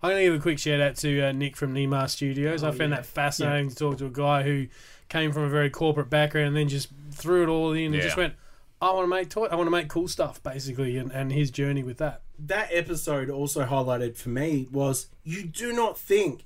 I'm 0.00 0.10
going 0.10 0.16
to 0.18 0.22
give 0.24 0.34
a 0.34 0.38
quick 0.42 0.58
shout 0.58 0.80
out 0.80 0.96
to 0.96 1.28
uh, 1.28 1.32
Nick 1.32 1.56
from 1.56 1.74
Nima 1.74 2.08
Studios. 2.08 2.62
I 2.62 2.70
found 2.70 2.92
that 2.92 3.04
fascinating 3.06 3.70
to 3.70 3.74
talk 3.74 3.98
to 3.98 4.06
a 4.06 4.10
guy 4.10 4.42
who 4.42 4.66
came 5.08 5.32
from 5.32 5.42
a 5.44 5.48
very 5.48 5.70
corporate 5.70 6.10
background 6.10 6.48
and 6.48 6.56
then 6.56 6.68
just 6.68 6.88
threw 7.12 7.42
it 7.42 7.48
all 7.48 7.72
in 7.72 7.86
and 7.86 7.94
Yeah. 7.96 8.02
just 8.02 8.16
went, 8.16 8.34
I 8.80 8.92
want 8.92 9.04
to 9.04 9.08
make 9.08 9.28
toy. 9.30 9.46
I 9.46 9.54
want 9.56 9.66
to 9.66 9.70
make 9.72 9.88
cool 9.88 10.06
stuff, 10.08 10.42
basically, 10.42 10.96
and, 10.98 11.10
and 11.10 11.32
his 11.32 11.50
journey 11.50 11.82
with 11.82 11.98
that. 11.98 12.22
that 12.38 12.68
episode 12.70 13.28
also 13.30 13.64
highlighted 13.64 14.16
for 14.16 14.28
me 14.28 14.68
was 14.70 15.08
you 15.24 15.42
do 15.44 15.72
not 15.72 15.98
think 15.98 16.44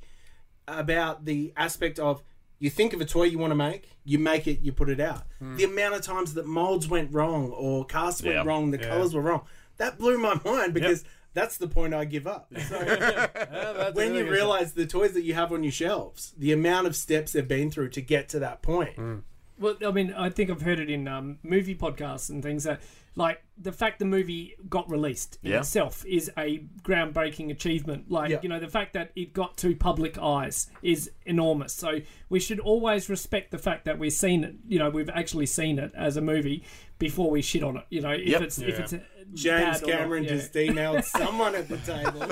about 0.69 1.25
the 1.25 1.53
aspect 1.57 1.99
of 1.99 2.23
You 2.59 2.71
think 2.71 2.93
of 2.93 3.01
a 3.01 3.05
toy 3.05 3.25
you 3.25 3.39
want 3.39 3.51
to 3.51 3.57
make, 3.57 3.89
you 4.05 4.19
make 4.21 4.47
it, 4.47 4.61
you 4.63 4.71
put 4.73 4.89
it 4.89 5.01
out. 5.01 5.25
Hmm. 5.41 5.57
The 5.57 5.65
amount 5.65 5.95
of 5.97 6.03
times 6.03 6.35
that 6.35 6.47
molds 6.47 6.89
went 6.89 7.13
wrong 7.13 7.51
or 7.51 7.85
casts 7.85 8.23
went 8.23 8.47
wrong, 8.47 8.71
the 8.71 8.79
colors 8.79 9.13
were 9.15 9.21
wrong, 9.21 9.43
that 9.79 9.99
blew 9.99 10.17
my 10.17 10.41
mind 10.45 10.73
because 10.73 11.03
that's 11.35 11.57
the 11.57 11.69
point 11.69 11.95
I 11.95 12.05
give 12.05 12.27
up. 12.27 12.53
So 12.69 12.79
that's 12.79 13.95
when 13.97 14.09
really 14.09 14.19
you 14.19 14.25
good 14.25 14.33
realize 14.33 14.73
the 14.73 14.87
toys 14.87 15.13
that 15.15 15.23
you 15.23 15.35
have 15.35 15.53
on 15.53 15.63
your 15.63 15.73
shelves, 15.73 16.33
the 16.37 16.53
amount 16.53 16.87
of 16.87 16.97
steps 16.97 17.33
they've 17.33 17.47
been 17.47 17.71
through 17.71 17.91
to 17.91 18.01
get 18.03 18.29
to 18.31 18.39
that 18.41 18.63
point. 18.63 19.25
Well, 19.59 19.77
I 19.87 19.91
mean, 19.93 20.13
I 20.15 20.29
think 20.31 20.51
I've 20.51 20.63
heard 20.63 20.81
it 20.81 20.91
in 20.91 21.07
um, 21.07 21.39
movie 21.43 21.75
podcasts 21.77 22.31
and 22.31 22.43
things 22.43 22.65
that, 22.65 22.81
like, 23.15 23.43
the 23.59 23.71
fact 23.71 23.99
the 24.01 24.05
movie 24.05 24.57
got 24.69 24.91
released 24.91 25.39
in 25.45 25.53
Yeah. 25.53 25.59
itself 25.59 26.05
is 26.07 26.31
a 26.37 26.65
groundbreaking 26.83 27.51
achievement. 27.51 28.11
Like, 28.11 28.31
Yeah. 28.31 28.41
you 28.43 28.49
know, 28.49 28.59
the 28.59 28.69
fact 28.69 28.95
that 28.95 29.13
it 29.15 29.33
got 29.33 29.57
to 29.59 29.77
public 29.77 30.19
eyes 30.19 30.69
is 30.83 31.11
enormous. 31.27 31.73
So 31.75 32.01
we 32.29 32.41
should 32.41 32.59
always 32.59 33.09
respect 33.09 33.51
the 33.53 33.59
fact 33.59 33.85
that 33.85 33.99
we've 33.99 34.13
seen 34.13 34.43
it. 34.43 34.55
You 34.67 34.79
know, 34.81 34.91
we've 34.91 35.11
actually 35.11 35.47
seen 35.47 35.79
it 35.79 35.93
as 35.95 36.17
a 36.17 36.23
movie 36.23 36.65
before 36.99 37.31
we 37.31 37.43
shit 37.43 37.63
on 37.63 37.77
it. 37.77 37.85
You 37.91 38.01
know, 38.01 38.13
if 38.13 38.27
Yep. 38.27 38.43
it's 38.43 38.59
if 38.59 38.81
it's 38.81 38.95
James 39.35 39.81
bad 39.81 39.89
Cameron 39.89 40.25
yeah. 40.25 40.31
just 40.31 40.53
emailed 40.55 41.05
someone 41.05 41.55
at 41.55 41.69
the 41.69 41.79
table. 41.79 42.23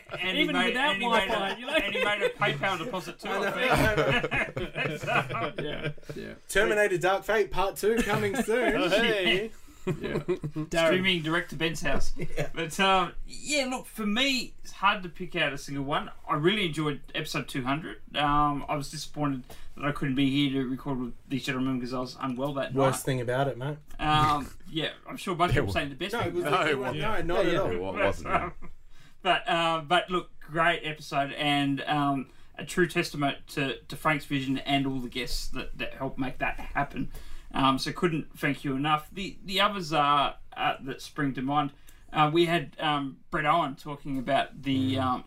And 0.22 0.36
Even 0.36 0.54
he 0.54 0.60
made, 0.60 0.68
without 0.68 0.92
and 0.92 1.00
Wi-Fi, 1.00 1.48
a, 1.48 1.58
you 1.58 1.66
know? 1.66 1.72
and 1.72 1.94
he 1.94 2.04
made 2.04 2.22
a 2.22 2.28
PayPal 2.28 2.78
deposit 2.78 3.18
too. 3.18 3.28
I. 3.30 4.96
So, 4.98 5.52
yeah, 5.62 5.88
yeah. 6.14 6.32
Terminator 6.48 6.98
Dark 6.98 7.24
Fate 7.24 7.50
Part 7.50 7.76
2 7.76 7.96
coming 8.02 8.36
soon. 8.42 8.90
Hey. 8.90 9.50
Darren, 9.86 10.86
streaming 10.86 11.22
direct 11.22 11.50
to 11.50 11.56
Ben's 11.56 11.80
house. 11.80 12.12
Yeah. 12.16 12.48
But 12.54 12.78
um, 12.80 13.12
yeah, 13.26 13.66
look 13.66 13.86
for 13.86 14.06
me, 14.06 14.52
it's 14.62 14.72
hard 14.72 15.02
to 15.04 15.08
pick 15.08 15.34
out 15.36 15.52
a 15.52 15.58
single 15.58 15.84
one. 15.84 16.10
I 16.28 16.34
really 16.34 16.66
enjoyed 16.66 17.00
episode 17.14 17.48
200. 17.48 18.16
Um, 18.16 18.64
I 18.68 18.76
was 18.76 18.90
disappointed 18.90 19.44
that 19.48 19.56
I 19.82 19.92
couldn't 19.92 20.14
be 20.14 20.30
here 20.30 20.62
to 20.62 20.68
record 20.68 20.98
with 21.00 21.12
these 21.28 21.44
gentlemen 21.44 21.78
because 21.78 21.94
I 21.94 22.00
was 22.00 22.16
unwell 22.20 22.52
that 22.54 22.74
Worst 22.74 23.04
thing 23.04 23.20
about 23.20 23.48
it, 23.48 23.56
mate. 23.58 23.78
Um, 23.98 24.50
yeah, 24.70 24.90
I'm 25.08 25.16
sure 25.16 25.34
a 25.34 25.36
bunch 25.36 25.50
of 25.50 25.56
people 25.56 25.72
saying 25.72 25.88
the 25.90 25.94
best. 25.94 26.12
No, 26.14 26.20
thing 26.20 26.28
it 26.28 26.34
was 26.34 26.44
no, 26.44 26.60
it 26.62 26.74
no, 26.74 26.78
wasn't. 26.80 27.00
no, 27.26 27.34
not 27.34 27.46
Yeah, 27.46 27.52
at 27.52 27.60
all. 27.60 27.70
It 27.70 27.80
wasn't. 28.04 28.28
yeah. 28.28 28.50
but 29.22 29.48
uh, 29.48 29.80
but 29.82 30.10
look, 30.10 30.30
great 30.40 30.80
episode 30.84 31.32
and 31.32 31.82
um, 31.86 32.26
a 32.58 32.64
true 32.64 32.86
testament 32.86 33.38
to, 33.48 33.78
to 33.88 33.96
Frank's 33.96 34.24
vision 34.26 34.58
and 34.58 34.86
all 34.86 34.98
the 34.98 35.08
guests 35.08 35.48
that, 35.48 35.76
that 35.78 35.94
helped 35.94 36.18
make 36.18 36.38
that 36.38 36.58
happen. 36.60 37.10
Um, 37.52 37.78
so 37.78 37.90
couldn't 37.92 38.38
thank 38.38 38.64
you 38.64 38.74
enough. 38.76 39.08
The 39.12 39.36
the 39.44 39.60
others 39.60 39.92
are 39.92 40.36
uh, 40.56 40.74
that 40.82 41.00
spring 41.02 41.34
to 41.34 41.42
mind. 41.42 41.72
Uh, 42.12 42.30
we 42.32 42.46
had 42.46 42.76
um, 42.80 43.18
Brett 43.30 43.46
Owen 43.46 43.76
talking 43.76 44.18
about 44.18 44.62
the 44.62 44.96
Mm. 44.96 45.00
um, 45.02 45.24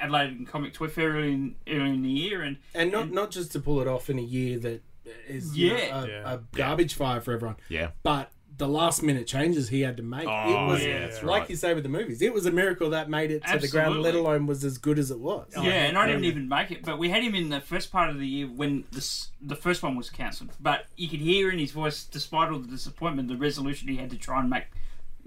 Adelaide 0.00 0.30
and 0.30 0.46
Comic 0.46 0.74
Toy 0.74 0.88
Fair 0.88 1.10
early 1.12 1.32
in, 1.32 1.54
early 1.68 1.90
in 1.90 2.02
the 2.02 2.08
year, 2.10 2.42
and 2.42 2.56
And 2.74 2.92
not 2.92 3.10
not 3.10 3.30
just 3.30 3.52
to 3.52 3.60
pull 3.60 3.80
it 3.80 3.88
off 3.88 4.08
in 4.10 4.18
a 4.18 4.22
year 4.22 4.58
that 4.60 4.82
is 5.26 5.56
you 5.56 5.70
know, 5.70 5.76
Yeah. 5.76 6.02
a, 6.04 6.06
Yeah. 6.08 6.32
a 6.34 6.38
garbage 6.56 6.94
fire 6.94 7.20
for 7.20 7.32
everyone, 7.32 7.56
Yeah. 7.68 7.90
but 8.02 8.30
the 8.56 8.68
last 8.68 9.04
minute 9.04 9.24
changes 9.28 9.68
he 9.68 9.82
had 9.82 9.96
to 9.96 10.02
make. 10.02 10.24
it 10.24 10.28
Oh, 10.28 10.66
was 10.66 10.84
yeah, 10.84 11.08
like 11.22 11.42
right. 11.42 11.50
you 11.50 11.54
say 11.54 11.74
with 11.74 11.84
the 11.84 11.88
movies. 11.88 12.20
It 12.20 12.34
was 12.34 12.44
a 12.44 12.50
miracle 12.50 12.90
that 12.90 13.08
made 13.08 13.30
it 13.30 13.46
to 13.46 13.58
the 13.58 13.68
ground, 13.68 14.02
let 14.02 14.16
alone 14.16 14.46
was 14.48 14.64
as 14.64 14.78
good 14.78 14.98
as 14.98 15.12
it 15.12 15.20
was. 15.20 15.46
yeah, 15.56 15.84
and 15.84 15.96
I 15.96 16.08
didn't 16.08 16.24
even 16.24 16.48
make 16.48 16.72
it, 16.72 16.82
but 16.84 16.98
we 16.98 17.08
had 17.08 17.22
him 17.22 17.36
in 17.36 17.50
the 17.50 17.60
first 17.60 17.92
part 17.92 18.10
of 18.10 18.18
the 18.18 18.26
year 18.26 18.46
when 18.48 18.84
the 18.90 19.26
the 19.40 19.54
first 19.54 19.82
one 19.84 19.94
was 19.96 20.10
cancelled. 20.10 20.50
But 20.60 20.86
you 20.96 21.08
could 21.08 21.20
hear 21.20 21.50
in 21.52 21.58
his 21.60 21.70
voice, 21.70 22.02
despite 22.04 22.50
all 22.50 22.58
the 22.58 22.66
disappointment, 22.66 23.28
the 23.28 23.36
resolution 23.36 23.86
he 23.88 23.96
had 23.96 24.10
to 24.10 24.16
try 24.18 24.40
and 24.40 24.50
make, 24.50 24.64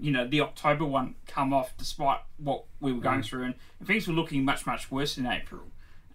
you 0.02 0.10
know, 0.10 0.26
the 0.26 0.40
October 0.40 0.84
one 0.84 1.14
come 1.28 1.52
off, 1.52 1.76
despite 1.78 2.18
what 2.36 2.64
we 2.80 2.92
were 2.92 3.00
going 3.00 3.22
through, 3.22 3.44
and 3.44 3.54
things 3.84 4.08
were 4.08 4.14
looking 4.14 4.44
much 4.44 4.66
much 4.66 4.90
worse 4.90 5.16
in 5.16 5.26
April. 5.26 5.62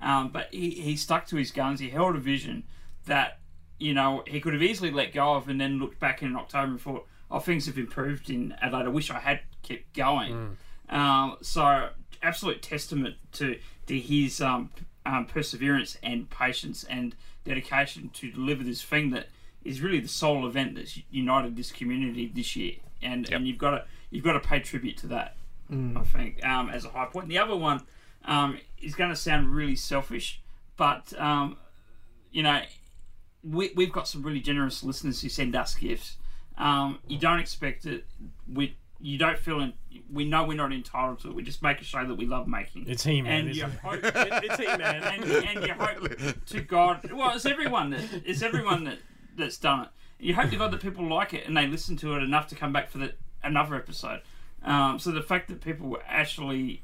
Um, 0.02 0.30
but 0.30 0.50
he, 0.52 0.72
he 0.72 0.98
stuck 0.98 1.26
to 1.28 1.38
his 1.38 1.52
guns. 1.52 1.80
He 1.80 1.90
held 1.90 2.16
a 2.18 2.20
vision 2.20 2.64
that 3.06 3.40
you 3.80 3.94
know 3.94 4.24
he 4.28 4.42
could 4.42 4.54
have 4.54 4.62
easily 4.62 4.92
let 4.92 5.14
go 5.14 5.36
of, 5.36 5.48
and 5.48 5.60
then 5.60 5.80
looked 5.80 6.02
back 6.02 6.22
in 6.22 6.36
October 6.36 6.72
and 6.74 6.82
thought, 6.82 7.08
"Oh, 7.32 7.40
things 7.40 7.66
have 7.68 7.78
improved 7.78 8.30
in 8.30 8.56
Adelaide. 8.62 8.88
I 8.88 8.90
wish 8.90 9.10
I 9.10 9.20
had 9.20 9.40
kept 9.64 9.94
going." 9.94 10.34
Um, 10.90 11.38
so, 11.42 11.90
absolute 12.22 12.62
testament 12.62 13.16
to 13.34 13.58
to 13.88 13.98
his 13.98 14.42
um, 14.42 14.70
um, 15.06 15.26
perseverance 15.28 15.98
and 16.04 16.30
patience 16.30 16.84
and 16.84 17.16
dedication 17.46 18.10
to 18.10 18.30
deliver 18.32 18.66
this 18.66 18.84
thing 18.84 19.12
that 19.12 19.28
is 19.64 19.80
really 19.82 20.02
the 20.02 20.10
sole 20.10 20.46
event 20.46 20.76
that's 20.76 21.00
united 21.10 21.56
this 21.56 21.72
community 21.72 22.30
this 22.34 22.56
year. 22.58 22.76
And 23.02 23.30
and 23.32 23.48
you've 23.48 23.58
got 23.58 23.72
to 23.72 23.86
you've 24.10 24.24
got 24.24 24.34
to 24.34 24.40
pay 24.40 24.60
tribute 24.60 24.98
to 24.98 25.08
that. 25.08 25.36
I 25.70 26.04
think 26.06 26.46
um, 26.46 26.70
as 26.70 26.86
a 26.86 26.90
high 26.90 27.06
point. 27.06 27.28
The 27.28 27.40
other 27.40 27.56
one 27.56 27.82
um, 28.26 28.58
is 28.82 28.96
going 28.96 29.10
to 29.10 29.16
sound 29.18 29.54
really 29.54 29.76
selfish, 29.76 30.42
but 30.78 31.12
um, 31.20 31.58
you 32.32 32.42
know 32.44 32.62
we, 33.44 33.72
we've 33.76 33.92
got 33.92 34.08
some 34.08 34.24
really 34.24 34.40
generous 34.40 34.84
listeners 34.84 35.22
who 35.22 35.30
send 35.30 35.56
us 35.56 35.76
gifts. 35.76 36.18
Um, 36.58 37.00
you 37.08 37.18
don't 37.20 37.40
expect 37.40 37.86
it. 37.86 38.06
We 38.52 38.76
you 39.00 39.18
don't 39.18 39.38
feel 39.38 39.60
in, 39.60 39.74
we 40.12 40.26
know 40.26 40.44
we're 40.46 40.58
not 40.58 40.72
entitled 40.74 41.20
to 41.20 41.28
it. 41.30 41.36
We 41.36 41.44
just 41.44 41.62
make 41.62 41.80
a 41.82 41.84
show 41.84 42.04
that 42.06 42.16
we 42.16 42.26
love 42.26 42.48
making. 42.48 42.86
It's 42.88 43.04
he 43.04 43.22
man. 43.22 43.48
and 43.48 43.56
you 43.56 43.66
it? 43.66 43.72
hope 43.84 44.04
It- 44.04 44.14
it's 44.16 44.58
he 44.58 44.66
man. 44.66 45.04
and, 45.04 45.24
and 45.24 45.68
you 45.68 45.74
hope 45.74 46.46
to 46.48 46.62
God. 46.62 47.12
Well, 47.12 47.36
it's 47.36 47.46
everyone 47.46 47.92
that 47.92 48.02
it's 48.26 48.42
everyone 48.42 48.86
that 48.86 48.98
that's 49.36 49.58
done 49.58 49.82
it. 49.82 49.90
You 50.20 50.34
hope 50.34 50.50
to 50.50 50.58
God 50.58 50.72
that 50.72 50.82
people 50.82 51.08
like 51.08 51.34
it 51.34 51.46
and 51.46 51.56
they 51.56 51.68
listen 51.68 51.96
to 51.98 52.16
it 52.16 52.24
enough 52.24 52.48
to 52.48 52.56
come 52.56 52.74
back 52.74 52.90
for 52.90 52.98
the, 52.98 53.14
another 53.44 53.76
episode. 53.76 54.22
Um, 54.64 55.00
so 55.00 55.12
the 55.12 55.22
fact 55.22 55.48
that 55.50 55.62
people 55.62 55.98
actually, 56.08 56.82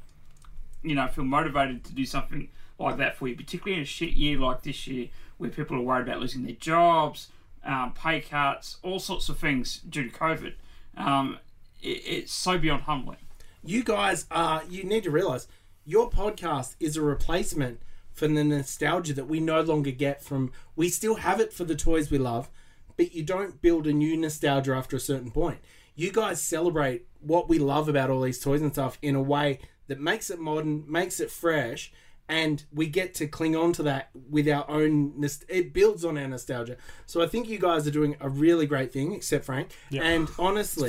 you 0.82 0.94
know, 0.94 1.08
feel 1.08 1.24
motivated 1.24 1.84
to 1.84 1.92
do 1.92 2.06
something 2.06 2.48
like 2.78 2.96
that 2.98 3.16
for 3.16 3.28
you, 3.28 3.36
particularly 3.36 3.76
in 3.76 3.82
a 3.82 3.86
shit 3.86 4.10
year 4.10 4.38
like 4.38 4.62
this 4.62 4.86
year, 4.86 5.08
where 5.38 5.50
people 5.50 5.76
are 5.76 5.80
worried 5.80 6.06
about 6.08 6.20
losing 6.20 6.44
their 6.44 6.54
jobs, 6.54 7.28
um, 7.64 7.92
pay 7.92 8.20
cuts, 8.20 8.78
all 8.82 8.98
sorts 8.98 9.28
of 9.28 9.38
things 9.38 9.78
due 9.78 10.08
to 10.08 10.16
COVID, 10.16 10.54
um, 10.96 11.38
it, 11.82 12.02
it's 12.06 12.32
so 12.32 12.58
beyond 12.58 12.82
humbling. 12.82 13.18
You 13.64 13.82
guys 13.82 14.26
are, 14.30 14.62
you 14.68 14.84
need 14.84 15.02
to 15.04 15.10
realize 15.10 15.48
your 15.84 16.08
podcast 16.10 16.76
is 16.78 16.96
a 16.96 17.02
replacement 17.02 17.80
for 18.12 18.28
the 18.28 18.44
nostalgia 18.44 19.12
that 19.14 19.26
we 19.26 19.40
no 19.40 19.60
longer 19.60 19.90
get 19.90 20.22
from, 20.22 20.52
we 20.76 20.88
still 20.88 21.16
have 21.16 21.40
it 21.40 21.52
for 21.52 21.64
the 21.64 21.74
toys 21.74 22.10
we 22.10 22.18
love, 22.18 22.48
but 22.96 23.14
you 23.14 23.22
don't 23.22 23.60
build 23.60 23.86
a 23.86 23.92
new 23.92 24.16
nostalgia 24.16 24.72
after 24.72 24.96
a 24.96 25.00
certain 25.00 25.30
point. 25.30 25.58
You 25.94 26.12
guys 26.12 26.42
celebrate 26.42 27.06
what 27.20 27.48
we 27.48 27.58
love 27.58 27.88
about 27.88 28.10
all 28.10 28.20
these 28.20 28.40
toys 28.40 28.62
and 28.62 28.72
stuff 28.72 28.98
in 29.02 29.14
a 29.14 29.22
way 29.22 29.60
that 29.86 30.00
makes 30.00 30.30
it 30.30 30.38
modern, 30.38 30.84
makes 30.90 31.20
it 31.20 31.30
fresh, 31.30 31.92
and 32.28 32.64
we 32.72 32.86
get 32.86 33.14
to 33.14 33.26
cling 33.26 33.54
on 33.54 33.72
to 33.74 33.82
that 33.84 34.10
with 34.30 34.48
our 34.48 34.68
own. 34.70 35.22
It 35.48 35.72
builds 35.72 36.04
on 36.04 36.16
our 36.16 36.26
nostalgia. 36.26 36.76
So 37.06 37.22
I 37.22 37.26
think 37.26 37.48
you 37.48 37.58
guys 37.58 37.86
are 37.86 37.90
doing 37.90 38.16
a 38.20 38.28
really 38.28 38.66
great 38.66 38.92
thing, 38.92 39.12
except 39.12 39.44
Frank. 39.44 39.76
And 40.02 40.28
honestly, 40.38 40.88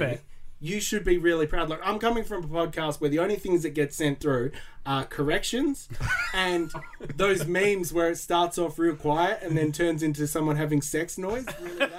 you 0.62 0.80
should 0.80 1.04
be 1.04 1.18
really 1.18 1.46
proud. 1.46 1.70
Like 1.70 1.82
I'm 1.84 2.00
coming 2.00 2.24
from 2.24 2.46
a 2.46 2.48
podcast 2.48 3.02
where 3.02 3.10
the 3.10 3.20
only 3.20 3.36
things 3.36 3.64
that 3.64 3.72
get 3.72 3.94
sent 3.94 4.20
through 4.22 4.52
are 4.86 5.04
corrections 5.04 5.90
and 6.34 6.72
those 7.16 7.46
memes 7.46 7.92
where 7.92 8.10
it 8.10 8.18
starts 8.18 8.58
off 8.58 8.80
real 8.80 8.96
quiet 8.96 9.42
and 9.42 9.58
then 9.58 9.72
turns 9.72 10.04
into 10.04 10.28
someone 10.28 10.56
having 10.56 10.82
sex 10.82 11.18
noise 11.18 11.46
really. 11.62 11.92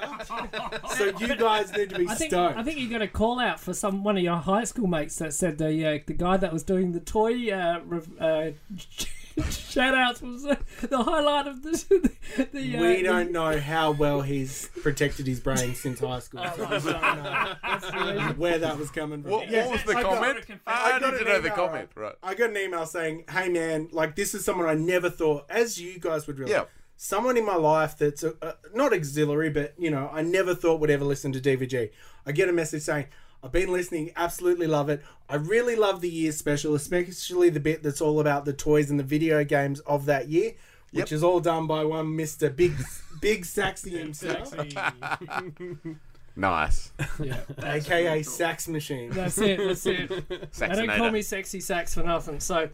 So 0.96 1.04
you 1.18 1.36
guys 1.36 1.72
need 1.72 1.90
to 1.90 1.98
be 1.98 2.08
I 2.08 2.14
think 2.14 2.30
stoked. 2.32 2.56
I 2.58 2.62
think 2.62 2.78
you 2.78 2.88
got 2.90 3.02
a 3.02 3.08
call 3.08 3.40
out 3.40 3.60
for 3.60 3.72
some 3.74 4.02
one 4.04 4.16
of 4.16 4.22
your 4.22 4.36
high 4.36 4.64
school 4.64 4.86
mates 4.86 5.16
that 5.16 5.32
said 5.34 5.58
the 5.58 5.86
uh, 5.86 5.98
the 6.06 6.14
guy 6.14 6.36
that 6.36 6.52
was 6.52 6.62
doing 6.62 6.92
the 6.92 7.00
toy 7.00 7.50
uh, 7.52 7.80
rev- 7.84 8.20
uh, 8.20 8.50
shout 9.50 9.94
outs 9.94 10.22
was 10.22 10.46
uh, 10.46 10.56
the 10.80 11.02
highlight 11.02 11.46
of 11.46 11.62
the 11.62 12.10
the. 12.52 12.76
Uh, 12.76 12.80
we 12.80 13.02
don't 13.02 13.30
know 13.32 13.58
how 13.60 13.90
well 13.92 14.22
he's 14.22 14.68
protected 14.82 15.26
his 15.26 15.40
brain 15.40 15.74
since 15.74 16.00
high 16.00 16.18
school. 16.20 16.42
So 16.56 16.64
I 16.66 17.78
don't 17.90 18.16
know 18.16 18.32
where 18.36 18.58
that 18.58 18.78
was 18.78 18.90
coming 18.90 19.22
from. 19.22 19.30
What, 19.32 19.50
Yeah. 19.50 19.66
what 19.66 19.72
was 19.72 19.82
the 19.84 19.96
I 19.98 20.02
got- 20.02 20.14
comment? 20.14 20.44
I 20.66 20.72
I, 20.96 21.00
got 21.00 21.12
need 21.12 21.12
an 21.12 21.18
to 21.18 21.24
know 21.24 21.40
the 21.40 21.46
email, 21.48 21.54
comment. 21.54 21.88
Right. 21.94 22.14
I 22.22 22.34
got 22.34 22.50
an 22.50 22.56
email 22.56 22.86
saying, 22.86 23.24
"Hey 23.30 23.48
man, 23.48 23.88
like 23.92 24.16
this 24.16 24.34
is 24.34 24.44
someone 24.44 24.66
I 24.66 24.74
never 24.74 25.10
thought, 25.10 25.44
as 25.50 25.80
you 25.80 25.98
guys 25.98 26.26
would 26.26 26.38
realize, 26.38 26.54
Yeah. 26.54 26.64
Someone 26.96 27.36
in 27.36 27.44
my 27.44 27.56
life 27.56 27.96
that's 27.98 28.24
uh 28.24 28.32
uh 28.42 28.52
not 28.74 28.92
auxiliary, 28.92 29.50
but 29.50 29.74
you 29.78 29.90
know, 29.90 30.10
I 30.12 30.22
never 30.22 30.54
thought 30.54 30.80
would 30.80 30.90
ever 30.90 31.04
listen 31.04 31.32
to 31.32 31.40
DVG." 31.40 31.90
I 32.26 32.32
get 32.32 32.48
a 32.48 32.52
message 32.52 32.82
saying, 32.82 33.06
"I've 33.42 33.52
been 33.52 33.72
listening, 33.72 34.12
absolutely 34.16 34.66
love 34.66 34.88
it. 34.88 35.02
I 35.28 35.36
really 35.36 35.76
love 35.76 36.00
the 36.00 36.08
year 36.10 36.32
special, 36.32 36.74
especially 36.74 37.50
the 37.50 37.60
bit 37.60 37.82
that's 37.82 38.00
all 38.00 38.20
about 38.20 38.44
the 38.44 38.52
toys 38.52 38.90
and 38.90 38.98
the 38.98 39.04
video 39.04 39.44
games 39.44 39.80
of 39.80 40.06
that 40.06 40.28
year." 40.28 40.52
Which 40.92 41.12
is 41.12 41.22
all 41.22 41.40
done 41.40 41.66
by 41.66 41.84
one 41.84 42.16
Mister 42.16 42.48
Big 42.48 42.72
Big 43.20 43.44
Saxy 43.44 43.90
himself, 43.98 44.54
Nice. 46.36 46.92
yeah, 47.22 47.40
aka 47.62 48.22
Sax 48.22 48.68
Machine. 48.68 49.10
that's 49.10 49.38
it. 49.38 49.58
That's 49.58 49.86
it. 49.86 50.10
They 50.58 50.68
don't 50.68 50.88
call 50.96 51.10
me 51.10 51.22
sexy 51.22 51.60
sax 51.60 51.94
for 51.94 52.02
nothing. 52.02 52.40
So, 52.40 52.68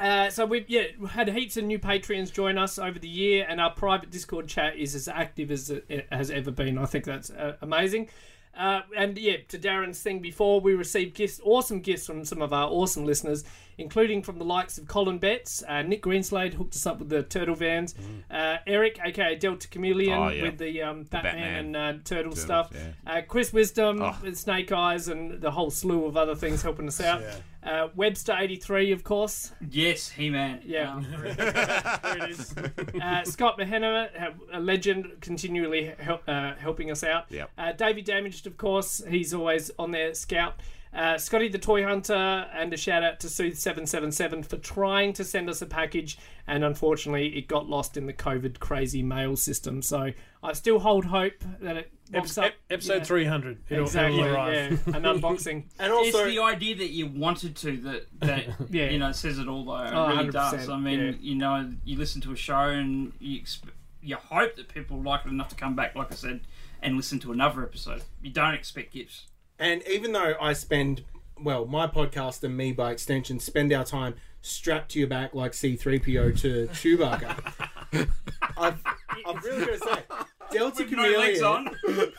uh, 0.00 0.30
so 0.30 0.46
we've 0.46 0.68
yeah 0.68 0.84
had 1.10 1.28
heaps 1.28 1.56
of 1.56 1.64
new 1.64 1.78
Patreons 1.78 2.32
join 2.32 2.58
us 2.58 2.78
over 2.78 2.98
the 2.98 3.08
year, 3.08 3.46
and 3.48 3.60
our 3.60 3.70
private 3.70 4.10
Discord 4.10 4.48
chat 4.48 4.76
is 4.76 4.94
as 4.94 5.08
active 5.08 5.50
as 5.50 5.70
it 5.70 6.06
has 6.10 6.30
ever 6.30 6.50
been. 6.50 6.78
I 6.78 6.86
think 6.86 7.04
that's 7.04 7.30
uh, 7.30 7.56
amazing. 7.62 8.08
Uh, 8.56 8.80
and 8.96 9.16
yeah, 9.16 9.36
to 9.48 9.56
Darren's 9.58 10.02
thing 10.02 10.18
before, 10.20 10.60
we 10.60 10.74
received 10.74 11.14
gifts, 11.14 11.40
awesome 11.44 11.80
gifts 11.80 12.06
from 12.06 12.24
some 12.24 12.42
of 12.42 12.52
our 12.52 12.68
awesome 12.68 13.04
listeners. 13.04 13.44
including 13.80 14.20
from 14.24 14.38
the 14.40 14.44
likes 14.44 14.76
of 14.76 14.88
Colin 14.88 15.18
Betts, 15.18 15.62
uh, 15.68 15.82
Nick 15.82 16.02
Greenslade 16.02 16.54
hooked 16.54 16.74
us 16.74 16.84
up 16.84 16.98
with 16.98 17.08
the 17.10 17.22
Turtle 17.22 17.54
Vans, 17.54 17.94
uh, 18.28 18.56
Eric, 18.66 18.98
aka 19.04 19.36
Delta 19.36 19.68
Chameleon, 19.68 20.18
Mm. 20.18 20.26
Oh, 20.26 20.30
yeah. 20.30 20.42
with 20.42 20.58
the 20.58 20.82
um, 20.82 21.04
Batman, 21.04 21.32
Batman. 21.34 21.54
and 21.66 21.76
uh, 21.76 21.92
Turtle 22.02 22.32
Turtles, 22.32 22.42
stuff, 22.42 22.72
yeah. 22.74 22.90
uh, 23.18 23.20
Chris 23.22 23.52
Wisdom 23.52 24.02
Oh. 24.02 24.16
with 24.20 24.36
Snake 24.36 24.72
Eyes, 24.72 25.06
and 25.06 25.40
the 25.40 25.52
whole 25.52 25.70
slew 25.70 26.06
of 26.06 26.16
other 26.16 26.34
things 26.34 26.60
helping 26.62 26.88
us 26.88 27.00
out. 27.00 27.22
Uh, 27.68 27.88
Webster 27.94 28.34
eighty 28.38 28.56
three, 28.56 28.92
of 28.92 29.04
course. 29.04 29.52
Yes, 29.70 30.08
He 30.08 30.30
Man. 30.30 30.60
Yeah. 30.64 31.02
There 32.02 32.24
it 32.24 32.30
is. 32.30 32.54
Uh, 33.02 33.22
Scott 33.24 33.58
Mahenna, 33.58 34.08
a 34.52 34.58
legend, 34.60 35.06
continually 35.20 35.94
help, 35.98 36.22
uh, 36.26 36.54
helping 36.54 36.90
us 36.90 37.04
out. 37.04 37.26
Yep. 37.30 37.50
Uh, 37.56 37.72
Davey 37.72 38.02
Damaged, 38.02 38.46
of 38.46 38.56
course, 38.56 39.02
he's 39.08 39.32
always 39.32 39.70
on 39.78 39.90
their 39.92 40.14
scout. 40.14 40.54
Uh, 40.94 41.18
Scotty 41.18 41.48
the 41.48 41.58
Toy 41.58 41.84
Hunter, 41.84 42.14
and 42.14 42.72
a 42.72 42.76
shout 42.76 43.02
out 43.04 43.20
to 43.20 43.26
Sooth777 43.26 44.46
for 44.46 44.56
trying 44.56 45.12
to 45.14 45.24
send 45.24 45.50
us 45.50 45.60
a 45.62 45.66
package, 45.66 46.18
and 46.46 46.64
unfortunately, 46.64 47.36
it 47.36 47.46
got 47.48 47.68
lost 47.68 47.96
in 47.96 48.06
the 48.06 48.12
COVID 48.12 48.58
crazy 48.58 49.02
mail 49.02 49.36
system. 49.36 49.82
So 49.82 50.12
I 50.42 50.52
still 50.54 50.78
hold 50.78 51.04
hope 51.06 51.34
that 51.60 51.76
it 51.76 51.92
rocks 52.12 52.38
Ep- 52.38 52.44
up. 52.44 52.52
episode 52.70 52.98
Yeah. 52.98 53.04
300. 53.04 53.58
It'll, 53.68 53.84
Exactly, 53.84 54.20
it'll 54.20 54.32
yeah. 54.32 54.34
arrive. 54.34 54.86
An 54.88 55.02
unboxing. 55.02 55.64
And 55.78 55.92
it's 55.92 56.14
also, 56.14 56.26
the 56.26 56.38
idea 56.40 56.76
that 56.76 56.90
you 56.90 57.06
wanted 57.06 57.54
to 57.56 57.76
that 57.82 58.06
that 58.20 58.44
Yeah. 58.70 58.88
you 58.88 58.98
know 58.98 59.12
says 59.12 59.38
it 59.38 59.46
all 59.46 59.64
though. 59.66 59.76
It 59.82 59.92
Oh, 59.92 60.08
really 60.08 60.28
100%, 60.28 60.32
does. 60.32 60.68
I 60.70 60.78
mean, 60.78 61.00
yeah. 61.00 61.12
you 61.20 61.34
know, 61.34 61.70
you 61.84 61.98
listen 61.98 62.20
to 62.22 62.32
a 62.32 62.36
show 62.36 62.54
and 62.70 63.12
you 63.20 63.40
exp- 63.40 63.70
you 64.00 64.16
hope 64.16 64.56
that 64.56 64.68
people 64.68 65.02
like 65.02 65.26
it 65.26 65.28
enough 65.28 65.48
to 65.48 65.54
come 65.56 65.76
back, 65.76 65.94
like 65.94 66.10
I 66.12 66.14
said, 66.14 66.40
and 66.80 66.96
listen 66.96 67.18
to 67.20 67.32
another 67.32 67.62
episode. 67.62 68.02
You 68.22 68.30
don't 68.30 68.54
expect 68.54 68.94
gifts. 68.94 69.26
And 69.58 69.82
even 69.88 70.12
though 70.12 70.34
I 70.40 70.52
spend, 70.52 71.04
well, 71.40 71.66
my 71.66 71.86
podcast 71.86 72.42
and 72.44 72.56
me 72.56 72.72
by 72.72 72.92
extension 72.92 73.40
spend 73.40 73.72
our 73.72 73.84
time 73.84 74.14
strapped 74.40 74.92
to 74.92 74.98
your 74.98 75.08
back 75.08 75.34
like 75.34 75.52
C3PO 75.52 76.40
to 76.40 76.68
Chewbacca, 76.72 77.52
I've, 78.56 78.82
I've 79.26 79.44
really 79.44 79.66
going 79.66 79.78
to 79.78 79.84
say, 79.84 80.02
Delta 80.50 80.84
With 80.84 80.92
no 80.92 81.02
legs 81.02 81.40
Chameleon 81.40 81.74
on. 81.96 82.12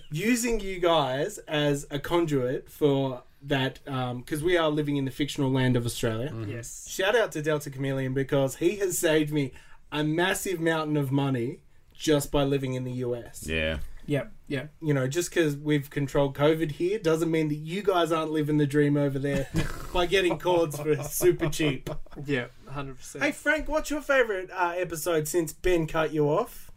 using 0.10 0.60
you 0.60 0.78
guys 0.78 1.38
as 1.48 1.86
a 1.90 1.98
conduit 1.98 2.70
for 2.70 3.22
that, 3.42 3.78
um, 3.86 4.18
because 4.20 4.42
we 4.42 4.56
are 4.56 4.68
living 4.68 4.96
in 4.96 5.04
the 5.04 5.10
fictional 5.10 5.50
land 5.50 5.76
of 5.76 5.86
Australia. 5.86 6.30
Mm-hmm. 6.30 6.50
yes. 6.50 6.88
Shout 6.88 7.16
out 7.16 7.32
to 7.32 7.42
Delta 7.42 7.70
Chameleon 7.70 8.12
because 8.12 8.56
he 8.56 8.76
has 8.76 8.98
saved 8.98 9.32
me 9.32 9.52
a 9.90 10.04
massive 10.04 10.60
mountain 10.60 10.96
of 10.96 11.10
money 11.10 11.60
just 11.94 12.30
by 12.30 12.44
living 12.44 12.74
in 12.74 12.84
the 12.84 12.92
US. 12.92 13.46
Yeah. 13.46 13.78
Yep. 14.06 14.32
Yep. 14.48 14.72
You 14.82 14.94
know, 14.94 15.06
just 15.06 15.30
because 15.30 15.56
we've 15.56 15.88
controlled 15.90 16.34
COVID 16.36 16.72
here 16.72 16.98
doesn't 16.98 17.30
mean 17.30 17.48
that 17.48 17.56
you 17.56 17.82
guys 17.82 18.10
aren't 18.12 18.30
living 18.32 18.58
the 18.58 18.66
dream 18.66 18.96
over 18.96 19.18
there 19.18 19.48
by 19.92 20.06
getting 20.06 20.38
cords 20.38 20.78
for 20.78 21.02
super 21.04 21.48
cheap. 21.48 21.90
Yeah, 22.24 22.46
Hundred 22.68 22.98
percent. 22.98 23.24
Hey, 23.24 23.32
Frank, 23.32 23.68
what's 23.68 23.90
your 23.90 24.00
favourite 24.00 24.50
uh, 24.50 24.74
episode 24.76 25.28
since 25.28 25.52
Ben 25.52 25.86
cut 25.86 26.12
you 26.12 26.28
off? 26.28 26.70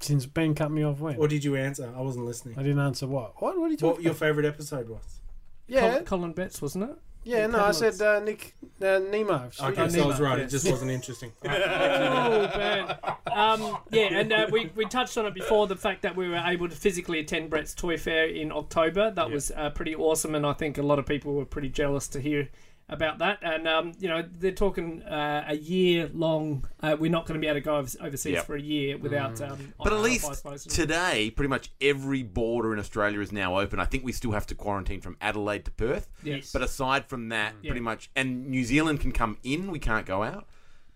Since 0.00 0.26
Ben 0.26 0.54
cut 0.54 0.70
me 0.70 0.82
off 0.84 1.00
when? 1.00 1.16
Or 1.16 1.28
did 1.28 1.44
you 1.44 1.56
answer? 1.56 1.92
I 1.96 2.00
wasn't 2.00 2.26
listening. 2.26 2.58
I 2.58 2.62
didn't 2.62 2.80
answer 2.80 3.06
what? 3.06 3.40
What, 3.40 3.58
what 3.58 3.66
are 3.66 3.70
you 3.70 3.76
talking 3.76 3.94
What 3.96 4.02
your 4.02 4.14
favourite 4.14 4.46
episode 4.46 4.88
was? 4.88 5.20
Yeah, 5.66 5.80
Colin, 5.80 6.04
Colin 6.04 6.32
Betts, 6.32 6.60
wasn't 6.60 6.90
it? 6.90 6.96
Yeah, 7.24 7.46
no, 7.46 7.64
I 7.64 7.72
said 7.72 8.00
uh, 8.00 8.20
Nick 8.20 8.54
uh, 8.80 9.00
Nemo. 9.10 9.50
Okay, 9.60 9.88
so 9.88 10.02
I 10.02 10.06
was 10.06 10.20
right. 10.20 10.38
It 10.38 10.48
just 10.48 10.70
wasn't 10.70 10.90
interesting. 10.90 11.32
Oh, 11.44 12.50
man. 12.56 12.96
Um, 13.32 13.78
yeah, 13.90 14.18
and 14.18 14.32
uh, 14.32 14.46
we, 14.50 14.70
we 14.74 14.84
touched 14.86 15.16
on 15.18 15.26
it 15.26 15.34
before 15.34 15.66
the 15.66 15.76
fact 15.76 16.02
that 16.02 16.16
we 16.16 16.28
were 16.28 16.42
able 16.44 16.68
to 16.68 16.74
physically 16.76 17.18
attend 17.18 17.50
Brett's 17.50 17.74
Toy 17.74 17.96
Fair 17.96 18.26
in 18.26 18.52
October. 18.52 19.10
That 19.10 19.30
was 19.30 19.50
uh, 19.56 19.70
pretty 19.70 19.94
awesome, 19.94 20.34
and 20.34 20.46
I 20.46 20.52
think 20.52 20.78
a 20.78 20.82
lot 20.82 20.98
of 20.98 21.06
people 21.06 21.34
were 21.34 21.44
pretty 21.44 21.68
jealous 21.68 22.08
to 22.08 22.20
hear 22.20 22.48
about 22.88 23.18
that. 23.18 23.38
And, 23.42 23.66
um, 23.66 23.92
you 23.98 24.08
know, 24.08 24.22
they're 24.38 24.52
talking 24.52 25.02
uh, 25.02 25.44
a 25.48 25.56
year 25.56 26.10
long. 26.12 26.68
Uh, 26.80 26.96
we're 26.98 27.10
not 27.10 27.26
going 27.26 27.40
to 27.40 27.40
be 27.40 27.48
able 27.48 27.60
to 27.60 27.64
go 27.64 27.76
overseas 27.76 28.34
Yep. 28.34 28.44
for 28.46 28.56
a 28.56 28.60
year 28.60 28.98
without. 28.98 29.40
Um, 29.40 29.72
But 29.82 29.92
at 29.92 30.00
least 30.00 30.44
today, 30.68 31.30
pretty 31.30 31.48
much 31.48 31.70
every 31.80 32.22
border 32.22 32.72
in 32.74 32.78
Australia 32.78 33.20
is 33.20 33.32
now 33.32 33.58
open. 33.58 33.80
I 33.80 33.86
think 33.86 34.04
we 34.04 34.12
still 34.12 34.32
have 34.32 34.46
to 34.48 34.54
quarantine 34.54 35.00
from 35.00 35.16
Adelaide 35.20 35.64
to 35.64 35.70
Perth. 35.70 36.08
Yes. 36.22 36.52
But 36.52 36.62
aside 36.62 37.06
from 37.06 37.30
that, 37.30 37.54
Yeah. 37.62 37.70
pretty 37.70 37.80
much, 37.80 38.10
and 38.14 38.48
New 38.48 38.64
Zealand 38.64 39.00
can 39.00 39.12
come 39.12 39.38
in, 39.42 39.70
we 39.70 39.78
can't 39.78 40.04
go 40.06 40.22
out. 40.22 40.46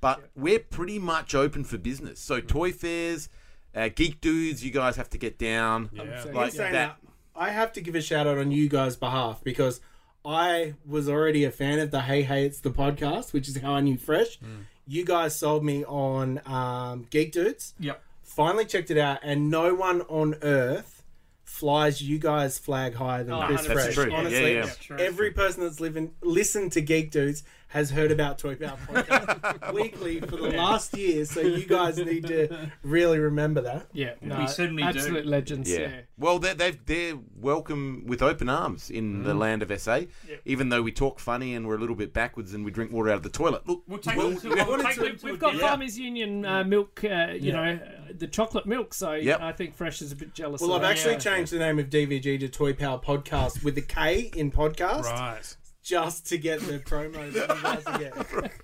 But 0.01 0.29
we're 0.37 0.61
pretty 0.61 0.99
much 0.99 1.35
open 1.35 1.65
for 1.65 1.77
business. 1.79 2.21
So 2.21 2.41
toy 2.41 2.71
fairs, 2.71 3.29
uh, 3.75 3.89
geek 3.89 4.21
dudes, 4.21 4.65
you 4.65 4.71
guys 4.71 4.97
have 4.97 5.11
to 5.11 5.19
get 5.19 5.39
down. 5.39 5.91
Yeah. 5.93 6.25
Like 6.33 6.53
that. 6.53 6.73
that, 6.73 6.97
I 7.35 7.51
have 7.51 7.73
to 7.73 7.81
give 7.81 7.95
a 7.95 8.01
shout 8.03 8.27
out 8.27 8.39
on 8.39 8.51
you 8.51 8.69
guys' 8.69 8.95
behalf 8.97 9.43
because 9.43 9.81
I 10.29 10.75
was 10.87 11.09
already 11.09 11.45
a 11.45 11.51
fan 11.51 11.79
of 11.79 11.91
the 11.91 12.03
Hey 12.03 12.23
Hey 12.23 12.45
It's 12.45 12.61
the 12.61 12.69
podcast, 12.71 13.33
which 13.33 13.49
is 13.49 13.57
how 13.57 13.73
I 13.73 13.81
knew 13.81 13.97
Fresh. 13.97 14.39
You 14.87 15.03
guys 15.05 15.35
sold 15.39 15.65
me 15.65 15.85
on 15.87 16.43
um, 16.45 17.07
Geek 17.09 17.33
Dudes. 17.33 17.73
Yep. 17.81 18.03
Finally 18.25 18.67
checked 18.67 18.91
it 18.91 18.99
out, 18.99 19.21
and 19.23 19.51
no 19.51 19.75
one 19.75 20.03
on 20.03 20.35
earth 20.43 21.03
flies 21.45 22.03
you 22.03 22.19
guys 22.19 22.59
flag 22.59 22.95
higher 22.95 23.25
than 23.25 23.35
Oh, 23.35 23.47
Chris 23.47 23.63
100%. 23.67 23.73
Fresh. 23.73 23.85
That's 23.85 23.95
true. 23.95 24.13
Honestly, 24.13 24.55
Yeah, 24.55 24.71
yeah. 24.91 24.97
Every 24.99 25.31
person 25.31 25.63
that's 25.63 25.81
living 25.81 26.13
listened 26.23 26.73
to 26.73 26.83
Geek 26.83 27.11
Dudes 27.11 27.43
has 27.69 27.91
heard 27.91 28.11
about 28.11 28.39
Toy 28.39 28.55
Power 28.57 28.79
Podcast 28.87 29.73
weekly 29.75 30.21
for 30.21 30.37
the 30.37 30.51
last 30.51 30.97
year. 30.97 31.25
So 31.27 31.41
you 31.41 31.67
guys 31.67 31.99
need 31.99 32.27
to 32.29 32.71
really 32.83 33.19
remember 33.19 33.61
that. 33.61 33.89
yeah, 33.93 34.15
no, 34.23 34.39
We 34.39 34.47
certainly 34.47 34.83
do. 34.85 34.89
absolute 34.89 35.27
legends. 35.27 35.71
Yeah. 35.71 35.79
Yeah. 35.81 36.01
Well, 36.17 36.39
they're, 36.39 36.55
they've, 36.55 36.79
they're 36.87 37.19
welcome 37.37 38.05
with 38.07 38.23
open 38.23 38.49
arms 38.49 38.89
in 38.91 39.23
the 39.23 39.35
land 39.35 39.63
of 39.63 39.81
SA. 39.81 40.01
Even 40.47 40.71
though 40.71 40.81
we 40.83 40.93
talk 40.93 41.21
funny 41.21 41.55
and 41.55 41.67
we're 41.69 41.77
a 41.77 41.81
little 41.81 41.95
bit 41.97 42.13
backwards 42.15 42.55
and 42.55 42.65
we 42.65 42.71
drink 42.71 42.91
water 42.91 43.11
out 43.11 43.17
of 43.17 43.23
the 43.23 43.29
toilet. 43.29 43.67
Look, 43.69 43.83
We'll 43.87 43.99
take 43.99 44.17
Well, 44.17 44.31
them 44.31 44.41
to, 44.41 44.49
we 44.49 44.55
we'll 44.55 44.67
wanted 44.69 44.87
take 44.87 44.95
to- 44.95 45.01
them 45.03 45.17
to 45.19 45.27
a 45.27 45.31
We've 45.31 45.39
got 45.41 45.51
dinner. 45.53 45.63
Farmers 45.63 45.99
Union 45.99 46.45
uh, 46.47 46.65
milk, 46.65 47.05
uh, 47.05 47.29
you 47.39 47.53
know, 47.53 47.63
uh, 47.85 48.13
the 48.17 48.27
chocolate 48.27 48.65
milk. 48.67 48.95
So 48.95 49.13
Yep. 49.13 49.41
I 49.43 49.53
think 49.53 49.75
Fresh 49.75 50.01
is 50.03 50.11
a 50.13 50.17
bit 50.17 50.33
jealous. 50.35 50.61
Well, 50.63 50.73
of 50.73 50.83
I've 50.83 50.91
actually 50.91 51.13
Yeah. 51.13 51.19
changed 51.19 51.53
the 51.53 51.59
name 51.59 51.79
of 51.79 51.91
DVG 51.91 52.41
to 52.41 52.49
Toy 52.49 52.73
Power 52.73 52.99
Podcast 52.99 53.63
with 53.63 53.77
a 53.77 53.83
K 53.83 54.31
in 54.35 54.51
podcast 54.51 55.03
Right. 55.05 55.57
Just 55.89 56.27
to 56.27 56.37
get 56.37 56.61
the 56.61 56.79
promos 56.79 57.33
that 57.33 57.57
you 57.57 57.63
guys 57.63 57.83
are 57.87 57.99
getting. 57.99 58.51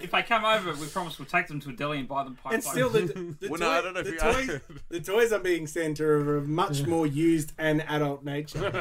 If 0.00 0.10
they 0.10 0.22
come 0.24 0.44
over, 0.44 0.72
we 0.74 0.88
promise 0.88 1.16
we'll 1.20 1.26
take 1.26 1.46
them 1.46 1.60
to 1.60 1.70
a 1.70 1.72
deli 1.72 2.00
and 2.00 2.08
buy 2.08 2.24
them 2.24 2.34
pipe 2.34 2.54
And 2.54 2.64
still, 2.64 2.88
the, 2.88 3.02
the, 3.38 3.48
Well, 3.48 3.60
toy, 3.60 3.64
no, 3.64 3.70
I 3.70 3.80
don't 3.80 3.94
know 3.94 4.02
the, 4.02 4.10
you- 4.10 4.18
toys, 4.18 4.60
the 4.88 5.00
toys 5.00 5.30
I'm 5.30 5.42
being 5.44 5.68
sent 5.68 6.00
are 6.00 6.16
of 6.16 6.26
a 6.26 6.40
much 6.40 6.84
more 6.84 7.06
used 7.06 7.52
and 7.56 7.82
adult 7.82 8.24
nature. 8.24 8.58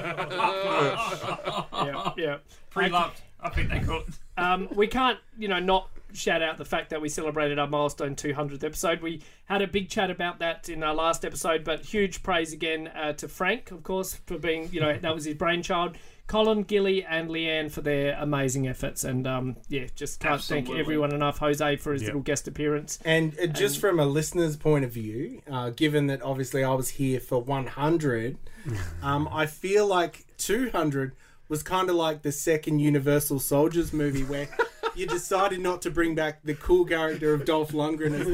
yeah, 1.74 2.12
yeah. 2.18 2.38
pre-loved. 2.72 3.22
I 3.40 3.50
think 3.50 3.70
they 3.70 3.80
call 3.82 4.00
it. 4.00 4.08
Um, 4.36 4.68
we 4.74 4.88
can't, 4.88 5.20
you 5.38 5.48
know, 5.48 5.60
not 5.60 5.90
shout 6.14 6.42
out 6.42 6.58
the 6.58 6.66
fact 6.66 6.90
that 6.90 7.02
we 7.02 7.10
celebrated 7.10 7.60
our 7.60 7.68
milestone 7.68 8.16
200th 8.16 8.64
episode. 8.64 9.02
We 9.02 9.22
had 9.46 9.62
a 9.62 9.68
big 9.68 9.90
chat 9.90 10.10
about 10.10 10.40
that 10.40 10.70
in 10.70 10.82
our 10.82 10.96
last 10.96 11.24
episode, 11.24 11.64
but 11.64 11.82
huge 11.82 12.24
praise 12.24 12.52
again 12.52 12.88
uh, 12.88 13.14
to 13.14 13.28
Frank, 13.28 13.70
of 13.70 13.84
course, 13.84 14.16
for 14.26 14.40
being, 14.40 14.70
you 14.72 14.82
know, 14.82 14.98
that 14.98 15.14
was 15.14 15.26
his 15.26 15.36
brainchild. 15.36 15.98
Colin, 16.28 16.64
Gilly, 16.64 17.04
and 17.04 17.30
Leanne 17.30 17.70
for 17.72 17.82
their 17.82 18.16
amazing 18.20 18.68
efforts, 18.68 19.04
and 19.04 19.28
um, 19.28 19.58
yeah, 19.68 19.86
just 19.96 20.20
can't 20.22 20.42
thank 20.42 20.70
everyone 20.70 21.14
enough. 21.14 21.40
Jose 21.40 21.76
for 21.78 21.92
his 21.94 22.04
Yep. 22.04 22.08
little 22.08 22.22
guest 22.22 22.48
appearance. 22.48 23.00
And 23.04 23.38
uh, 23.40 23.48
just 23.48 23.80
from 23.80 24.00
a 24.00 24.06
listener's 24.06 24.56
point 24.56 24.86
of 24.86 24.92
view, 24.92 25.42
uh, 25.52 25.72
given 25.72 26.08
that 26.08 26.22
obviously 26.22 26.64
I 26.64 26.74
was 26.74 26.90
here 26.90 27.20
for 27.20 27.42
100, 27.42 28.38
um, 29.04 29.28
I 29.32 29.46
feel 29.46 29.86
like 29.88 30.26
200 30.38 31.14
was 31.50 31.64
kind 31.64 31.90
of 31.90 31.96
like 31.98 32.22
the 32.22 32.32
second 32.32 32.80
Universal 32.80 33.40
Soldiers 33.40 33.92
movie 33.92 34.24
where 34.24 34.48
you 34.96 35.06
decided 35.06 35.60
not 35.60 35.82
to 35.82 35.92
bring 35.92 36.16
back 36.16 36.44
the 36.44 36.54
cool 36.56 36.86
character 36.86 37.34
of 37.34 37.44
Dolph 37.44 37.74
Lundgren 37.74 38.14
as 38.14 38.26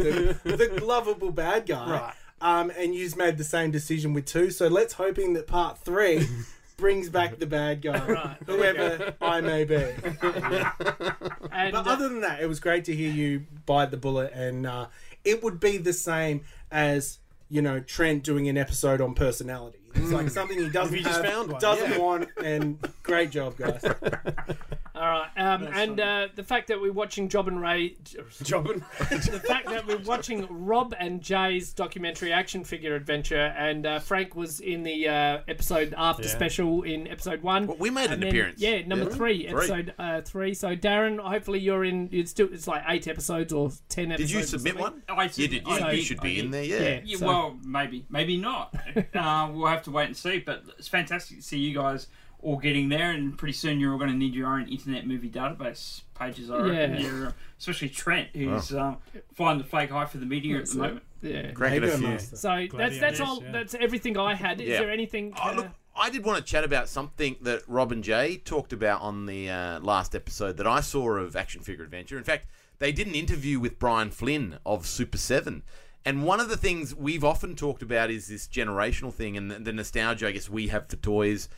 the, 0.44 0.56
the 0.56 0.86
lovable 0.86 1.32
bad 1.32 1.66
guy. 1.66 1.90
Right. 1.90 2.14
Um, 2.40 2.72
and 2.78 2.94
you've 2.94 3.18
made 3.18 3.38
the 3.40 3.44
same 3.44 3.72
decision 3.72 4.14
with 4.14 4.26
two. 4.26 4.52
So 4.52 4.68
let's 4.68 4.94
hoping 4.94 5.34
that 5.34 5.48
part 5.48 5.80
three 5.80 6.28
brings 6.78 7.10
back 7.10 7.38
the 7.40 7.46
bad 7.46 7.82
guy, 7.82 8.38
whoever 8.46 9.16
I 9.22 9.42
may 9.42 9.66
be. 9.66 9.76
And 11.50 11.72
But 11.72 11.88
uh, 11.88 11.92
other 11.92 12.08
than 12.08 12.22
that, 12.22 12.40
it 12.40 12.46
was 12.46 12.60
great 12.60 12.86
to 12.86 12.96
hear 12.96 13.12
you 13.12 13.46
bite 13.66 13.90
the 13.90 13.98
bullet, 13.98 14.32
and 14.32 14.68
uh, 14.68 14.88
it 15.26 15.42
would 15.42 15.60
be 15.60 15.78
the 15.78 15.92
same 15.92 16.42
as 16.70 17.18
you 17.50 17.64
know 17.64 17.80
Trent 17.80 18.24
doing 18.24 18.48
an 18.48 18.58
episode 18.58 19.02
on 19.02 19.16
personality. 19.16 19.80
It's 19.96 20.12
like 20.12 20.30
something 20.30 20.60
he 20.60 20.70
doesn't 20.70 20.96
you 20.96 21.04
just 21.04 21.24
have, 21.24 21.34
found 21.34 21.52
one, 21.54 21.60
doesn't 21.60 21.92
yeah. 21.92 21.98
want, 21.98 22.30
and 22.44 22.78
great 23.02 23.32
job, 23.32 23.58
guys. 23.58 23.84
all 25.00 25.08
right, 25.10 25.30
um, 25.38 25.64
and 25.74 26.00
uh, 26.00 26.28
the 26.36 26.44
fact 26.44 26.68
that 26.68 26.80
we're 26.82 26.92
watching 26.92 27.30
Job 27.30 27.48
and 27.48 27.62
Ray, 27.62 27.96
Jobbing. 28.44 28.84
the 29.00 29.42
fact 29.48 29.68
that 29.70 29.86
we're 29.88 29.98
watching 30.00 30.48
Rob 30.50 30.94
and 31.00 31.22
Jay's 31.22 31.74
documentary 31.74 32.34
action 32.34 32.64
figure 32.64 32.96
adventure, 32.96 33.54
and 33.58 33.86
uh, 33.86 34.00
Frank 34.00 34.36
was 34.36 34.60
in 34.60 34.84
the 34.84 35.08
uh, 35.08 35.40
episode 35.48 35.94
after 35.98 36.24
Yeah. 36.24 36.30
special 36.30 36.84
in 36.84 37.08
episode 37.08 37.42
one. 37.44 37.68
Well, 37.68 37.78
we 37.78 37.90
made 37.90 38.12
an 38.12 38.20
then- 38.20 38.30
appearance. 38.30 38.60
Yeah, 38.62 38.86
number 38.86 39.06
Yeah. 39.06 39.16
three, 39.16 39.48
Three. 39.48 39.58
episode 39.58 39.94
uh, 40.00 40.22
three. 40.22 40.54
So 40.54 40.76
Darren, 40.76 41.20
hopefully 41.20 41.60
you're 41.60 41.86
in. 41.86 42.10
It's 42.12 42.32
still 42.32 42.50
it's 42.52 42.68
like 42.68 42.84
eight 42.88 43.08
episodes 43.08 43.54
or 43.54 43.72
ten 43.90 44.10
Did 44.10 44.16
episodes. 44.22 44.34
you 44.34 44.44
submit 44.44 44.74
something. 44.78 45.02
one? 45.08 45.18
I 45.18 45.24
You 45.36 45.48
did- 45.48 45.64
did. 45.64 45.68
I 45.68 45.92
You, 45.92 45.98
you 45.98 46.04
should 46.04 46.22
be 46.22 46.36
did. 46.36 46.46
in 46.46 46.52
there, 46.52 46.64
yeah. 46.64 46.80
Yeah. 46.80 47.00
Yeah, 47.04 47.18
So- 47.18 47.26
well, 47.28 47.58
maybe, 47.64 48.06
maybe 48.10 48.38
not. 48.38 48.74
uh, 49.16 49.50
we'll 49.54 49.68
have 49.68 49.84
to 49.84 49.92
wait 49.92 50.06
and 50.08 50.18
see. 50.18 50.40
But 50.40 50.64
it's 50.78 50.88
fantastic 50.88 51.38
to 51.38 51.44
see 51.44 51.58
you 51.60 51.76
guys 51.76 52.08
all 52.42 52.58
getting 52.58 52.90
there, 52.90 53.12
and 53.12 53.38
pretty 53.38 53.54
soon 53.54 53.80
you're 53.80 53.92
all 53.94 53.98
going 53.98 54.12
to 54.12 54.16
need 54.18 54.34
your 54.36 54.48
own 54.48 54.68
internet 54.68 55.08
movie 55.08 55.30
database 55.30 56.02
pages. 56.18 56.50
I 56.52 56.58
reckon. 56.60 56.94
Yeah. 56.96 57.00
You're, 57.00 57.28
uh, 57.28 57.32
especially 57.60 57.90
Trent, 57.90 58.30
who's 58.34 58.74
um, 58.74 58.98
flying 59.34 59.58
the 59.58 59.64
fake 59.64 59.90
high 59.90 60.06
for 60.06 60.18
the 60.18 60.26
media 60.26 60.58
at 60.60 60.68
the 60.70 60.76
moment. 60.78 61.04
Yeah. 61.22 61.52
Cracking 61.52 61.84
a 61.84 61.98
few. 61.98 62.20
So 62.20 62.68
that's 62.74 63.00
that's 63.00 63.20
all. 63.20 63.42
yeah. 63.44 63.52
That's 63.52 63.74
everything 63.74 64.18
I 64.18 64.36
had. 64.36 64.62
Is 64.62 64.70
Yeah. 64.70 64.80
there 64.82 64.92
anything? 64.92 65.34
Oh, 65.44 65.50
uh, 65.50 65.54
look, 65.54 65.68
I 65.96 66.12
did 66.12 66.24
want 66.24 66.38
to 66.38 66.44
chat 66.44 66.64
about 66.64 66.88
something 66.90 67.38
that 67.42 67.64
Rob 67.68 67.92
and 67.92 68.04
Jay 68.04 68.38
talked 68.38 68.72
about 68.72 69.02
on 69.02 69.26
the 69.26 69.50
uh, 69.50 69.80
last 69.80 70.14
episode 70.14 70.58
that 70.58 70.68
I 70.68 70.82
saw 70.82 71.10
of 71.16 71.36
Action 71.36 71.62
Figure 71.62 71.84
Adventure. 71.84 72.18
In 72.20 72.24
fact, 72.24 72.46
they 72.78 72.92
did 72.92 73.08
an 73.08 73.16
interview 73.16 73.60
with 73.60 73.80
Brian 73.80 74.12
Flynn 74.12 74.60
of 74.64 74.86
Super 74.86 75.18
7. 75.18 75.64
And 76.06 76.24
one 76.24 76.40
of 76.40 76.48
the 76.50 76.56
things 76.56 76.94
we've 76.96 77.24
often 77.24 77.56
talked 77.56 77.82
about 77.82 78.12
is 78.12 78.28
this 78.28 78.48
generational 78.48 79.12
thing 79.12 79.36
and 79.36 79.50
the, 79.50 79.58
the 79.60 79.74
nostalgia, 79.74 80.28
I 80.28 80.32
guess, 80.32 80.50
we 80.50 80.68
have 80.68 80.88
for 80.88 80.96
toys. 80.98 81.50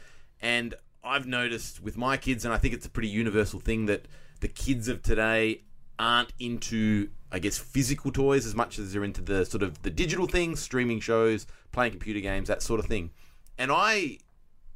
And 0.41 0.75
I've 1.03 1.27
noticed 1.27 1.81
with 1.81 1.97
my 1.97 2.17
kids, 2.17 2.45
and 2.45 2.53
I 2.53 2.57
think 2.57 2.73
it's 2.73 2.85
a 2.85 2.89
pretty 2.89 3.09
universal 3.09 3.59
thing, 3.59 3.85
that 3.87 4.07
the 4.39 4.47
kids 4.47 4.87
of 4.87 5.01
today 5.01 5.63
aren't 5.97 6.33
into, 6.39 7.09
I 7.31 7.39
guess, 7.39 7.57
physical 7.57 8.11
toys 8.11 8.45
as 8.45 8.55
much 8.55 8.79
as 8.79 8.93
they're 8.93 9.03
into 9.03 9.21
the 9.21 9.45
sort 9.45 9.63
of 9.63 9.81
the 9.81 9.89
digital 9.89 10.27
things, 10.27 10.61
streaming 10.61 10.99
shows, 10.99 11.45
playing 11.71 11.91
computer 11.91 12.21
games, 12.21 12.47
that 12.47 12.61
sort 12.61 12.79
of 12.79 12.85
thing. 12.85 13.11
And 13.57 13.71
I, 13.71 14.19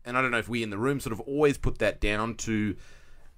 and 0.04 0.18
I 0.18 0.22
don't 0.22 0.32
know 0.32 0.38
if 0.38 0.50
we 0.50 0.64
in 0.64 0.70
the 0.70 0.78
room 0.78 1.00
sort 1.00 1.14
of 1.14 1.22
always 1.22 1.58
put 1.58 1.80
that 1.80 2.02
down 2.02 2.36
to 2.36 2.76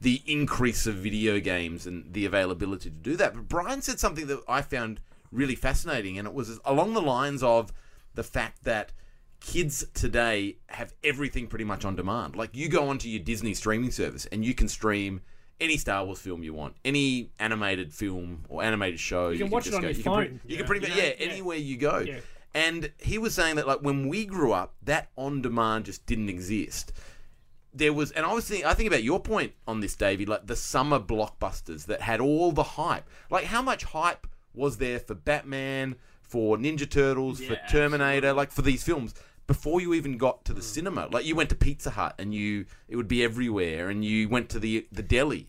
the 0.02 0.22
increase 0.26 0.88
of 0.88 0.96
video 0.96 1.40
games 1.40 1.86
and 1.86 2.12
the 2.12 2.26
availability 2.26 2.90
to 2.90 2.98
do 2.98 3.16
that. 3.18 3.34
But 3.34 3.48
Brian 3.48 3.82
said 3.82 4.00
something 4.00 4.28
that 4.28 4.42
I 4.48 4.62
found 4.62 5.00
really 5.32 5.56
fascinating, 5.56 6.18
and 6.18 6.28
it 6.28 6.34
was 6.34 6.60
along 6.66 6.94
the 6.94 7.02
lines 7.02 7.44
of 7.44 7.72
the 8.14 8.24
fact 8.24 8.64
that 8.64 8.92
kids 9.40 9.86
today 9.94 10.58
have 10.68 10.94
everything 11.04 11.48
pretty 11.48 11.66
much 11.66 11.86
on 11.86 11.96
demand. 11.96 12.36
Like 12.36 12.52
you 12.56 12.70
go 12.70 12.90
onto 12.90 13.08
your 13.10 13.24
Disney 13.24 13.54
streaming 13.54 13.92
service 13.92 14.26
and 14.28 14.44
you 14.44 14.54
can 14.54 14.68
stream 14.68 15.22
any 15.62 15.78
Star 15.78 16.04
Wars 16.06 16.20
film 16.20 16.44
you 16.44 16.54
want, 16.54 16.76
any 16.84 17.32
animated 17.40 17.94
film 17.94 18.46
or 18.50 18.64
animated 18.64 19.00
show. 19.00 19.30
You 19.30 19.40
can 19.40 19.50
watch 19.50 19.68
it 19.68 19.74
on 19.74 19.82
go- 19.82 19.88
your 19.88 19.98
you 19.98 20.04
can 20.04 20.14
pre- 20.14 20.28
phone. 20.28 20.42
you 20.46 20.58
can 20.58 20.66
pretty 20.66 20.88
much, 20.88 20.98
yeah, 20.98 21.04
Yeah. 21.06 21.14
anywhere 21.32 21.58
you 21.58 21.78
go. 21.78 22.00
Yeah. 22.00 22.20
And 22.54 22.92
he 23.00 23.18
was 23.18 23.34
saying 23.36 23.58
that 23.58 23.68
like 23.68 23.80
when 23.80 24.08
we 24.08 24.26
grew 24.26 24.52
up, 24.54 24.76
that 24.84 25.10
on 25.18 25.42
demand 25.42 25.86
just 25.86 26.06
didn't 26.06 26.30
exist 26.30 26.92
there 27.78 27.92
was, 27.92 28.12
and 28.12 28.26
I 28.26 28.32
was 28.32 28.48
thinking, 28.48 28.66
I 28.66 28.74
think 28.74 28.88
about 28.88 29.04
your 29.04 29.20
point 29.20 29.52
on 29.68 29.82
this, 29.82 29.98
Davey, 29.98 30.26
like 30.26 30.48
the 30.48 30.56
summer 30.56 30.98
blockbusters 30.98 31.88
that 31.88 32.00
had 32.00 32.22
all 32.22 32.54
the 32.54 32.64
hype. 32.64 33.04
Like, 33.30 33.44
how 33.48 33.62
much 33.62 33.84
hype 33.84 34.28
was 34.54 34.78
there 34.78 34.98
for 34.98 35.14
Batman, 35.14 35.98
for 36.28 36.58
Ninja 36.58 36.90
Turtles, 36.90 37.40
for 37.40 37.54
Yeah, 37.54 37.68
Terminator, 37.70 38.34
like 38.34 38.52
for 38.52 38.62
these 38.62 38.84
films 38.84 39.14
before 39.48 39.80
you 39.80 39.94
even 39.94 40.18
got 40.18 40.44
to 40.46 40.54
the 40.54 40.62
cinema? 40.62 41.08
Like, 41.12 41.26
you 41.26 41.36
went 41.36 41.50
to 41.50 41.56
Pizza 41.56 41.92
Hut 41.92 42.16
and 42.18 42.34
you, 42.34 42.66
it 42.88 42.96
would 42.96 43.08
be 43.08 43.24
everywhere, 43.24 43.90
and 43.90 44.04
you 44.04 44.28
went 44.30 44.50
to 44.50 44.60
the 44.60 44.88
the 44.92 45.04
deli, 45.04 45.48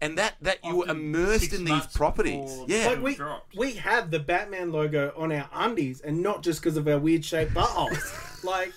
and 0.00 0.16
that 0.18 0.34
that 0.40 0.58
you 0.64 0.76
were 0.78 0.88
immersed 0.88 1.52
in 1.52 1.64
these 1.64 1.86
properties. 1.88 2.50
Yeah, 2.66 2.88
Like 2.88 3.02
we 3.02 3.14
dropped. 3.14 3.54
we 3.56 3.72
had 3.74 4.10
the 4.10 4.18
Batman 4.20 4.72
logo 4.72 5.12
on 5.16 5.32
our 5.32 5.48
undies, 5.52 6.00
and 6.00 6.22
not 6.22 6.42
just 6.42 6.60
because 6.62 6.76
of 6.76 6.86
our 6.88 6.98
weird 6.98 7.24
shaped 7.24 7.52
buttholes. 7.54 8.44
like 8.44 8.72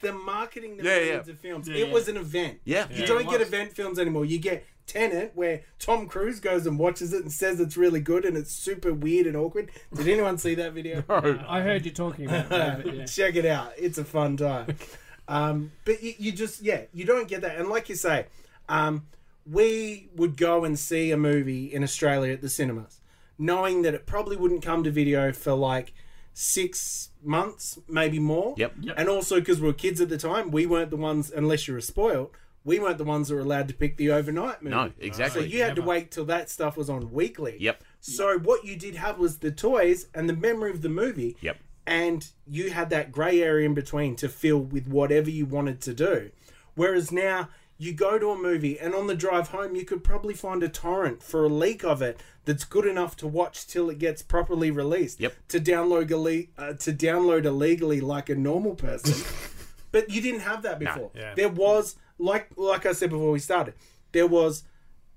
the 0.00 0.12
marketing 0.12 0.76
that 0.76 0.84
Yeah, 0.84 0.98
yeah. 0.98 1.18
into 1.20 1.34
films, 1.34 1.66
Yeah, 1.68 1.76
it 1.76 1.86
yeah. 1.88 1.92
was 1.94 2.08
an 2.08 2.16
event. 2.18 2.58
yeah, 2.64 2.86
You 2.90 3.06
don't 3.06 3.28
get 3.28 3.40
event 3.40 3.72
films 3.72 3.98
anymore. 3.98 4.24
You 4.26 4.38
get 4.38 4.64
Tenet, 4.86 5.32
where 5.34 5.62
Tom 5.78 6.06
Cruise 6.06 6.40
goes 6.40 6.66
and 6.66 6.78
watches 6.78 7.12
it 7.12 7.22
and 7.22 7.32
says 7.32 7.58
it's 7.60 7.76
really 7.76 8.00
good 8.00 8.24
and 8.24 8.36
it's 8.36 8.52
super 8.52 8.92
weird 8.92 9.26
and 9.26 9.36
awkward. 9.36 9.70
Did 9.94 10.08
anyone 10.08 10.38
see 10.38 10.54
that 10.56 10.72
video? 10.72 11.04
I 11.08 11.60
heard 11.62 11.84
you 11.84 11.90
talking 11.90 12.26
about 12.26 12.48
that. 12.50 12.84
but 12.84 12.94
yeah. 12.94 13.04
Check 13.06 13.36
it 13.36 13.46
out. 13.46 13.72
It's 13.78 13.98
a 13.98 14.04
fun 14.04 14.36
time. 14.36 14.76
Um, 15.26 15.72
but 15.84 16.02
you, 16.02 16.14
you 16.18 16.32
just, 16.32 16.62
yeah, 16.62 16.82
you 16.92 17.04
don't 17.04 17.28
get 17.28 17.40
that. 17.40 17.56
And 17.56 17.68
like 17.68 17.88
you 17.88 17.94
say, 17.94 18.26
um, 18.68 19.06
we 19.50 20.08
would 20.14 20.36
go 20.36 20.64
and 20.64 20.78
see 20.78 21.10
a 21.10 21.16
movie 21.16 21.72
in 21.72 21.82
Australia 21.82 22.32
at 22.32 22.40
the 22.40 22.48
cinemas, 22.48 23.00
knowing 23.38 23.82
that 23.82 23.94
it 23.94 24.06
probably 24.06 24.36
wouldn't 24.36 24.62
come 24.62 24.84
to 24.84 24.90
video 24.90 25.32
for 25.32 25.52
like 25.54 25.92
six 26.34 27.10
months, 27.22 27.78
maybe 27.88 28.18
more. 28.18 28.54
Yep. 28.58 28.74
Yep. 28.80 28.94
And 28.98 29.08
also 29.08 29.40
because 29.40 29.60
we 29.60 29.68
were 29.68 29.72
kids 29.72 30.00
at 30.00 30.08
the 30.08 30.18
time, 30.18 30.50
we 30.50 30.66
weren't 30.66 30.90
the 30.90 30.96
ones, 30.96 31.30
unless 31.34 31.66
you 31.68 31.74
were 31.74 31.80
spoiled, 31.80 32.30
we 32.64 32.78
weren't 32.78 32.98
the 32.98 33.04
ones 33.04 33.28
that 33.28 33.34
were 33.34 33.42
allowed 33.42 33.68
to 33.68 33.74
pick 33.74 33.96
the 33.96 34.10
overnight 34.10 34.62
movie. 34.62 34.74
No, 34.74 34.90
exactly. 34.98 35.42
So 35.42 35.46
you 35.46 35.62
had 35.62 35.76
to 35.76 35.82
wait 35.82 36.10
till 36.10 36.24
that 36.26 36.48
stuff 36.50 36.76
was 36.76 36.88
on 36.88 37.12
weekly. 37.12 37.56
Yep. 37.60 37.82
So 38.00 38.38
what 38.38 38.64
you 38.64 38.76
did 38.76 38.94
have 38.96 39.18
was 39.18 39.38
the 39.38 39.50
toys 39.50 40.06
and 40.14 40.28
the 40.28 40.36
memory 40.36 40.70
of 40.70 40.82
the 40.82 40.88
movie. 40.88 41.36
Yep. 41.40 41.58
And 41.86 42.26
you 42.46 42.70
had 42.70 42.88
that 42.90 43.12
grey 43.12 43.42
area 43.42 43.66
in 43.66 43.74
between 43.74 44.16
to 44.16 44.28
fill 44.28 44.58
with 44.58 44.88
whatever 44.88 45.28
you 45.28 45.44
wanted 45.44 45.82
to 45.82 45.92
do. 45.92 46.30
Whereas 46.74 47.12
now 47.12 47.50
you 47.76 47.92
go 47.92 48.18
to 48.18 48.30
a 48.30 48.38
movie 48.38 48.78
and 48.78 48.94
on 48.94 49.08
the 49.08 49.14
drive 49.14 49.48
home 49.48 49.74
you 49.74 49.84
could 49.84 50.02
probably 50.02 50.32
find 50.32 50.62
a 50.62 50.68
torrent 50.68 51.22
for 51.22 51.44
a 51.44 51.48
leak 51.48 51.84
of 51.84 52.00
it 52.00 52.20
that's 52.44 52.64
good 52.64 52.86
enough 52.86 53.16
to 53.16 53.26
watch 53.26 53.66
till 53.66 53.90
it 53.90 53.98
gets 53.98 54.22
properly 54.22 54.70
released. 54.70 55.20
Yep. 55.20 55.34
To 55.48 55.60
download 55.60 56.08
ille- 56.10 56.48
uh, 56.56 56.72
to 56.74 56.92
download 56.92 57.44
illegally 57.44 58.00
like 58.00 58.30
a 58.30 58.34
normal 58.34 58.74
person. 58.74 59.22
but 59.92 60.08
you 60.08 60.22
didn't 60.22 60.40
have 60.40 60.62
that 60.62 60.78
before. 60.78 61.10
Yeah. 61.14 61.34
There 61.34 61.48
was 61.50 61.96
like 62.18 62.48
like 62.56 62.86
I 62.86 62.92
said 62.92 63.10
before 63.10 63.30
we 63.30 63.38
started, 63.38 63.74
there 64.12 64.26
was 64.26 64.64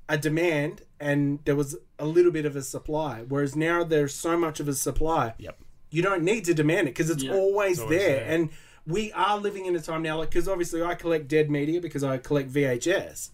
a 0.09 0.17
demand 0.17 0.83
and 0.99 1.39
there 1.45 1.55
was 1.55 1.75
a 1.99 2.05
little 2.05 2.31
bit 2.31 2.45
of 2.45 2.55
a 2.55 2.61
supply. 2.61 3.23
Whereas 3.27 3.55
now 3.55 3.83
there's 3.83 4.13
so 4.13 4.37
much 4.37 4.59
of 4.59 4.67
a 4.67 4.73
supply. 4.73 5.33
Yep. 5.37 5.57
You 5.89 6.01
don't 6.01 6.23
need 6.23 6.45
to 6.45 6.53
demand 6.53 6.87
it 6.87 6.91
because 6.91 7.09
it's 7.09 7.23
Yeah. 7.23 7.33
always, 7.33 7.79
always 7.79 7.97
there. 7.99 8.19
there. 8.19 8.25
And 8.29 8.49
we 8.85 9.11
are 9.11 9.37
living 9.37 9.65
in 9.65 9.75
a 9.75 9.79
time 9.81 10.01
now, 10.01 10.17
like 10.17 10.29
because 10.29 10.47
obviously 10.47 10.81
I 10.81 10.95
collect 10.95 11.27
dead 11.27 11.49
media 11.51 11.81
because 11.81 12.03
I 12.03 12.17
collect 12.17 12.49
VHS. 12.51 13.31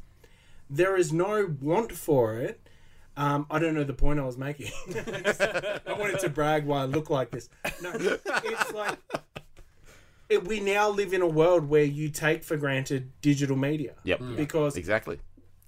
There 0.70 0.96
is 0.98 1.14
no 1.14 1.56
want 1.62 1.92
for 1.92 2.40
it. 2.40 2.60
Um, 3.16 3.46
I 3.52 3.60
don't 3.60 3.76
know 3.76 3.84
the 3.84 3.94
point 3.94 4.20
I 4.20 4.24
was 4.26 4.38
making. 4.40 4.72
I 4.96 5.80
wanted 6.00 6.20
to 6.22 6.30
brag 6.30 6.66
why 6.66 6.82
I 6.82 6.86
look 6.86 7.12
like 7.12 7.30
this. 7.30 7.48
No, 7.84 7.92
it's 7.94 8.74
like 8.74 8.98
it, 10.34 10.48
we 10.48 10.60
now 10.60 10.90
live 10.90 11.14
in 11.14 11.22
a 11.22 11.28
world 11.28 11.70
where 11.70 11.84
you 11.84 12.10
take 12.10 12.44
for 12.44 12.58
granted 12.58 13.12
digital 13.22 13.56
media 13.56 13.94
Yep. 14.04 14.22
because 14.36 14.76
Exactly. 14.76 15.20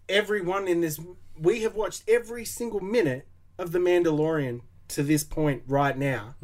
everyone 0.09 0.68
in 0.68 0.82
this 0.82 0.99
we 1.39 1.61
have 1.63 1.76
watched 1.76 2.03
every 2.07 2.45
single 2.45 2.80
minute 2.80 3.28
of 3.57 3.72
the 3.74 3.80
Mandalorian 3.80 4.61
to 4.89 5.03
this 5.03 5.24
point 5.24 5.63
right 5.68 5.97
now. 5.97 6.36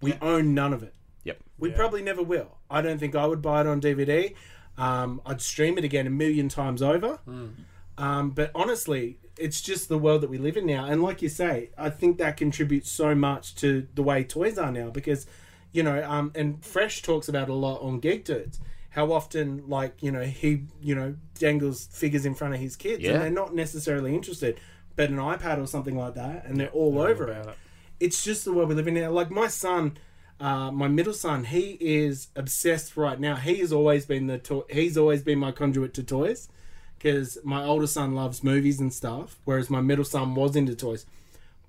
We 0.00 0.14
own 0.20 0.52
none 0.54 0.72
of 0.74 0.82
it. 0.82 0.94
Yep. 1.24 1.38
We 1.58 1.70
probably 1.70 2.02
never 2.02 2.22
will. 2.22 2.58
I 2.70 2.82
don't 2.82 2.98
think 2.98 3.14
I 3.14 3.24
would 3.26 3.40
buy 3.40 3.62
it 3.62 3.66
on 3.66 3.80
DVD. 3.80 4.34
Um, 4.76 5.22
I'd 5.24 5.40
stream 5.40 5.78
it 5.78 5.84
again 5.84 6.06
a 6.06 6.10
million 6.10 6.48
times 6.50 6.82
over. 6.82 7.20
Um, 7.96 8.30
but 8.30 8.50
honestly, 8.54 9.18
it's 9.38 9.60
just 9.62 9.88
the 9.88 9.98
world 9.98 10.20
that 10.22 10.30
we 10.30 10.36
live 10.38 10.56
in 10.56 10.66
now. 10.66 10.84
And 10.84 11.02
like 11.02 11.22
you 11.22 11.28
say, 11.28 11.70
I 11.78 11.88
think 11.90 12.18
that 12.18 12.36
contributes 12.36 12.90
so 12.90 13.14
much 13.14 13.54
to 13.56 13.86
the 13.94 14.02
way 14.02 14.24
toys 14.24 14.58
are 14.58 14.72
now 14.72 14.90
because, 14.90 15.26
you 15.74 15.82
know, 15.82 16.02
um, 16.08 16.32
and 16.34 16.64
Fresh 16.64 17.02
talks 17.02 17.28
about 17.28 17.50
a 17.50 17.54
lot 17.54 17.82
on 17.82 18.00
Geek 18.00 18.24
Dudes. 18.24 18.58
How 18.90 19.12
often, 19.12 19.64
like, 19.68 20.02
you 20.02 20.12
know, 20.12 20.22
he, 20.22 20.62
you 20.80 20.94
know, 20.94 21.16
dangles 21.38 21.86
figures 21.92 22.24
in 22.24 22.34
front 22.34 22.54
of 22.54 22.60
his 22.60 22.76
kids 22.76 23.02
Yeah. 23.02 23.14
and 23.14 23.22
they're 23.22 23.30
not 23.30 23.52
necessarily 23.54 24.14
interested, 24.14 24.58
but 24.96 25.10
an 25.10 25.16
iPad 25.16 25.60
or 25.60 25.66
something 25.66 25.96
like 25.98 26.14
that, 26.14 26.46
and 26.46 26.58
they're 26.58 26.68
all 26.68 27.00
over 27.00 27.28
it. 27.28 27.46
it. 27.46 27.54
It's 27.98 28.22
just 28.24 28.44
the 28.44 28.52
world 28.52 28.68
we 28.68 28.76
live 28.76 28.86
in 28.88 28.94
now. 28.94 29.10
Like 29.10 29.30
my 29.32 29.48
son, 29.48 29.98
uh, 30.38 30.70
my 30.70 30.86
middle 30.86 31.12
son, 31.12 31.42
he 31.44 31.76
is 31.80 32.28
obsessed 32.36 32.96
right 32.96 33.18
now. 33.18 33.34
He 33.34 33.56
has 33.56 33.72
always 33.72 34.06
been 34.06 34.28
the 34.28 34.38
to- 34.38 34.66
he's 34.70 34.96
always 34.96 35.22
been 35.22 35.38
my 35.40 35.50
conduit 35.50 35.92
to 35.94 36.04
toys 36.04 36.48
because 36.96 37.36
my 37.42 37.64
older 37.64 37.88
son 37.88 38.14
loves 38.14 38.44
movies 38.44 38.78
and 38.78 38.92
stuff, 38.94 39.40
whereas 39.44 39.68
my 39.70 39.80
middle 39.80 40.04
son 40.04 40.36
was 40.36 40.54
into 40.54 40.76
toys, 40.76 41.04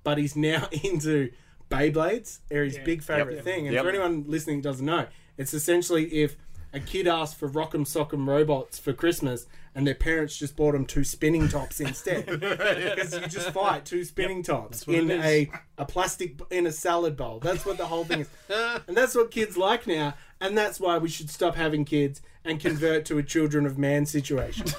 but 0.04 0.16
he's 0.18 0.36
now 0.36 0.68
into 0.84 1.30
Beyblades. 1.70 2.38
Are 2.52 2.64
his 2.64 2.78
big 2.78 3.02
favorite 3.02 3.36
Yep. 3.36 3.44
thing. 3.44 3.66
And 3.66 3.74
Yep. 3.74 3.82
for 3.84 3.88
anyone 3.90 4.24
listening 4.26 4.56
who 4.56 4.62
doesn't 4.62 4.86
know, 4.86 5.06
it's 5.36 5.52
essentially 5.54 6.06
if 6.22 6.36
a 6.72 6.80
kid 6.80 7.06
asked 7.06 7.36
for 7.36 7.48
Rock'em 7.48 7.86
Sock'em 7.86 8.26
robots 8.26 8.78
for 8.78 8.92
Christmas 8.92 9.46
and 9.74 9.86
their 9.86 9.94
parents 9.94 10.36
just 10.36 10.56
bought 10.56 10.72
them 10.72 10.84
two 10.86 11.04
spinning 11.04 11.48
tops 11.48 11.80
instead 11.80 12.26
because 12.40 13.14
you 13.14 13.20
just 13.28 13.50
fight 13.50 13.84
two 13.84 14.04
spinning 14.04 14.42
tops 14.42 14.82
in 14.88 15.10
a 15.10 15.50
a 15.78 15.84
plastic 15.84 16.38
in 16.50 16.66
a 16.66 16.72
salad 16.72 17.16
bowl. 17.16 17.38
That's 17.40 17.64
what 17.64 17.76
the 17.78 17.86
whole 17.86 18.04
thing 18.04 18.20
is, 18.20 18.28
and 18.88 18.96
that's 18.96 19.14
what 19.14 19.30
kids 19.30 19.56
like 19.56 19.86
now. 19.86 20.14
And 20.40 20.56
that's 20.56 20.78
why 20.80 20.98
we 20.98 21.08
should 21.08 21.30
stop 21.30 21.54
having 21.54 21.84
kids 21.86 22.20
and 22.44 22.60
convert 22.60 23.04
to 23.06 23.16
a 23.18 23.22
children 23.22 23.64
of 23.66 23.78
man 23.78 24.06
situation. 24.06 24.66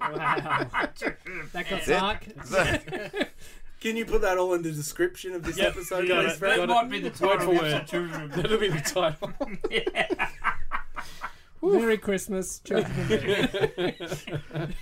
Wow. 0.00 0.68
that 1.52 1.66
got 1.70 1.86
dark. 1.86 2.26
Can 3.84 3.98
you 3.98 4.06
put 4.06 4.22
that 4.22 4.38
all 4.38 4.54
in 4.54 4.62
the 4.62 4.72
description 4.72 5.34
of 5.34 5.42
this 5.42 5.58
Yeah, 5.58 5.66
episode, 5.66 6.04
you 6.04 6.08
got 6.08 6.24
please, 6.24 6.32
it. 6.32 6.38
Fred? 6.38 6.58
That 6.60 6.68
Got 6.68 6.84
might 6.84 6.90
be 6.90 7.00
the 7.00 7.08
Word 7.10 7.14
title 7.38 7.38
for 7.40 7.52
of 7.52 7.58
word. 7.60 7.72
episode 7.74 7.86
children 7.86 8.22
of 8.22 8.32
That'll 8.32 8.58
be 8.58 8.68
the 8.68 8.80
title. 8.80 9.30
Merry 11.80 11.98
Christmas. 11.98 12.60
children. 12.64 13.94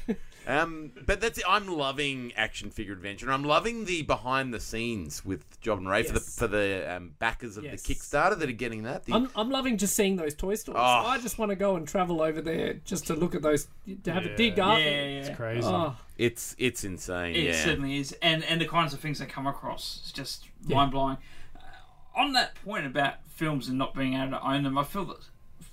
Um, 0.47 0.91
but 1.07 1.21
that's 1.21 1.39
it. 1.39 1.45
I'm 1.49 1.69
loving 1.69 2.33
action 2.37 2.71
figure 2.71 2.93
adventure. 2.93 3.27
and 3.27 3.35
I'm 3.35 3.45
loving 3.45 3.85
the 3.85 4.03
behind 4.03 4.53
the 4.53 4.59
scenes 4.61 5.25
with 5.25 5.61
Job 5.61 5.79
and 5.79 5.89
Ray 5.89 6.03
for 6.03 6.13
the 6.15 6.19
Yes. 6.21 6.39
for 6.39 6.47
the 6.49 6.97
um, 6.97 7.15
backers 7.19 7.57
of 7.57 7.65
Yes. 7.65 7.83
the 7.83 7.95
Kickstarter 7.95 8.39
that 8.39 8.49
are 8.49 8.53
getting 8.53 8.83
that. 8.83 9.05
The, 9.05 9.15
I'm, 9.15 9.31
I'm 9.37 9.51
loving 9.51 9.77
just 9.79 9.95
seeing 9.95 10.17
those 10.17 10.35
toy 10.35 10.55
stores. 10.57 10.77
Oh. 10.79 10.83
I 10.83 11.19
just 11.19 11.39
want 11.39 11.51
to 11.51 11.57
go 11.57 11.77
and 11.77 11.87
travel 11.87 12.21
over 12.23 12.41
there 12.41 12.75
just 12.85 13.07
to 13.07 13.15
look 13.15 13.35
at 13.35 13.43
those, 13.43 13.69
to 14.05 14.13
have 14.13 14.25
a 14.27 14.35
dig 14.37 14.57
Yeah, 14.59 14.67
up. 14.73 14.79
yeah. 14.81 15.35
Crazy. 15.35 15.67
Oh, 15.69 15.97
it's 16.19 16.55
it's 16.59 16.85
insane. 16.85 17.35
It 17.37 17.45
yeah. 17.45 17.65
certainly 17.65 17.97
is, 17.99 18.13
and 18.23 18.43
and 18.45 18.61
the 18.61 18.67
kinds 18.67 18.93
of 18.93 19.01
things 19.01 19.19
they 19.21 19.27
come 19.27 19.47
across 19.47 20.03
is 20.05 20.13
just 20.13 20.47
Yeah. 20.67 20.77
mind 20.77 20.91
blowing. 20.93 21.19
Uh, 21.57 22.21
on 22.21 22.33
that 22.33 22.55
point 22.65 22.85
about 22.87 23.15
films 23.29 23.69
and 23.69 23.79
not 23.79 23.95
being 23.95 24.15
able 24.15 24.33
to 24.33 24.43
own 24.47 24.65
them, 24.65 24.77
I 24.77 24.85
feel 24.85 25.05
that 25.07 25.19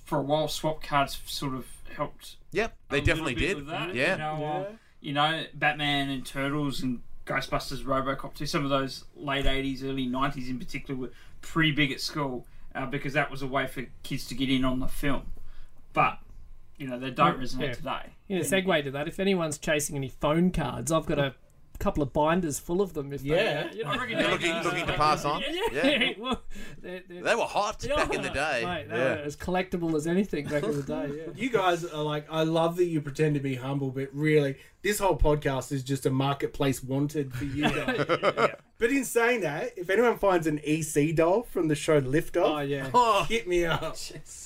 for 0.04 0.18
a 0.18 0.22
while 0.22 0.48
swap 0.48 0.82
cards 0.82 1.20
sort 1.26 1.54
of 1.54 1.66
helped. 1.92 2.36
Yep, 2.52 2.76
they 2.88 2.98
a 2.98 3.02
definitely 3.02 3.34
bit 3.34 3.40
did. 3.48 3.56
With 3.58 3.66
that, 3.68 3.94
yeah. 3.94 4.12
you 4.12 4.18
know, 4.18 4.44
uh, 4.44 4.72
you 5.00 5.12
know, 5.12 5.44
Batman 5.54 6.10
and 6.10 6.24
Turtles 6.26 6.82
and 6.82 7.00
Ghostbusters, 7.26 7.84
RoboCop 7.84 8.34
too. 8.34 8.46
Some 8.46 8.64
of 8.64 8.70
those 8.70 9.04
late 9.16 9.46
'80s, 9.46 9.84
early 9.84 10.06
'90s 10.06 10.48
in 10.48 10.58
particular 10.58 10.98
were 11.00 11.10
pretty 11.42 11.72
big 11.72 11.92
at 11.92 12.00
school 12.00 12.46
uh, 12.74 12.86
because 12.86 13.12
that 13.14 13.30
was 13.30 13.42
a 13.42 13.46
way 13.46 13.66
for 13.66 13.86
kids 14.02 14.26
to 14.28 14.34
get 14.34 14.50
in 14.50 14.64
on 14.64 14.80
the 14.80 14.88
film. 14.88 15.22
But 15.92 16.18
you 16.76 16.86
know, 16.86 16.98
they 16.98 17.10
don't 17.10 17.38
resonate 17.38 17.60
Yeah. 17.68 17.74
today. 17.74 18.02
in 18.28 18.38
a 18.38 18.40
segue 18.40 18.84
to 18.84 18.90
that, 18.92 19.06
if 19.06 19.20
anyone's 19.20 19.58
chasing 19.58 19.96
any 19.96 20.08
phone 20.08 20.50
cards, 20.50 20.90
I've 20.90 21.04
got 21.06 21.18
a 21.18 21.34
couple 21.80 22.02
of 22.02 22.12
binders 22.12 22.58
full 22.58 22.80
of 22.80 22.92
them. 22.94 23.12
If 23.12 23.22
Yeah. 23.22 23.68
they, 23.70 23.78
you 23.78 23.84
know, 23.84 23.94
You're 24.04 24.06
they- 24.22 24.30
looking 24.30 24.50
uh, 24.52 24.62
looking 24.62 24.86
to 24.86 24.92
pass 24.92 25.24
on. 25.24 25.42
yeah, 25.72 25.86
Yeah. 25.86 26.12
well, 26.18 26.42
they're, 26.80 27.02
they're, 27.08 27.22
They 27.24 27.34
were 27.34 27.42
hot 27.44 27.84
back 27.88 28.14
in 28.14 28.22
the 28.22 28.28
day. 28.30 28.62
Mate, 28.64 28.88
they 28.88 28.96
yeah. 28.96 29.04
were 29.16 29.22
as 29.22 29.36
collectible 29.36 29.94
as 29.96 30.06
anything 30.06 30.46
back 30.46 30.62
in 30.62 30.76
the 30.76 30.82
day. 30.82 31.10
Yeah. 31.16 31.32
You 31.34 31.50
guys 31.50 31.84
are 31.84 32.02
like, 32.02 32.26
I 32.30 32.44
love 32.44 32.76
that 32.76 32.84
you 32.86 33.00
pretend 33.00 33.34
to 33.34 33.40
be 33.40 33.56
humble, 33.56 33.90
but 33.90 34.08
really, 34.12 34.56
this 34.82 34.98
whole 35.00 35.16
podcast 35.18 35.72
is 35.72 35.82
just 35.82 36.06
a 36.06 36.10
marketplace 36.10 36.82
wanted 36.84 37.34
for 37.34 37.44
you 37.44 37.62
guys. 37.70 38.50
But 38.80 38.88
in 38.90 39.04
saying 39.04 39.42
that, 39.42 39.72
if 39.76 39.90
anyone 39.90 40.16
finds 40.16 40.46
an 40.46 40.58
EC 40.64 41.14
doll 41.14 41.42
from 41.42 41.68
the 41.68 41.74
show 41.74 42.00
Liftoff, 42.00 42.44
Oh 42.46 42.60
yeah. 42.60 43.26
hit 43.26 43.46
me 43.46 43.66
up. 43.66 43.94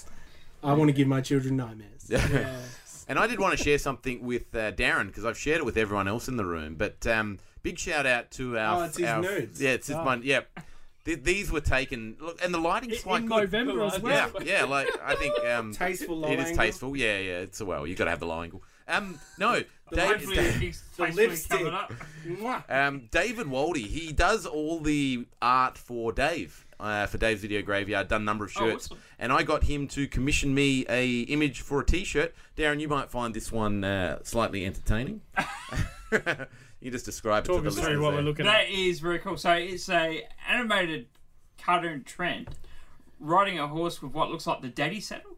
I 0.64 0.72
want 0.72 0.89
to 0.89 0.93
give 0.93 1.07
my 1.07 1.20
children 1.20 1.57
nightmares. 1.57 2.07
yeah. 2.09 2.57
And 3.09 3.19
I 3.19 3.27
did 3.27 3.39
want 3.39 3.57
to 3.57 3.63
share 3.63 3.79
something 3.79 4.25
with 4.25 4.55
uh, 4.55 4.73
Darren 4.73 5.09
because 5.09 5.25
I've 5.25 5.39
shared 5.39 5.59
it 5.59 5.65
with 5.65 5.77
everyone 5.77 6.09
else 6.09 6.29
in 6.29 6.37
the 6.37 6.45
room. 6.45 6.75
But 6.77 7.07
um, 7.07 7.39
big 7.63 7.79
shout 7.79 8.07
out 8.07 8.31
to 8.33 8.57
our. 8.59 8.81
Oh, 8.81 8.85
it's 8.85 8.97
his 8.97 9.07
our- 9.09 9.21
nudes. 9.21 9.61
Yeah, 9.61 9.71
it's 9.71 9.89
his 9.89 9.97
Oh. 9.97 10.05
one. 10.05 10.23
Yeah, 10.25 10.41
Th- 11.05 11.23
these 11.23 11.53
were 11.53 11.61
taken. 11.61 12.17
Look, 12.19 12.43
and 12.43 12.55
the 12.55 12.59
lighting's 12.59 13.03
quite 13.03 13.23
in 13.23 13.29
good. 13.29 13.53
November 13.53 13.83
as 13.85 13.95
Yeah, 13.99 13.99
well. 14.03 14.31
yeah. 14.43 14.59
yeah. 14.61 14.65
Like 14.65 14.89
I 15.05 15.15
think 15.17 15.39
um, 15.45 15.73
Tasteful 15.75 16.17
low 16.19 16.29
It 16.31 16.39
is 16.39 16.47
angle. 16.47 16.65
tasteful. 16.65 16.97
Yeah, 16.97 17.19
yeah. 17.19 17.39
It's 17.41 17.61
a 17.61 17.67
well. 17.67 17.87
You've 17.87 17.99
got 17.99 18.05
to 18.05 18.11
have 18.11 18.21
the 18.21 18.27
low 18.27 18.43
angle. 18.43 18.63
Um, 18.89 19.19
no, 19.39 19.63
Dave, 19.93 20.09
Hopefully, 20.09 20.37
Dave- 20.37 20.59
The 20.61 20.67
tastefully 21.05 21.13
lipstick. 21.29 21.59
covered 21.59 21.75
up. 21.75 21.93
Um, 22.71 23.09
David 23.11 23.47
Waldy. 23.49 23.87
He 23.87 24.13
does 24.13 24.47
all 24.47 24.81
the 24.81 25.27
art 25.43 25.77
for 25.79 26.11
Dave. 26.13 26.64
Uh, 26.81 27.07
for 27.07 27.18
Dave's 27.18 27.41
Video 27.43 27.62
Graveyard, 27.62 28.09
done 28.09 28.22
a 28.22 28.25
number 28.25 28.45
of 28.45 28.53
Oh, 28.57 28.61
shirts, 28.70 28.87
awesome. 28.87 28.99
and 29.18 29.33
I 29.33 29.43
got 29.43 29.64
him 29.64 29.87
to 29.89 30.07
commission 30.09 30.55
me 30.55 30.85
a 30.89 31.20
image 31.22 31.61
for 31.61 31.81
a 31.81 31.85
T-shirt. 31.87 32.35
Darren, 32.57 32.81
you 32.81 32.89
might 32.89 33.11
find 33.11 33.33
this 33.35 33.51
one 33.53 33.85
uh, 33.85 34.18
slightly 34.22 34.64
entertaining. 34.66 35.20
you 36.81 36.91
just 36.91 37.05
describe 37.05 37.45
it 37.45 37.49
Talk 37.49 37.57
to 37.59 37.62
the 37.62 37.68
us 37.68 37.77
listeners 37.77 38.01
what 38.01 38.14
we're 38.14 38.20
looking 38.22 38.47
at. 38.47 38.53
That 38.53 38.70
is 38.70 39.01
very 39.01 39.18
cool. 39.18 39.37
So 39.37 39.53
it's 39.53 39.89
a 39.89 40.27
animated 40.49 41.07
cartoon 41.62 42.05
Trent 42.05 42.49
riding 43.20 43.59
a 43.59 43.66
horse 43.68 44.03
with 44.03 44.12
what 44.12 44.31
looks 44.31 44.47
like 44.47 44.61
the 44.61 44.68
daddy 44.68 45.01
saddle. 45.01 45.34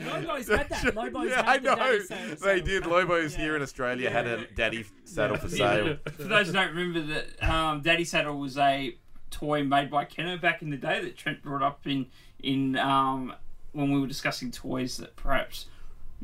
Lobo's 0.00 0.48
had 0.48 0.68
that. 0.68 0.94
Lobo's 0.94 1.30
yeah, 1.30 1.36
had 1.44 1.46
I 1.46 1.58
the 1.58 1.62
know. 1.64 1.76
daddy 1.76 2.00
saddle, 2.04 2.36
They 2.36 2.60
did. 2.60 2.86
Lobos 2.86 3.34
here 3.34 3.56
in 3.56 3.62
Australia 3.62 4.10
had 4.10 4.26
a 4.26 4.46
daddy 4.54 4.84
saddle 5.04 5.36
for 5.36 5.48
sale. 5.48 5.96
For 6.16 6.24
those 6.24 6.48
who 6.48 6.52
don't 6.52 6.74
remember, 6.74 7.02
that 7.02 7.48
um, 7.48 7.80
Daddy 7.82 8.04
Saddle 8.04 8.38
was 8.38 8.58
a 8.58 8.96
toy 9.30 9.62
made 9.64 9.90
by 9.90 10.04
Kenner 10.04 10.38
back 10.38 10.62
in 10.62 10.70
the 10.70 10.76
day 10.76 11.02
that 11.02 11.16
Trent 11.16 11.42
brought 11.42 11.62
up 11.62 11.86
in 11.86 12.06
in 12.42 12.76
um, 12.78 13.32
when 13.72 13.90
we 13.92 14.00
were 14.00 14.06
discussing 14.06 14.50
toys 14.50 14.96
that 14.98 15.16
perhaps 15.16 15.66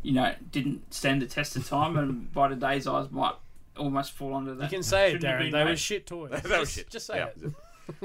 you 0.02 0.12
know 0.12 0.34
didn't 0.50 0.92
stand 0.92 1.20
the 1.22 1.26
test 1.26 1.56
of 1.56 1.68
time 1.68 1.96
and 1.96 2.32
by 2.34 2.48
today's 2.48 2.86
eyes 2.86 3.10
might 3.10 3.34
almost 3.76 4.12
fall 4.12 4.34
under 4.34 4.54
that. 4.54 4.64
You 4.64 4.76
can 4.78 4.82
say 4.82 5.08
it, 5.08 5.12
Shouldn't 5.12 5.24
have 5.30 5.40
Darren. 5.40 5.50
been 5.50 5.52
They 5.52 5.64
were 5.70 5.76
shit 5.76 6.06
toys. 6.06 6.30
That 6.42 6.44
was 6.44 6.50
Just- 6.68 6.74
shit. 6.74 6.90
Just 6.90 7.06
say 7.06 7.16
Yeah. 7.16 7.26
it. 7.46 7.52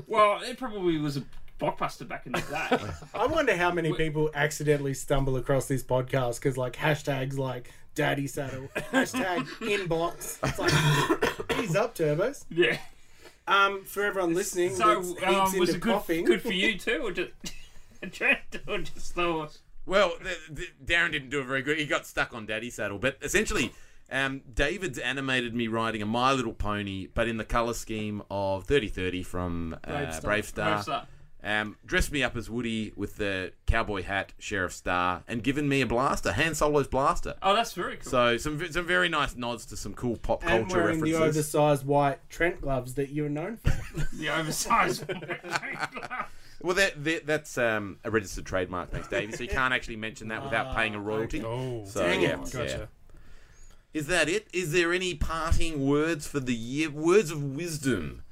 Well, 0.07 0.41
it 0.41 0.57
probably 0.57 0.97
was 0.97 1.18
a 1.18 1.24
blockbuster 1.60 2.08
back 2.08 2.26
in 2.26 2.32
the 2.34 2.41
day. 2.41 2.93
I 3.14 3.26
wonder 3.28 3.55
how 3.55 3.72
many 3.72 3.93
people 3.93 4.30
accidentally 4.34 4.93
stumble 4.93 5.38
across 5.38 5.68
this 5.68 5.84
podcast 5.84 6.36
because, 6.36 6.58
like, 6.58 6.74
hashtags 6.76 7.38
like 7.38 7.72
daddy 7.95 8.28
saddle, 8.28 8.68
hashtag 8.76 9.45
inbox. 9.62 10.38
It's 10.43 10.60
like, 10.60 11.60
ease 11.64 11.76
up, 11.76 11.95
turbos. 11.95 12.45
yeah. 12.49 12.78
Um, 13.47 13.84
for 13.86 14.03
everyone 14.03 14.34
listening, 14.34 14.76
So 14.76 14.97
um, 14.97 14.97
was 14.99 15.53
into 15.53 15.64
it 15.64 15.80
good, 15.80 15.93
coughing. 15.93 16.26
good 16.26 16.41
for 16.41 16.51
you 16.51 16.78
too, 16.78 16.99
or 17.03 17.12
just 17.12 17.32
Trent, 18.12 18.39
or 18.68 18.80
just 18.80 19.16
the 19.16 19.24
horse? 19.24 19.60
Well, 19.86 20.14
th- 20.22 20.38
th- 20.53 20.74
Darren 20.86 21.14
didn't 21.14 21.30
do 21.30 21.39
it 21.39 21.45
very 21.45 21.62
good. 21.62 21.78
He 21.80 21.86
got 21.86 22.05
stuck 22.05 22.34
on 22.34 22.45
daddy 22.45 22.70
saddle. 22.70 22.99
But 22.99 23.18
essentially, 23.22 23.72
um, 24.12 24.41
David's 24.53 24.99
animated 24.99 25.55
me 25.55 25.70
riding 25.70 26.01
a 26.01 26.05
My 26.05 26.34
Little 26.34 26.51
Pony, 26.53 27.08
but 27.14 27.30
in 27.30 27.38
the 27.38 27.45
colour 27.45 27.74
scheme 27.74 28.22
of 28.30 28.66
3030 28.66 29.24
from 29.24 29.78
uh, 29.86 29.89
BraveStarr. 29.89 30.22
Brave 30.24 30.45
Star. 30.45 30.80
BraveStarr. 30.84 31.05
Um, 31.47 31.77
dressed 31.85 32.11
me 32.11 32.23
up 32.23 32.35
as 32.35 32.49
Woody 32.49 32.91
with 32.97 33.15
the 33.15 33.53
cowboy 33.67 34.03
hat, 34.03 34.33
Sheriff 34.37 34.73
Star, 34.73 35.23
and 35.29 35.41
given 35.41 35.69
me 35.69 35.79
a 35.79 35.85
blaster, 35.85 36.33
Han 36.33 36.53
Solo's 36.55 36.89
blaster. 36.89 37.35
Oh, 37.41 37.55
that's 37.55 37.71
very 37.71 37.95
cool. 37.95 38.11
So 38.11 38.35
some 38.35 38.69
some 38.69 38.85
very 38.85 39.07
nice 39.07 39.33
nods 39.37 39.65
to 39.67 39.77
some 39.77 39.93
cool 39.93 40.17
pop 40.17 40.43
and 40.45 40.67
culture 40.67 40.83
wearing 40.83 41.01
the 41.01 41.13
oversized 41.15 41.85
white 41.85 42.19
Trent 42.29 42.59
gloves 42.59 42.95
that 42.95 43.11
you're 43.11 43.29
known 43.29 43.55
for. 43.55 43.71
the 44.17 44.27
oversized. 44.29 45.05
Well, 46.61 46.75
that, 46.75 47.01
that 47.03 47.25
that's 47.25 47.57
um, 47.57 47.99
a 48.03 48.11
registered 48.11 48.45
trademark, 48.45 48.89
thanks, 48.91 49.07
Davey. 49.07 49.31
So 49.31 49.43
you 49.43 49.49
can't 49.49 49.73
actually 49.73 49.95
mention 49.95 50.27
that 50.29 50.43
without 50.43 50.75
paying 50.75 50.95
a 50.95 50.99
royalty. 50.99 51.43
Oh, 51.45 51.85
So 51.85 52.03
Dang 52.03 52.21
yeah, 52.21 52.41
it. 52.41 52.53
yeah. 52.53 52.59
gotcha. 52.59 52.89
Is 53.93 54.07
that 54.07 54.27
it? 54.27 54.47
Is 54.51 54.73
there 54.73 54.91
any 54.91 55.13
parting 55.15 55.87
words 55.87 56.27
for 56.27 56.39
the 56.41 56.53
year? 56.55 56.89
Words 56.89 57.31
of 57.31 57.41
wisdom. 57.41 58.23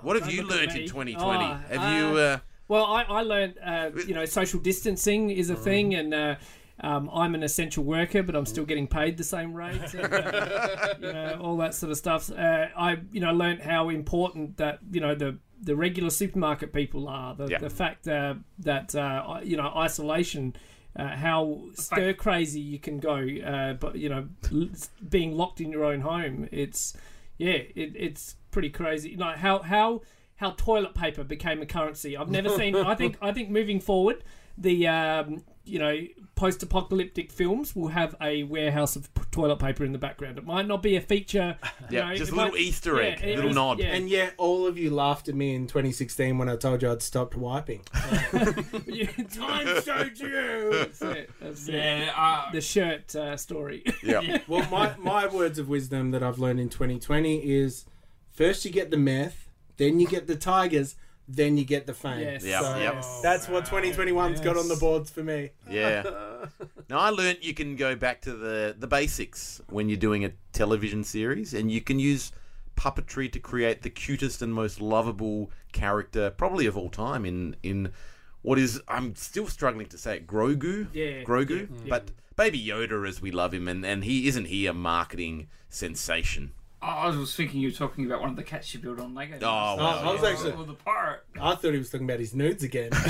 What 0.00 0.16
have 0.16 0.24
Don't 0.24 0.34
you 0.34 0.42
look 0.42 0.56
learnt 0.56 0.76
in 0.76 0.86
2020? 0.88 1.16
Oh, 1.18 1.58
have 1.68 1.98
you? 1.98 2.16
uh, 2.18 2.20
Uh, 2.20 2.38
Well, 2.68 2.84
I, 2.84 3.02
I 3.04 3.22
learned, 3.22 3.54
uh, 3.64 3.90
you 4.06 4.14
know, 4.14 4.24
social 4.26 4.60
distancing 4.60 5.30
is 5.30 5.50
a 5.50 5.54
Mm. 5.56 5.64
thing, 5.64 5.94
and 5.94 6.14
uh, 6.14 6.34
um, 6.80 7.10
I'm 7.12 7.34
an 7.34 7.42
essential 7.42 7.82
worker, 7.82 8.22
but 8.22 8.36
I'm 8.36 8.46
still 8.46 8.64
getting 8.64 8.86
paid 8.86 9.16
the 9.16 9.24
same 9.24 9.54
rate, 9.54 9.94
and, 9.94 10.12
uh, 10.12 10.94
you 11.00 11.12
know, 11.12 11.38
all 11.40 11.56
that 11.58 11.74
sort 11.74 11.90
of 11.90 11.98
stuff. 11.98 12.30
Uh, 12.30 12.66
I, 12.76 12.98
you 13.10 13.20
know, 13.20 13.32
learned 13.32 13.62
how 13.62 13.88
important 13.88 14.58
that, 14.58 14.78
you 14.92 15.00
know, 15.00 15.14
the 15.14 15.38
the 15.60 15.74
regular 15.74 16.08
supermarket 16.10 16.72
people 16.72 17.08
are. 17.08 17.34
The, 17.34 17.48
Yeah. 17.48 17.58
the 17.58 17.70
fact 17.70 18.06
uh, 18.06 18.34
that, 18.60 18.94
uh, 18.94 19.40
you 19.42 19.56
know, 19.56 19.72
isolation. 19.76 20.54
Uh, 20.96 21.14
how 21.14 21.60
stir 21.74 22.12
crazy 22.12 22.58
you 22.60 22.78
can 22.78 22.98
go, 22.98 23.24
uh, 23.46 23.74
but 23.74 23.94
you 23.96 24.08
know, 24.08 24.26
l- 24.52 24.68
being 25.08 25.36
locked 25.36 25.60
in 25.60 25.70
your 25.70 25.84
own 25.84 26.00
home, 26.00 26.48
it's 26.50 26.96
yeah, 27.36 27.52
it, 27.52 27.92
it's 27.94 28.34
pretty 28.50 28.70
crazy. 28.70 29.14
Like 29.14 29.36
how 29.36 29.60
how 29.60 30.00
how 30.38 30.50
toilet 30.52 30.94
paper 30.94 31.22
became 31.22 31.60
a 31.62 31.66
currency. 31.66 32.16
I've 32.16 32.30
never 32.30 32.48
seen. 32.48 32.74
I 32.74 32.94
think 32.96 33.16
I 33.22 33.32
think 33.32 33.50
moving 33.50 33.78
forward, 33.80 34.24
the 34.56 34.88
um, 34.88 35.44
you 35.64 35.78
know 35.78 35.98
post-apocalyptic 36.34 37.32
films 37.32 37.74
will 37.74 37.88
have 37.88 38.14
a 38.20 38.44
warehouse 38.44 38.94
of 38.94 39.12
p- 39.12 39.22
toilet 39.32 39.58
paper 39.58 39.84
in 39.84 39.90
the 39.90 39.98
background. 39.98 40.38
It 40.38 40.46
might 40.46 40.68
not 40.68 40.82
be 40.84 40.94
a 40.94 41.00
feature. 41.00 41.56
you 41.90 41.98
yeah, 41.98 42.08
know, 42.10 42.14
just 42.14 42.30
a 42.30 42.34
little 42.36 42.52
might- 42.52 42.60
Easter 42.60 43.00
egg, 43.02 43.18
yeah, 43.20 43.26
little 43.34 43.46
was- 43.48 43.54
nod. 43.56 43.80
yeah. 43.80 43.86
and 43.86 44.08
yet, 44.08 44.34
all 44.38 44.64
of 44.66 44.78
you 44.78 44.90
laughed 44.94 45.28
at 45.28 45.34
me 45.34 45.54
in 45.56 45.66
2016 45.66 46.38
when 46.38 46.48
I 46.48 46.54
told 46.54 46.80
you 46.82 46.90
I'd 46.92 47.02
stopped 47.02 47.36
wiping. 47.36 47.82
Yeah, 48.86 49.06
time 49.34 49.82
showed 49.82 50.18
you. 50.18 50.70
That's 50.72 51.02
it. 51.02 51.30
That's 51.40 51.68
it. 51.68 51.74
yeah, 51.74 52.12
uh, 52.16 52.52
The 52.52 52.60
shirt 52.60 53.14
uh, 53.16 53.36
story. 53.36 53.82
Yeah. 54.02 54.38
Well, 54.48 54.66
my, 54.70 54.94
my 54.98 55.26
words 55.26 55.58
of 55.58 55.68
wisdom 55.68 56.12
that 56.12 56.22
I've 56.22 56.38
learned 56.38 56.60
in 56.60 56.68
2020 56.68 57.38
is 57.50 57.84
first 58.30 58.64
you 58.64 58.70
get 58.70 58.90
the 58.90 58.96
meth, 58.96 59.47
then 59.78 59.98
you 59.98 60.06
get 60.06 60.26
the 60.26 60.36
tigers, 60.36 60.96
then 61.26 61.56
you 61.56 61.64
get 61.64 61.86
the 61.86 61.94
fame. 61.94 62.20
Yes. 62.20 62.44
Yep, 62.44 62.62
So 62.62 62.76
yep. 62.78 63.04
That's 63.22 63.48
what 63.48 63.64
2021's 63.66 64.40
got 64.40 64.56
on 64.56 64.68
the 64.68 64.76
boards 64.76 65.10
for 65.10 65.22
me. 65.22 65.50
Yeah. 65.68 66.04
Now 66.90 67.00
I 67.00 67.10
learnt 67.10 67.44
you 67.44 67.52
can 67.52 67.76
go 67.76 67.94
back 67.94 68.22
to 68.22 68.32
the 68.32 68.74
the 68.78 68.86
basics 68.86 69.60
when 69.68 69.90
you're 69.90 69.98
doing 69.98 70.24
a 70.24 70.32
television 70.54 71.04
series, 71.04 71.52
and 71.52 71.70
you 71.70 71.82
can 71.82 71.98
use 71.98 72.32
puppetry 72.76 73.30
to 73.32 73.38
create 73.38 73.82
the 73.82 73.90
cutest 73.90 74.40
and 74.40 74.54
most 74.54 74.80
lovable 74.80 75.50
character, 75.72 76.30
probably 76.30 76.64
of 76.64 76.78
all 76.78 76.88
time, 76.88 77.26
in 77.26 77.56
in 77.62 77.92
what 78.40 78.58
is 78.58 78.80
I'm 78.88 79.14
still 79.16 79.48
struggling 79.48 79.86
to 79.88 79.98
say 79.98 80.16
it, 80.16 80.26
Grogu. 80.26 80.86
Yeah, 80.94 81.24
Grogu, 81.24 81.68
yeah, 81.84 81.90
but 81.90 82.10
Baby 82.36 82.64
Yoda 82.64 83.06
as 83.06 83.20
we 83.20 83.30
love 83.30 83.52
him, 83.52 83.68
and 83.68 83.84
and 83.84 84.04
he 84.04 84.26
isn't 84.28 84.46
he 84.46 84.66
a 84.66 84.72
marketing 84.72 85.48
sensation? 85.68 86.52
I 86.80 87.08
was 87.08 87.34
thinking 87.34 87.60
you 87.60 87.68
were 87.68 87.74
talking 87.74 88.06
about 88.06 88.20
one 88.20 88.30
of 88.30 88.36
the 88.36 88.42
cats 88.44 88.72
you 88.72 88.80
built 88.80 89.00
on 89.00 89.14
Lego. 89.14 89.38
Oh, 89.42 89.46
wow, 89.76 90.02
I 90.04 90.12
was 90.12 90.22
Or- 90.22 90.26
actually- 90.26 90.52
or 90.52 90.64
the 90.64 90.74
pirate. 90.74 91.20
I 91.40 91.54
thought 91.56 91.72
he 91.72 91.78
was 91.78 91.90
talking 91.90 92.06
about 92.08 92.20
his 92.20 92.34
nudes 92.34 92.62
again. 92.62 92.90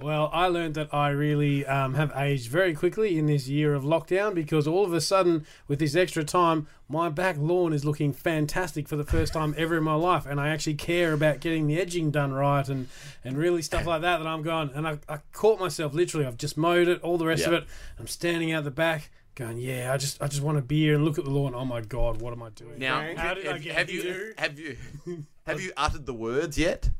Well, 0.00 0.30
I 0.32 0.46
learned 0.48 0.74
that 0.74 0.92
I 0.92 1.10
really 1.10 1.64
um, 1.64 1.94
have 1.94 2.10
aged 2.16 2.50
very 2.50 2.74
quickly 2.74 3.16
in 3.16 3.26
this 3.26 3.46
year 3.46 3.72
of 3.72 3.84
lockdown 3.84 4.34
because 4.34 4.66
all 4.66 4.84
of 4.84 4.92
a 4.92 5.00
sudden, 5.00 5.46
with 5.68 5.78
this 5.78 5.94
extra 5.94 6.24
time, 6.24 6.66
my 6.88 7.08
back 7.08 7.36
lawn 7.38 7.72
is 7.72 7.84
looking 7.84 8.12
fantastic 8.12 8.88
for 8.88 8.96
the 8.96 9.04
first 9.04 9.32
time 9.32 9.54
ever 9.56 9.76
in 9.76 9.84
my 9.84 9.94
life, 9.94 10.26
and 10.26 10.40
I 10.40 10.48
actually 10.48 10.74
care 10.74 11.12
about 11.12 11.38
getting 11.38 11.68
the 11.68 11.80
edging 11.80 12.10
done 12.10 12.32
right 12.32 12.68
and, 12.68 12.88
and 13.22 13.36
really 13.38 13.62
stuff 13.62 13.86
like 13.86 14.00
that. 14.02 14.18
That 14.18 14.26
I'm 14.26 14.42
going, 14.42 14.70
and 14.74 14.88
I, 14.88 14.98
I 15.08 15.18
caught 15.32 15.60
myself 15.60 15.94
literally. 15.94 16.26
I've 16.26 16.36
just 16.36 16.56
mowed 16.58 16.88
it, 16.88 17.00
all 17.02 17.16
the 17.16 17.26
rest 17.26 17.46
of 17.46 17.52
it. 17.52 17.64
I'm 17.96 18.08
standing 18.08 18.50
out 18.50 18.64
the 18.64 18.72
back, 18.72 19.08
going, 19.34 19.58
yeah, 19.58 19.92
I 19.92 19.96
just 19.96 20.22
I 20.22 20.28
just 20.28 20.42
want 20.42 20.58
a 20.58 20.62
beer 20.62 20.94
and 20.94 21.04
look 21.04 21.18
at 21.18 21.24
the 21.24 21.30
lawn. 21.30 21.54
Oh 21.54 21.64
my 21.64 21.80
god, 21.80 22.20
what 22.20 22.32
am 22.32 22.42
I 22.42 22.50
doing? 22.50 22.78
Now, 22.78 23.00
how 23.16 23.34
did 23.34 23.46
I 23.46 23.52
have, 23.52 23.62
get 23.62 23.74
have 23.76 23.90
you 23.90 24.02
here? 24.02 24.34
have 24.38 24.58
you 24.58 24.76
have 25.46 25.60
you 25.60 25.72
uttered 25.76 26.06
the 26.06 26.14
words 26.14 26.58
yet? 26.58 26.90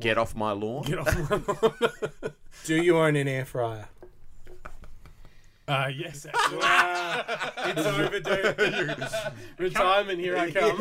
Get 0.00 0.18
off 0.18 0.34
my 0.34 0.52
lawn. 0.52 0.84
Get 0.84 0.98
off 0.98 1.30
my 1.30 1.36
lawn. 1.62 2.32
Do 2.64 2.82
you 2.82 2.98
own 2.98 3.16
an 3.16 3.28
air 3.28 3.44
fryer? 3.44 3.88
Uh, 5.68 5.90
yes, 5.96 6.26
actually. 6.32 7.70
it's 7.70 7.86
overdue. 7.86 8.94
Retirement, 9.58 10.20
here 10.20 10.36
I 10.36 10.52
come. 10.52 10.80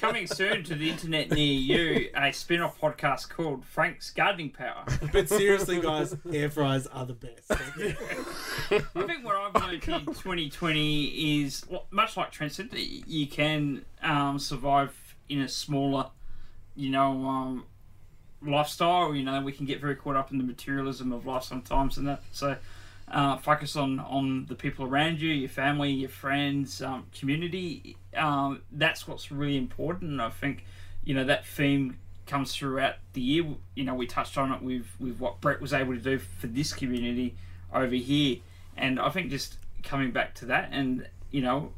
Coming 0.00 0.26
soon 0.26 0.64
to 0.64 0.74
the 0.74 0.88
internet 0.88 1.30
near 1.30 1.44
you, 1.44 2.10
a 2.16 2.32
spin 2.32 2.62
off 2.62 2.80
podcast 2.80 3.28
called 3.28 3.64
Frank's 3.66 4.10
Gardening 4.10 4.50
Power. 4.50 4.84
But 5.12 5.28
seriously, 5.28 5.78
guys, 5.80 6.16
air 6.32 6.48
fryers 6.48 6.86
are 6.86 7.04
the 7.04 7.12
best. 7.12 7.50
I 7.50 9.06
think 9.06 9.24
what 9.24 9.36
I've 9.36 9.54
learned 9.60 9.74
in 9.74 10.06
2020 10.06 11.42
is, 11.42 11.64
well, 11.68 11.86
much 11.90 12.16
like 12.16 12.30
Trent 12.30 12.52
said, 12.52 12.70
that 12.70 12.80
you 12.80 13.26
can 13.26 13.84
um, 14.02 14.38
survive 14.38 14.94
in 15.28 15.42
a 15.42 15.48
smaller, 15.48 16.06
you 16.74 16.90
know, 16.90 17.26
um, 17.26 17.64
lifestyle. 18.42 19.14
You 19.14 19.22
know, 19.22 19.42
we 19.42 19.52
can 19.52 19.66
get 19.66 19.82
very 19.82 19.96
caught 19.96 20.16
up 20.16 20.32
in 20.32 20.38
the 20.38 20.44
materialism 20.44 21.12
of 21.12 21.26
life 21.26 21.42
sometimes, 21.42 21.98
and 21.98 22.08
that. 22.08 22.22
So, 22.32 22.56
uh, 23.10 23.36
focus 23.36 23.76
on 23.76 24.00
on 24.00 24.46
the 24.46 24.54
people 24.54 24.86
around 24.86 25.20
you, 25.20 25.30
your 25.30 25.48
family, 25.48 25.90
your 25.90 26.08
friends, 26.08 26.82
um, 26.82 27.06
community. 27.16 27.96
Um, 28.16 28.62
that's 28.72 29.06
what's 29.06 29.30
really 29.30 29.56
important. 29.56 30.20
I 30.20 30.30
think, 30.30 30.64
you 31.04 31.14
know, 31.14 31.24
that 31.24 31.46
theme 31.46 31.98
comes 32.26 32.54
throughout 32.54 32.96
the 33.12 33.20
year. 33.20 33.44
You 33.74 33.84
know, 33.84 33.94
we 33.94 34.06
touched 34.06 34.38
on 34.38 34.52
it 34.52 34.62
with 34.62 34.86
with 34.98 35.18
what 35.18 35.40
Brett 35.40 35.60
was 35.60 35.72
able 35.72 35.94
to 35.94 36.00
do 36.00 36.18
for 36.18 36.46
this 36.46 36.72
community 36.72 37.34
over 37.72 37.94
here, 37.94 38.38
and 38.76 38.98
I 38.98 39.10
think 39.10 39.30
just 39.30 39.58
coming 39.82 40.10
back 40.10 40.34
to 40.36 40.46
that, 40.46 40.70
and 40.72 41.06
you 41.30 41.42
know, 41.42 41.72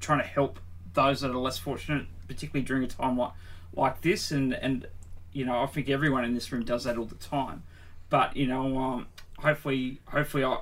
trying 0.00 0.20
to 0.20 0.26
help 0.26 0.58
those 0.94 1.20
that 1.20 1.30
are 1.30 1.38
less 1.38 1.58
fortunate, 1.58 2.06
particularly 2.26 2.66
during 2.66 2.82
a 2.82 2.88
time 2.88 3.16
like 3.16 3.32
like 3.74 4.00
this, 4.00 4.30
and 4.32 4.52
and 4.54 4.86
you 5.32 5.44
know, 5.44 5.62
I 5.62 5.66
think 5.66 5.88
everyone 5.88 6.24
in 6.24 6.34
this 6.34 6.50
room 6.50 6.64
does 6.64 6.84
that 6.84 6.98
all 6.98 7.04
the 7.04 7.14
time. 7.14 7.62
But 8.08 8.36
you 8.36 8.46
know, 8.46 8.78
um, 8.78 9.06
hopefully, 9.40 10.00
hopefully, 10.06 10.44
I, 10.44 10.58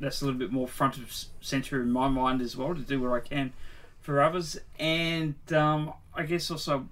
that's 0.00 0.22
a 0.22 0.24
little 0.24 0.38
bit 0.38 0.52
more 0.52 0.68
front 0.68 0.98
of 0.98 1.12
center 1.40 1.80
in 1.82 1.90
my 1.90 2.08
mind 2.08 2.40
as 2.40 2.56
well 2.56 2.74
to 2.74 2.80
do 2.80 3.00
what 3.00 3.12
I 3.12 3.20
can 3.20 3.52
for 4.00 4.20
others, 4.20 4.58
and 4.78 5.34
um, 5.52 5.92
I 6.14 6.24
guess 6.24 6.50
also, 6.50 6.86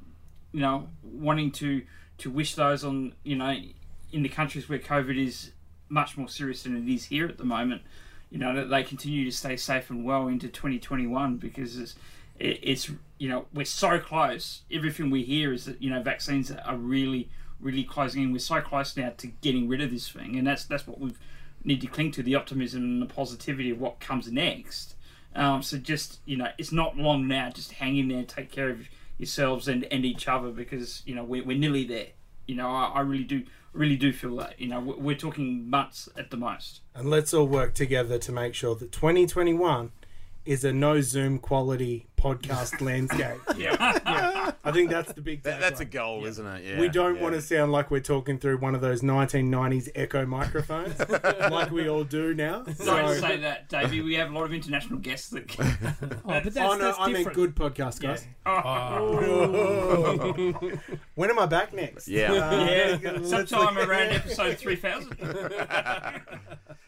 you 0.52 0.60
know, 0.60 0.88
wanting 1.02 1.50
to 1.52 1.82
to 2.18 2.30
wish 2.30 2.54
those 2.54 2.84
on 2.84 3.14
you 3.24 3.36
know 3.36 3.56
in 4.12 4.22
the 4.22 4.28
countries 4.28 4.68
where 4.68 4.78
COVID 4.78 5.18
is 5.18 5.52
much 5.88 6.16
more 6.16 6.28
serious 6.28 6.62
than 6.62 6.76
it 6.76 6.92
is 6.92 7.06
here 7.06 7.26
at 7.26 7.38
the 7.38 7.44
moment, 7.44 7.82
you 8.30 8.38
know, 8.38 8.54
that 8.54 8.70
they 8.70 8.82
continue 8.82 9.24
to 9.24 9.30
stay 9.30 9.56
safe 9.56 9.90
and 9.90 10.04
well 10.04 10.26
into 10.26 10.48
2021 10.48 11.36
because 11.36 11.78
it's, 11.78 11.94
it, 12.38 12.58
it's 12.62 12.90
you 13.18 13.28
know 13.28 13.46
we're 13.52 13.64
so 13.64 13.98
close. 13.98 14.62
Everything 14.70 15.10
we 15.10 15.22
hear 15.22 15.52
is 15.52 15.66
that 15.66 15.82
you 15.82 15.90
know 15.90 16.02
vaccines 16.02 16.50
are 16.50 16.76
really 16.76 17.28
really 17.62 17.84
closing 17.84 18.22
in. 18.22 18.32
We're 18.32 18.38
so 18.38 18.60
close 18.60 18.96
now 18.96 19.12
to 19.16 19.26
getting 19.26 19.68
rid 19.68 19.80
of 19.80 19.90
this 19.90 20.08
thing, 20.08 20.36
and 20.36 20.46
that's 20.46 20.64
that's 20.64 20.86
what 20.86 21.00
we 21.00 21.12
need 21.64 21.80
to 21.80 21.86
cling 21.86 22.10
to 22.12 22.22
the 22.22 22.34
optimism 22.34 22.82
and 22.82 23.02
the 23.02 23.06
positivity 23.06 23.70
of 23.70 23.80
what 23.80 24.00
comes 24.00 24.30
next. 24.30 24.96
Um, 25.34 25.62
so 25.62 25.78
just 25.78 26.20
you 26.26 26.36
know, 26.36 26.48
it's 26.58 26.72
not 26.72 26.96
long 26.96 27.26
now. 27.26 27.50
Just 27.50 27.72
hang 27.72 27.96
in 27.96 28.08
there, 28.08 28.24
take 28.24 28.50
care 28.50 28.68
of 28.68 28.88
yourselves 29.18 29.68
and, 29.68 29.84
and 29.84 30.04
each 30.04 30.28
other 30.28 30.50
because 30.50 31.02
you 31.06 31.14
know 31.14 31.24
we're, 31.24 31.44
we're 31.44 31.58
nearly 31.58 31.84
there. 31.84 32.08
You 32.46 32.56
know, 32.56 32.68
I, 32.68 32.92
I 32.94 33.00
really 33.00 33.24
do 33.24 33.44
really 33.72 33.96
do 33.96 34.12
feel 34.12 34.36
that. 34.36 34.60
You 34.60 34.68
know, 34.68 34.80
we're 34.80 35.16
talking 35.16 35.68
months 35.70 36.08
at 36.16 36.30
the 36.30 36.36
most. 36.36 36.80
and 36.94 37.08
let's 37.08 37.32
all 37.32 37.46
work 37.46 37.74
together 37.74 38.18
to 38.18 38.32
make 38.32 38.54
sure 38.54 38.74
that 38.74 38.92
2021 38.92 39.92
is 40.44 40.64
a 40.64 40.72
no 40.72 41.00
Zoom 41.00 41.38
quality 41.38 42.06
podcast 42.22 42.80
landscape. 42.86 43.40
Yeah. 43.56 44.52
I 44.64 44.70
think 44.70 44.90
that's 44.90 45.12
the 45.12 45.20
big. 45.20 45.42
That, 45.42 45.60
that's 45.60 45.80
a 45.80 45.86
takeaway. 45.86 45.90
goal, 45.90 46.24
isn't 46.26 46.46
it? 46.46 46.64
Yeah. 46.64 46.80
We 46.80 46.88
don't 46.88 47.16
yeah. 47.16 47.22
want 47.22 47.34
to 47.34 47.42
sound 47.42 47.72
like 47.72 47.90
we're 47.90 48.00
talking 48.00 48.38
through 48.38 48.58
one 48.58 48.74
of 48.74 48.80
those 48.80 49.02
1990s 49.02 49.88
Echo 49.94 50.24
microphones, 50.24 50.98
like 51.50 51.70
we 51.70 51.88
all 51.88 52.04
do 52.04 52.34
now. 52.34 52.64
Sorry 52.74 53.14
to 53.14 53.20
say 53.20 53.36
that, 53.38 53.68
Davey. 53.68 54.00
We 54.02 54.14
have 54.14 54.30
a 54.30 54.34
lot 54.34 54.44
of 54.44 54.54
international 54.54 55.00
guests 55.00 55.30
that. 55.30 55.48
Can... 55.48 55.62
Oh, 56.24 56.40
but 56.42 56.54
that's, 56.54 56.56
oh 56.56 56.76
no, 56.76 56.78
that's 56.78 56.98
I 56.98 57.06
meant 57.06 57.16
different. 57.28 57.36
good 57.36 57.54
podcast, 57.56 58.00
guys. 58.00 58.26
Oh, 58.46 59.18
When 61.14 61.30
am 61.30 61.38
I 61.38 61.46
back 61.46 61.72
next? 61.72 62.06
Yeah. 62.06 62.32
Uh, 62.32 62.98
yeah, 63.02 63.22
sometime 63.22 63.76
around 63.78 64.10
episode 64.10 64.58
three 64.58 64.76
thousand. 64.76 65.16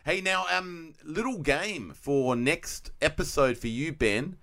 Hey, 0.05 0.21
now, 0.21 0.45
um, 0.53 0.93
little 1.03 1.39
game 1.39 1.93
for 1.95 2.37
next 2.37 2.91
episode 3.01 3.57
for 3.57 3.69
you, 3.69 3.93
Ben. 3.93 4.37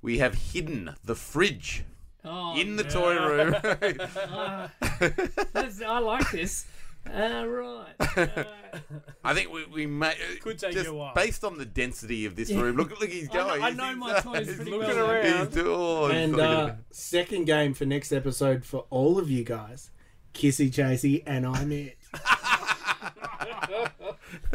We 0.00 0.18
have 0.18 0.34
hidden 0.52 0.94
the 1.04 1.14
fridge 1.14 1.84
Oh, 2.24 2.58
in 2.58 2.76
the 2.76 2.84
toy 2.84 3.14
room. 3.18 3.50
that's- 5.52 5.82
I 5.82 5.98
like 5.98 6.30
this. 6.30 6.66
Uh, 7.06 7.44
right. 7.46 7.94
Uh, 7.98 8.44
I 9.24 9.34
think 9.34 9.50
we, 9.52 9.64
we 9.66 9.86
may 9.86 10.14
Could 10.40 10.58
take 10.58 10.72
just 10.72 10.86
you 10.86 10.92
a 10.92 10.94
while. 10.94 11.14
based 11.14 11.44
on 11.44 11.56
the 11.58 11.64
density 11.64 12.24
of 12.26 12.36
this 12.36 12.50
room. 12.50 12.76
Look, 12.76 12.98
look, 13.00 13.08
he's 13.10 13.28
I 13.30 13.34
know- 13.34 13.46
going. 13.48 13.62
I 13.62 13.70
know 13.70 13.96
my 13.96 14.12
uh, 14.12 14.20
toys 14.22 14.46
he's 14.48 14.56
pretty 14.56 14.76
well. 14.78 15.10
around. 15.10 15.46
He's 15.46 15.48
do- 15.48 15.72
oh, 15.74 16.06
And 16.06 16.38
uh, 16.40 16.74
second 16.90 17.44
game 17.46 17.74
for 17.74 17.84
next 17.86 18.12
episode 18.12 18.64
for 18.64 18.84
all 18.90 19.18
of 19.18 19.30
you 19.30 19.44
guys, 19.44 19.90
Kissy 20.34 20.70
Chasey, 20.70 21.22
and 21.26 21.46
I'm 21.46 21.72
it. 21.72 21.96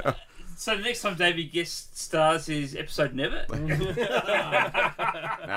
So 0.57 0.73
the 0.77 0.83
next 0.83 1.01
time 1.01 1.15
David 1.15 1.51
guest 1.51 1.97
stars 1.97 2.47
is 2.47 2.77
episode 2.77 3.13
never. 3.13 3.45
no, 3.49 3.57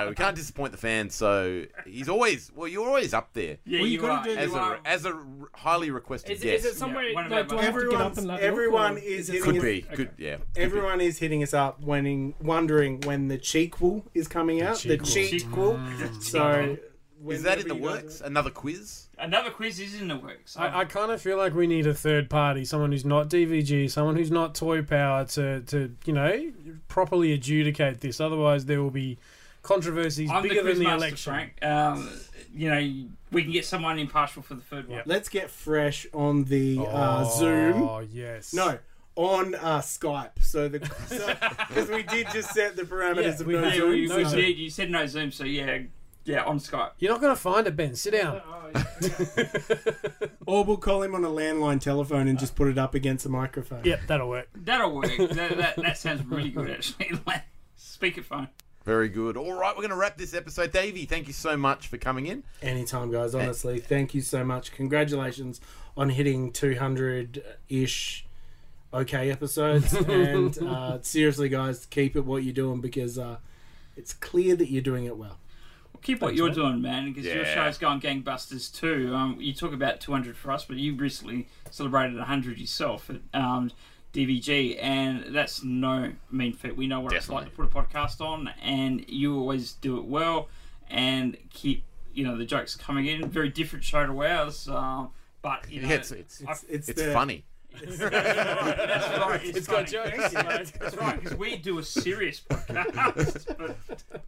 we 0.08 0.14
can't 0.16 0.34
disappoint 0.34 0.72
the 0.72 0.78
fans. 0.78 1.14
So 1.14 1.66
he's 1.86 2.08
always 2.08 2.50
well. 2.54 2.66
You're 2.66 2.84
always 2.88 3.14
up 3.14 3.32
there 3.32 3.58
Yeah, 3.64 3.78
Well, 3.78 3.86
you 3.86 3.92
you, 3.92 4.00
gotta 4.00 4.28
are. 4.30 4.34
do 4.34 4.40
as 4.40 4.50
you 4.50 4.56
a 4.56 4.60
are. 4.60 4.80
as 4.84 5.06
a 5.06 5.16
highly 5.54 5.92
requested 5.92 6.32
is, 6.32 6.40
guest. 6.42 6.64
is 6.66 6.72
it 6.72 6.78
somewhere 6.78 7.04
Yeah, 7.04 7.14
one 7.14 7.26
of 7.26 7.30
like, 7.30 7.42
our 7.44 7.48
do 7.48 7.58
I 7.58 7.62
have 7.62 7.74
to 7.74 7.80
get 7.80 7.88
up 7.92 7.94
Everyone's, 8.00 8.18
and 8.18 8.26
look? 8.26 8.40
everyone 8.40 8.94
or 8.96 8.98
is 8.98 9.28
it 9.30 9.34
hitting 9.34 9.44
could 9.44 9.56
us, 9.58 9.62
be 9.62 9.80
good. 9.82 10.10
Yeah. 10.18 10.36
could 10.38 10.52
be. 10.54 10.60
everyone 10.62 11.00
is 11.00 11.18
hitting 11.18 11.42
us 11.44 11.54
up, 11.54 11.80
winning, 11.80 12.34
wondering 12.42 13.00
when 13.02 13.28
the 13.28 13.38
cheekful 13.38 14.04
is 14.14 14.26
coming 14.26 14.62
out. 14.62 14.78
The 14.78 14.98
cheekful. 14.98 15.78
cheekful. 15.78 16.20
So 16.22 16.76
Is 17.28 17.42
that 17.42 17.58
in 17.60 17.68
the 17.68 17.74
you 17.74 17.80
guys 17.82 18.02
works? 18.02 18.20
Another 18.20 18.50
quiz? 18.50 19.06
Another 19.18 19.50
quiz 19.50 19.80
is 19.80 20.00
in 20.00 20.08
the 20.08 20.16
works. 20.16 20.56
I, 20.56 20.80
I 20.80 20.84
kind 20.84 21.10
of 21.10 21.20
feel 21.20 21.36
like 21.36 21.54
we 21.54 21.66
need 21.66 21.86
a 21.86 21.94
third 21.94 22.30
party, 22.30 22.64
someone 22.64 22.92
who's 22.92 23.04
not 23.04 23.28
DVG, 23.28 23.90
someone 23.90 24.16
who's 24.16 24.30
not 24.30 24.54
Toy 24.54 24.82
Power, 24.82 25.24
to, 25.26 25.60
to 25.62 25.94
you 26.04 26.12
know 26.12 26.52
properly 26.88 27.32
adjudicate 27.32 28.00
this. 28.00 28.20
Otherwise, 28.20 28.66
there 28.66 28.82
will 28.82 28.90
be 28.92 29.18
controversies 29.62 30.30
I'm 30.30 30.42
bigger 30.42 30.62
the 30.62 30.74
than 30.74 30.78
the 30.78 30.84
quizmaster, 30.84 30.96
election. 30.96 31.32
Frank. 31.32 31.64
Um, 31.64 32.10
you 32.54 32.70
know, 32.70 33.08
we 33.32 33.42
can 33.42 33.52
get 33.52 33.64
someone 33.66 33.98
impartial 33.98 34.42
for 34.42 34.54
the 34.54 34.62
third 34.62 34.88
one. 34.88 35.02
Let's 35.04 35.28
get 35.28 35.50
fresh 35.50 36.06
on 36.14 36.44
the 36.44 36.78
uh, 36.80 37.24
Zoom. 37.24 37.82
Oh 37.82 37.98
yes. 38.00 38.54
No, 38.54 38.78
on 39.16 39.54
uh, 39.56 39.80
Skype. 39.80 40.40
So 40.42 40.68
the 40.68 40.78
because 40.78 41.88
we 41.90 42.04
did 42.04 42.28
just 42.32 42.50
set 42.54 42.76
the 42.76 42.82
parameters 42.84 43.22
Yeah, 43.24 43.28
of 43.40 43.46
we 43.46 43.54
no 43.54 43.62
Yeah, 43.64 43.74
Zoom. 43.74 43.90
we, 43.90 44.08
so- 44.08 44.16
we 44.36 44.42
did. 44.42 44.58
You 44.58 44.70
said 44.70 44.90
no 44.90 45.06
Zoom, 45.06 45.32
so 45.32 45.44
yeah, 45.44 45.80
yeah, 46.28 46.44
on 46.44 46.58
Skype. 46.58 46.90
You're 46.98 47.12
not 47.12 47.20
going 47.20 47.34
to 47.34 47.40
find 47.40 47.66
it, 47.66 47.74
Ben. 47.74 47.94
Sit 47.94 48.12
down. 48.12 48.42
Or 50.46 50.64
we'll 50.64 50.76
call 50.76 51.02
him 51.02 51.14
on 51.14 51.24
a 51.24 51.28
landline 51.28 51.80
telephone 51.80 52.28
and 52.28 52.38
just 52.38 52.54
put 52.54 52.68
it 52.68 52.78
up 52.78 52.94
against 52.94 53.24
the 53.24 53.30
microphone. 53.30 53.84
Yep, 53.84 54.00
that'll 54.06 54.28
work. 54.28 54.48
That'll 54.54 54.94
work. 54.94 55.16
that, 55.16 55.56
that, 55.56 55.76
that 55.76 55.98
sounds 55.98 56.24
really 56.26 56.50
good, 56.50 56.70
actually. 56.70 57.18
Speakerphone. 57.78 58.48
Very 58.84 59.08
good. 59.08 59.36
All 59.36 59.52
right, 59.52 59.74
we're 59.74 59.82
going 59.82 59.90
to 59.90 59.96
wrap 59.96 60.16
this 60.16 60.34
episode. 60.34 60.72
Davey, 60.72 61.04
thank 61.04 61.26
you 61.26 61.32
so 61.32 61.56
much 61.56 61.88
for 61.88 61.98
coming 61.98 62.26
in. 62.26 62.44
Anytime, 62.62 63.10
guys. 63.10 63.34
Honestly, 63.34 63.80
thank 63.80 64.14
you 64.14 64.22
so 64.22 64.44
much. 64.44 64.72
Congratulations 64.72 65.60
on 65.96 66.10
hitting 66.10 66.52
200 66.52 67.42
ish 67.68 68.26
okay 68.94 69.30
episodes. 69.30 69.92
and 70.08 70.58
uh, 70.62 70.98
seriously, 71.02 71.48
guys, 71.48 71.86
keep 71.86 72.16
it 72.16 72.24
what 72.24 72.42
you're 72.44 72.54
doing 72.54 72.80
because 72.80 73.18
uh, 73.18 73.36
it's 73.96 74.14
clear 74.14 74.56
that 74.56 74.70
you're 74.70 74.82
doing 74.82 75.04
it 75.04 75.16
well. 75.16 75.38
Keep 76.02 76.22
what 76.22 76.34
you're 76.34 76.50
doing, 76.50 76.80
man, 76.80 77.12
because 77.12 77.26
your 77.26 77.42
Yeah. 77.44 77.54
show's 77.54 77.78
going 77.78 78.00
gangbusters 78.00 78.74
too. 78.74 79.14
Um, 79.14 79.36
you 79.40 79.52
talk 79.52 79.72
about 79.72 80.00
200 80.00 80.36
for 80.36 80.50
us, 80.52 80.64
but 80.64 80.76
you 80.76 80.94
recently 80.94 81.48
celebrated 81.70 82.16
100 82.16 82.58
yourself 82.58 83.10
at 83.10 83.20
um, 83.38 83.70
DVG, 84.12 84.78
and 84.80 85.34
that's 85.34 85.62
no 85.62 86.12
mean 86.30 86.52
feat. 86.52 86.76
We 86.76 86.86
know 86.86 87.00
what 87.00 87.12
it's 87.12 87.28
like 87.28 87.44
to 87.44 87.50
put 87.50 87.64
a 87.64 87.68
podcast 87.68 88.20
on, 88.20 88.48
and 88.62 89.04
you 89.08 89.36
always 89.38 89.72
do 89.72 89.98
it 89.98 90.04
well 90.04 90.48
and 90.90 91.36
keep 91.50 91.84
you 92.14 92.24
know 92.24 92.36
the 92.36 92.44
jokes 92.46 92.74
coming 92.74 93.06
in. 93.06 93.28
Very 93.28 93.48
different 93.50 93.84
show 93.84 94.06
to 94.06 94.24
ours, 94.24 94.66
um, 94.68 95.10
but 95.42 95.70
you 95.70 95.82
know, 95.82 95.88
Yeah, 95.88 95.94
it's, 95.96 96.10
it's, 96.10 96.40
it's, 96.40 96.64
It's 96.68 96.88
it's 96.88 97.02
the- 97.02 97.12
funny. 97.12 97.44
That's 97.80 99.18
right. 99.20 99.40
It's 99.44 99.66
got 99.66 99.88
funny. 99.88 100.10
jokes. 100.10 100.34
mate. 100.34 100.72
That's 100.80 100.96
right, 100.96 101.20
because 101.22 101.38
we 101.38 101.56
do 101.56 101.78
a 101.78 101.82
serious 101.82 102.40
podcast. 102.40 103.46
But 103.58 103.76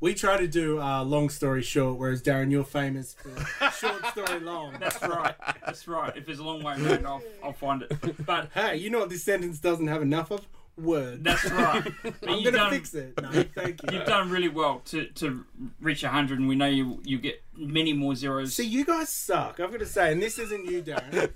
We 0.01 0.14
try 0.14 0.36
to 0.38 0.46
do 0.48 0.80
uh, 0.80 1.03
long 1.05 1.28
story 1.28 1.62
short, 1.62 1.98
whereas 1.98 2.22
Darren, 2.22 2.51
you're 2.51 2.64
famous 2.64 3.14
for 3.14 3.70
short 3.70 4.05
story 4.07 4.40
long. 4.40 4.74
that's 4.80 5.01
right. 5.03 5.34
That's 5.64 5.86
right. 5.88 6.16
If 6.16 6.26
there's 6.26 6.38
a 6.38 6.44
long 6.44 6.62
way 6.62 6.74
around, 6.74 7.07
I'll, 7.07 7.22
I'll 7.44 7.53
find 7.53 7.82
it. 7.82 8.26
But 8.26 8.51
Hey, 8.55 8.76
you 8.76 8.90
know 8.90 9.01
what 9.01 9.11
this 9.11 9.22
sentence 9.24 9.59
doesn't 9.59 9.86
have 9.86 10.03
enough 10.03 10.30
of? 10.30 10.46
Words. 10.78 11.22
that's 11.22 11.44
right. 11.50 11.82
But 12.02 12.14
I'm 12.28 12.38
you've 12.38 12.54
gonna 12.54 12.70
fix 12.70 12.94
it. 12.94 13.12
No, 13.22 13.30
thank 13.54 13.82
you. 13.82 13.88
You've 13.92 14.06
done 14.06 14.30
really 14.30 14.48
well 14.48 14.80
to, 14.86 15.06
to 15.06 15.44
reach 15.80 16.02
100, 16.02 16.38
and 16.38 16.48
we 16.48 16.54
know 16.54 16.66
you 16.66 17.00
you 17.04 17.18
get 17.18 17.42
many 17.56 17.92
more 17.92 18.14
zeros. 18.14 18.54
See, 18.54 18.66
you 18.66 18.84
guys 18.84 19.08
suck. 19.08 19.60
I've 19.60 19.70
got 19.70 19.80
to 19.80 19.86
say, 19.86 20.12
and 20.12 20.22
this 20.22 20.38
isn't 20.38 20.66
you, 20.66 20.82
Darren. 20.82 21.30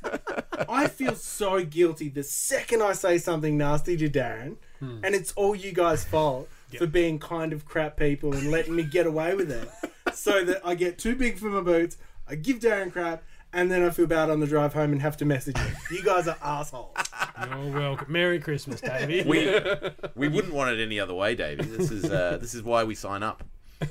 I 0.69 0.89
feel 0.89 1.15
so 1.15 1.65
guilty 1.65 2.09
the 2.09 2.23
second 2.23 2.83
I 2.83 2.93
say 2.93 3.19
something 3.19 3.59
nasty 3.59 3.97
to 3.99 4.09
Darren, 4.09 4.57
hmm. 4.81 5.01
and 5.03 5.15
it's 5.15 5.33
all 5.33 5.55
you 5.55 5.73
guys' 5.73 6.05
fault 6.05 6.49
for 6.79 6.87
being 6.87 7.19
kind 7.19 7.53
of 7.53 7.65
crap 7.65 7.97
people 7.97 8.35
and 8.35 8.51
letting 8.51 8.75
me 8.75 8.83
get 8.83 9.07
away 9.07 9.35
with 9.35 9.51
it. 9.51 9.69
so 10.15 10.45
that 10.45 10.61
I 10.65 10.75
get 10.75 10.99
too 10.99 11.15
big 11.15 11.39
for 11.39 11.47
my 11.47 11.61
boots, 11.61 11.97
I 12.27 12.37
give 12.37 12.61
Darren 12.61 12.93
crap, 12.93 13.23
and 13.55 13.71
then 13.71 13.83
I 13.83 13.91
feel 13.91 14.07
bad 14.07 14.31
on 14.31 14.41
the 14.41 14.47
drive 14.47 14.75
home 14.75 14.93
and 14.93 15.01
have 15.01 15.17
to 15.19 15.25
message 15.25 15.57
you. 15.59 15.97
You 15.97 16.03
guys 16.05 16.29
are 16.29 16.37
assholes. 16.43 16.97
You're 17.49 17.73
welcome. 17.73 18.13
Merry 18.13 18.39
Christmas, 18.41 18.81
Davey. 18.81 19.23
We 19.23 19.47
we 20.15 20.29
wouldn't 20.29 20.53
want 20.53 20.71
it 20.71 20.83
any 20.83 21.01
other 21.01 21.15
way, 21.15 21.35
Davey. 21.35 21.65
This 21.65 21.91
is 21.91 22.05
uh, 22.05 22.39
this 22.41 22.55
is 22.55 22.63
why 22.63 22.85
we 22.85 22.95
sign 22.95 23.23
up. 23.23 23.43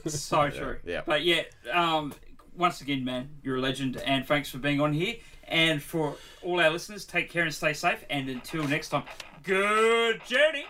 So 0.07 0.49
true. 0.49 0.77
yeah. 0.85 1.01
But 1.05 1.23
yeah, 1.23 1.43
um, 1.71 2.13
once 2.55 2.81
again, 2.81 3.03
man, 3.03 3.29
you're 3.43 3.57
a 3.57 3.61
legend, 3.61 3.97
and 3.97 4.25
thanks 4.25 4.49
for 4.49 4.57
being 4.57 4.79
on 4.81 4.93
here. 4.93 5.15
And 5.47 5.81
for 5.83 6.15
all 6.41 6.59
our 6.59 6.69
listeners, 6.69 7.05
take 7.05 7.29
care 7.29 7.43
and 7.43 7.53
stay 7.53 7.73
safe. 7.73 8.03
And 8.09 8.29
until 8.29 8.63
next 8.67 8.89
time, 8.89 9.03
good 9.43 10.21
journey. 10.25 10.65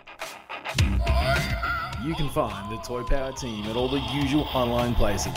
You 2.03 2.15
can 2.15 2.29
find 2.29 2.71
the 2.71 2.81
Toy 2.83 3.03
Power 3.03 3.31
team 3.31 3.65
at 3.65 3.75
all 3.75 3.87
the 3.87 4.01
usual 4.13 4.47
online 4.53 4.93
places. 4.95 5.33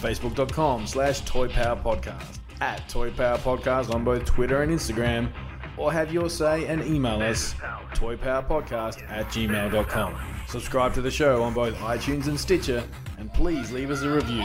Facebook.com 0.00 0.86
slash 0.86 1.20
Toy 1.20 1.48
Power 1.48 1.76
Podcast, 1.76 2.38
at 2.62 2.88
Toy 2.88 3.10
Power 3.10 3.38
Podcast 3.38 3.92
on 3.92 4.04
both 4.04 4.24
Twitter 4.24 4.62
and 4.62 4.70
Instagram, 4.70 5.28
or 5.76 5.92
have 5.92 6.12
your 6.12 6.30
say 6.30 6.64
and 6.66 6.80
email 6.84 7.20
us 7.20 7.54
toypowerpodcast 7.92 9.02
at 9.10 9.26
gmail.com. 9.26 10.16
Subscribe 10.46 10.94
to 10.94 11.02
the 11.02 11.10
show 11.10 11.42
on 11.42 11.54
both 11.54 11.74
iTunes 11.78 12.28
and 12.28 12.38
Stitcher, 12.38 12.84
and 13.18 13.34
please 13.34 13.72
leave 13.72 13.90
us 13.90 14.02
a 14.02 14.08
review. 14.08 14.44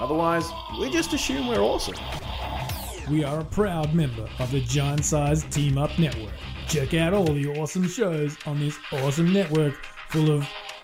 Otherwise, 0.00 0.48
we 0.80 0.90
just 0.90 1.12
assume 1.12 1.46
we're 1.46 1.60
awesome. 1.60 1.94
We 3.10 3.22
are 3.22 3.40
a 3.40 3.44
proud 3.44 3.94
member 3.94 4.26
of 4.38 4.50
the 4.50 4.62
Giant 4.62 5.04
Size 5.04 5.44
Team 5.44 5.76
Up 5.76 5.90
Network. 5.98 6.32
Check 6.68 6.94
out 6.94 7.12
all 7.12 7.26
the 7.26 7.48
awesome 7.60 7.86
shows 7.86 8.34
on 8.46 8.58
this 8.60 8.78
awesome 8.92 9.30
network 9.30 9.74
full 10.08 10.30
of 10.30 10.48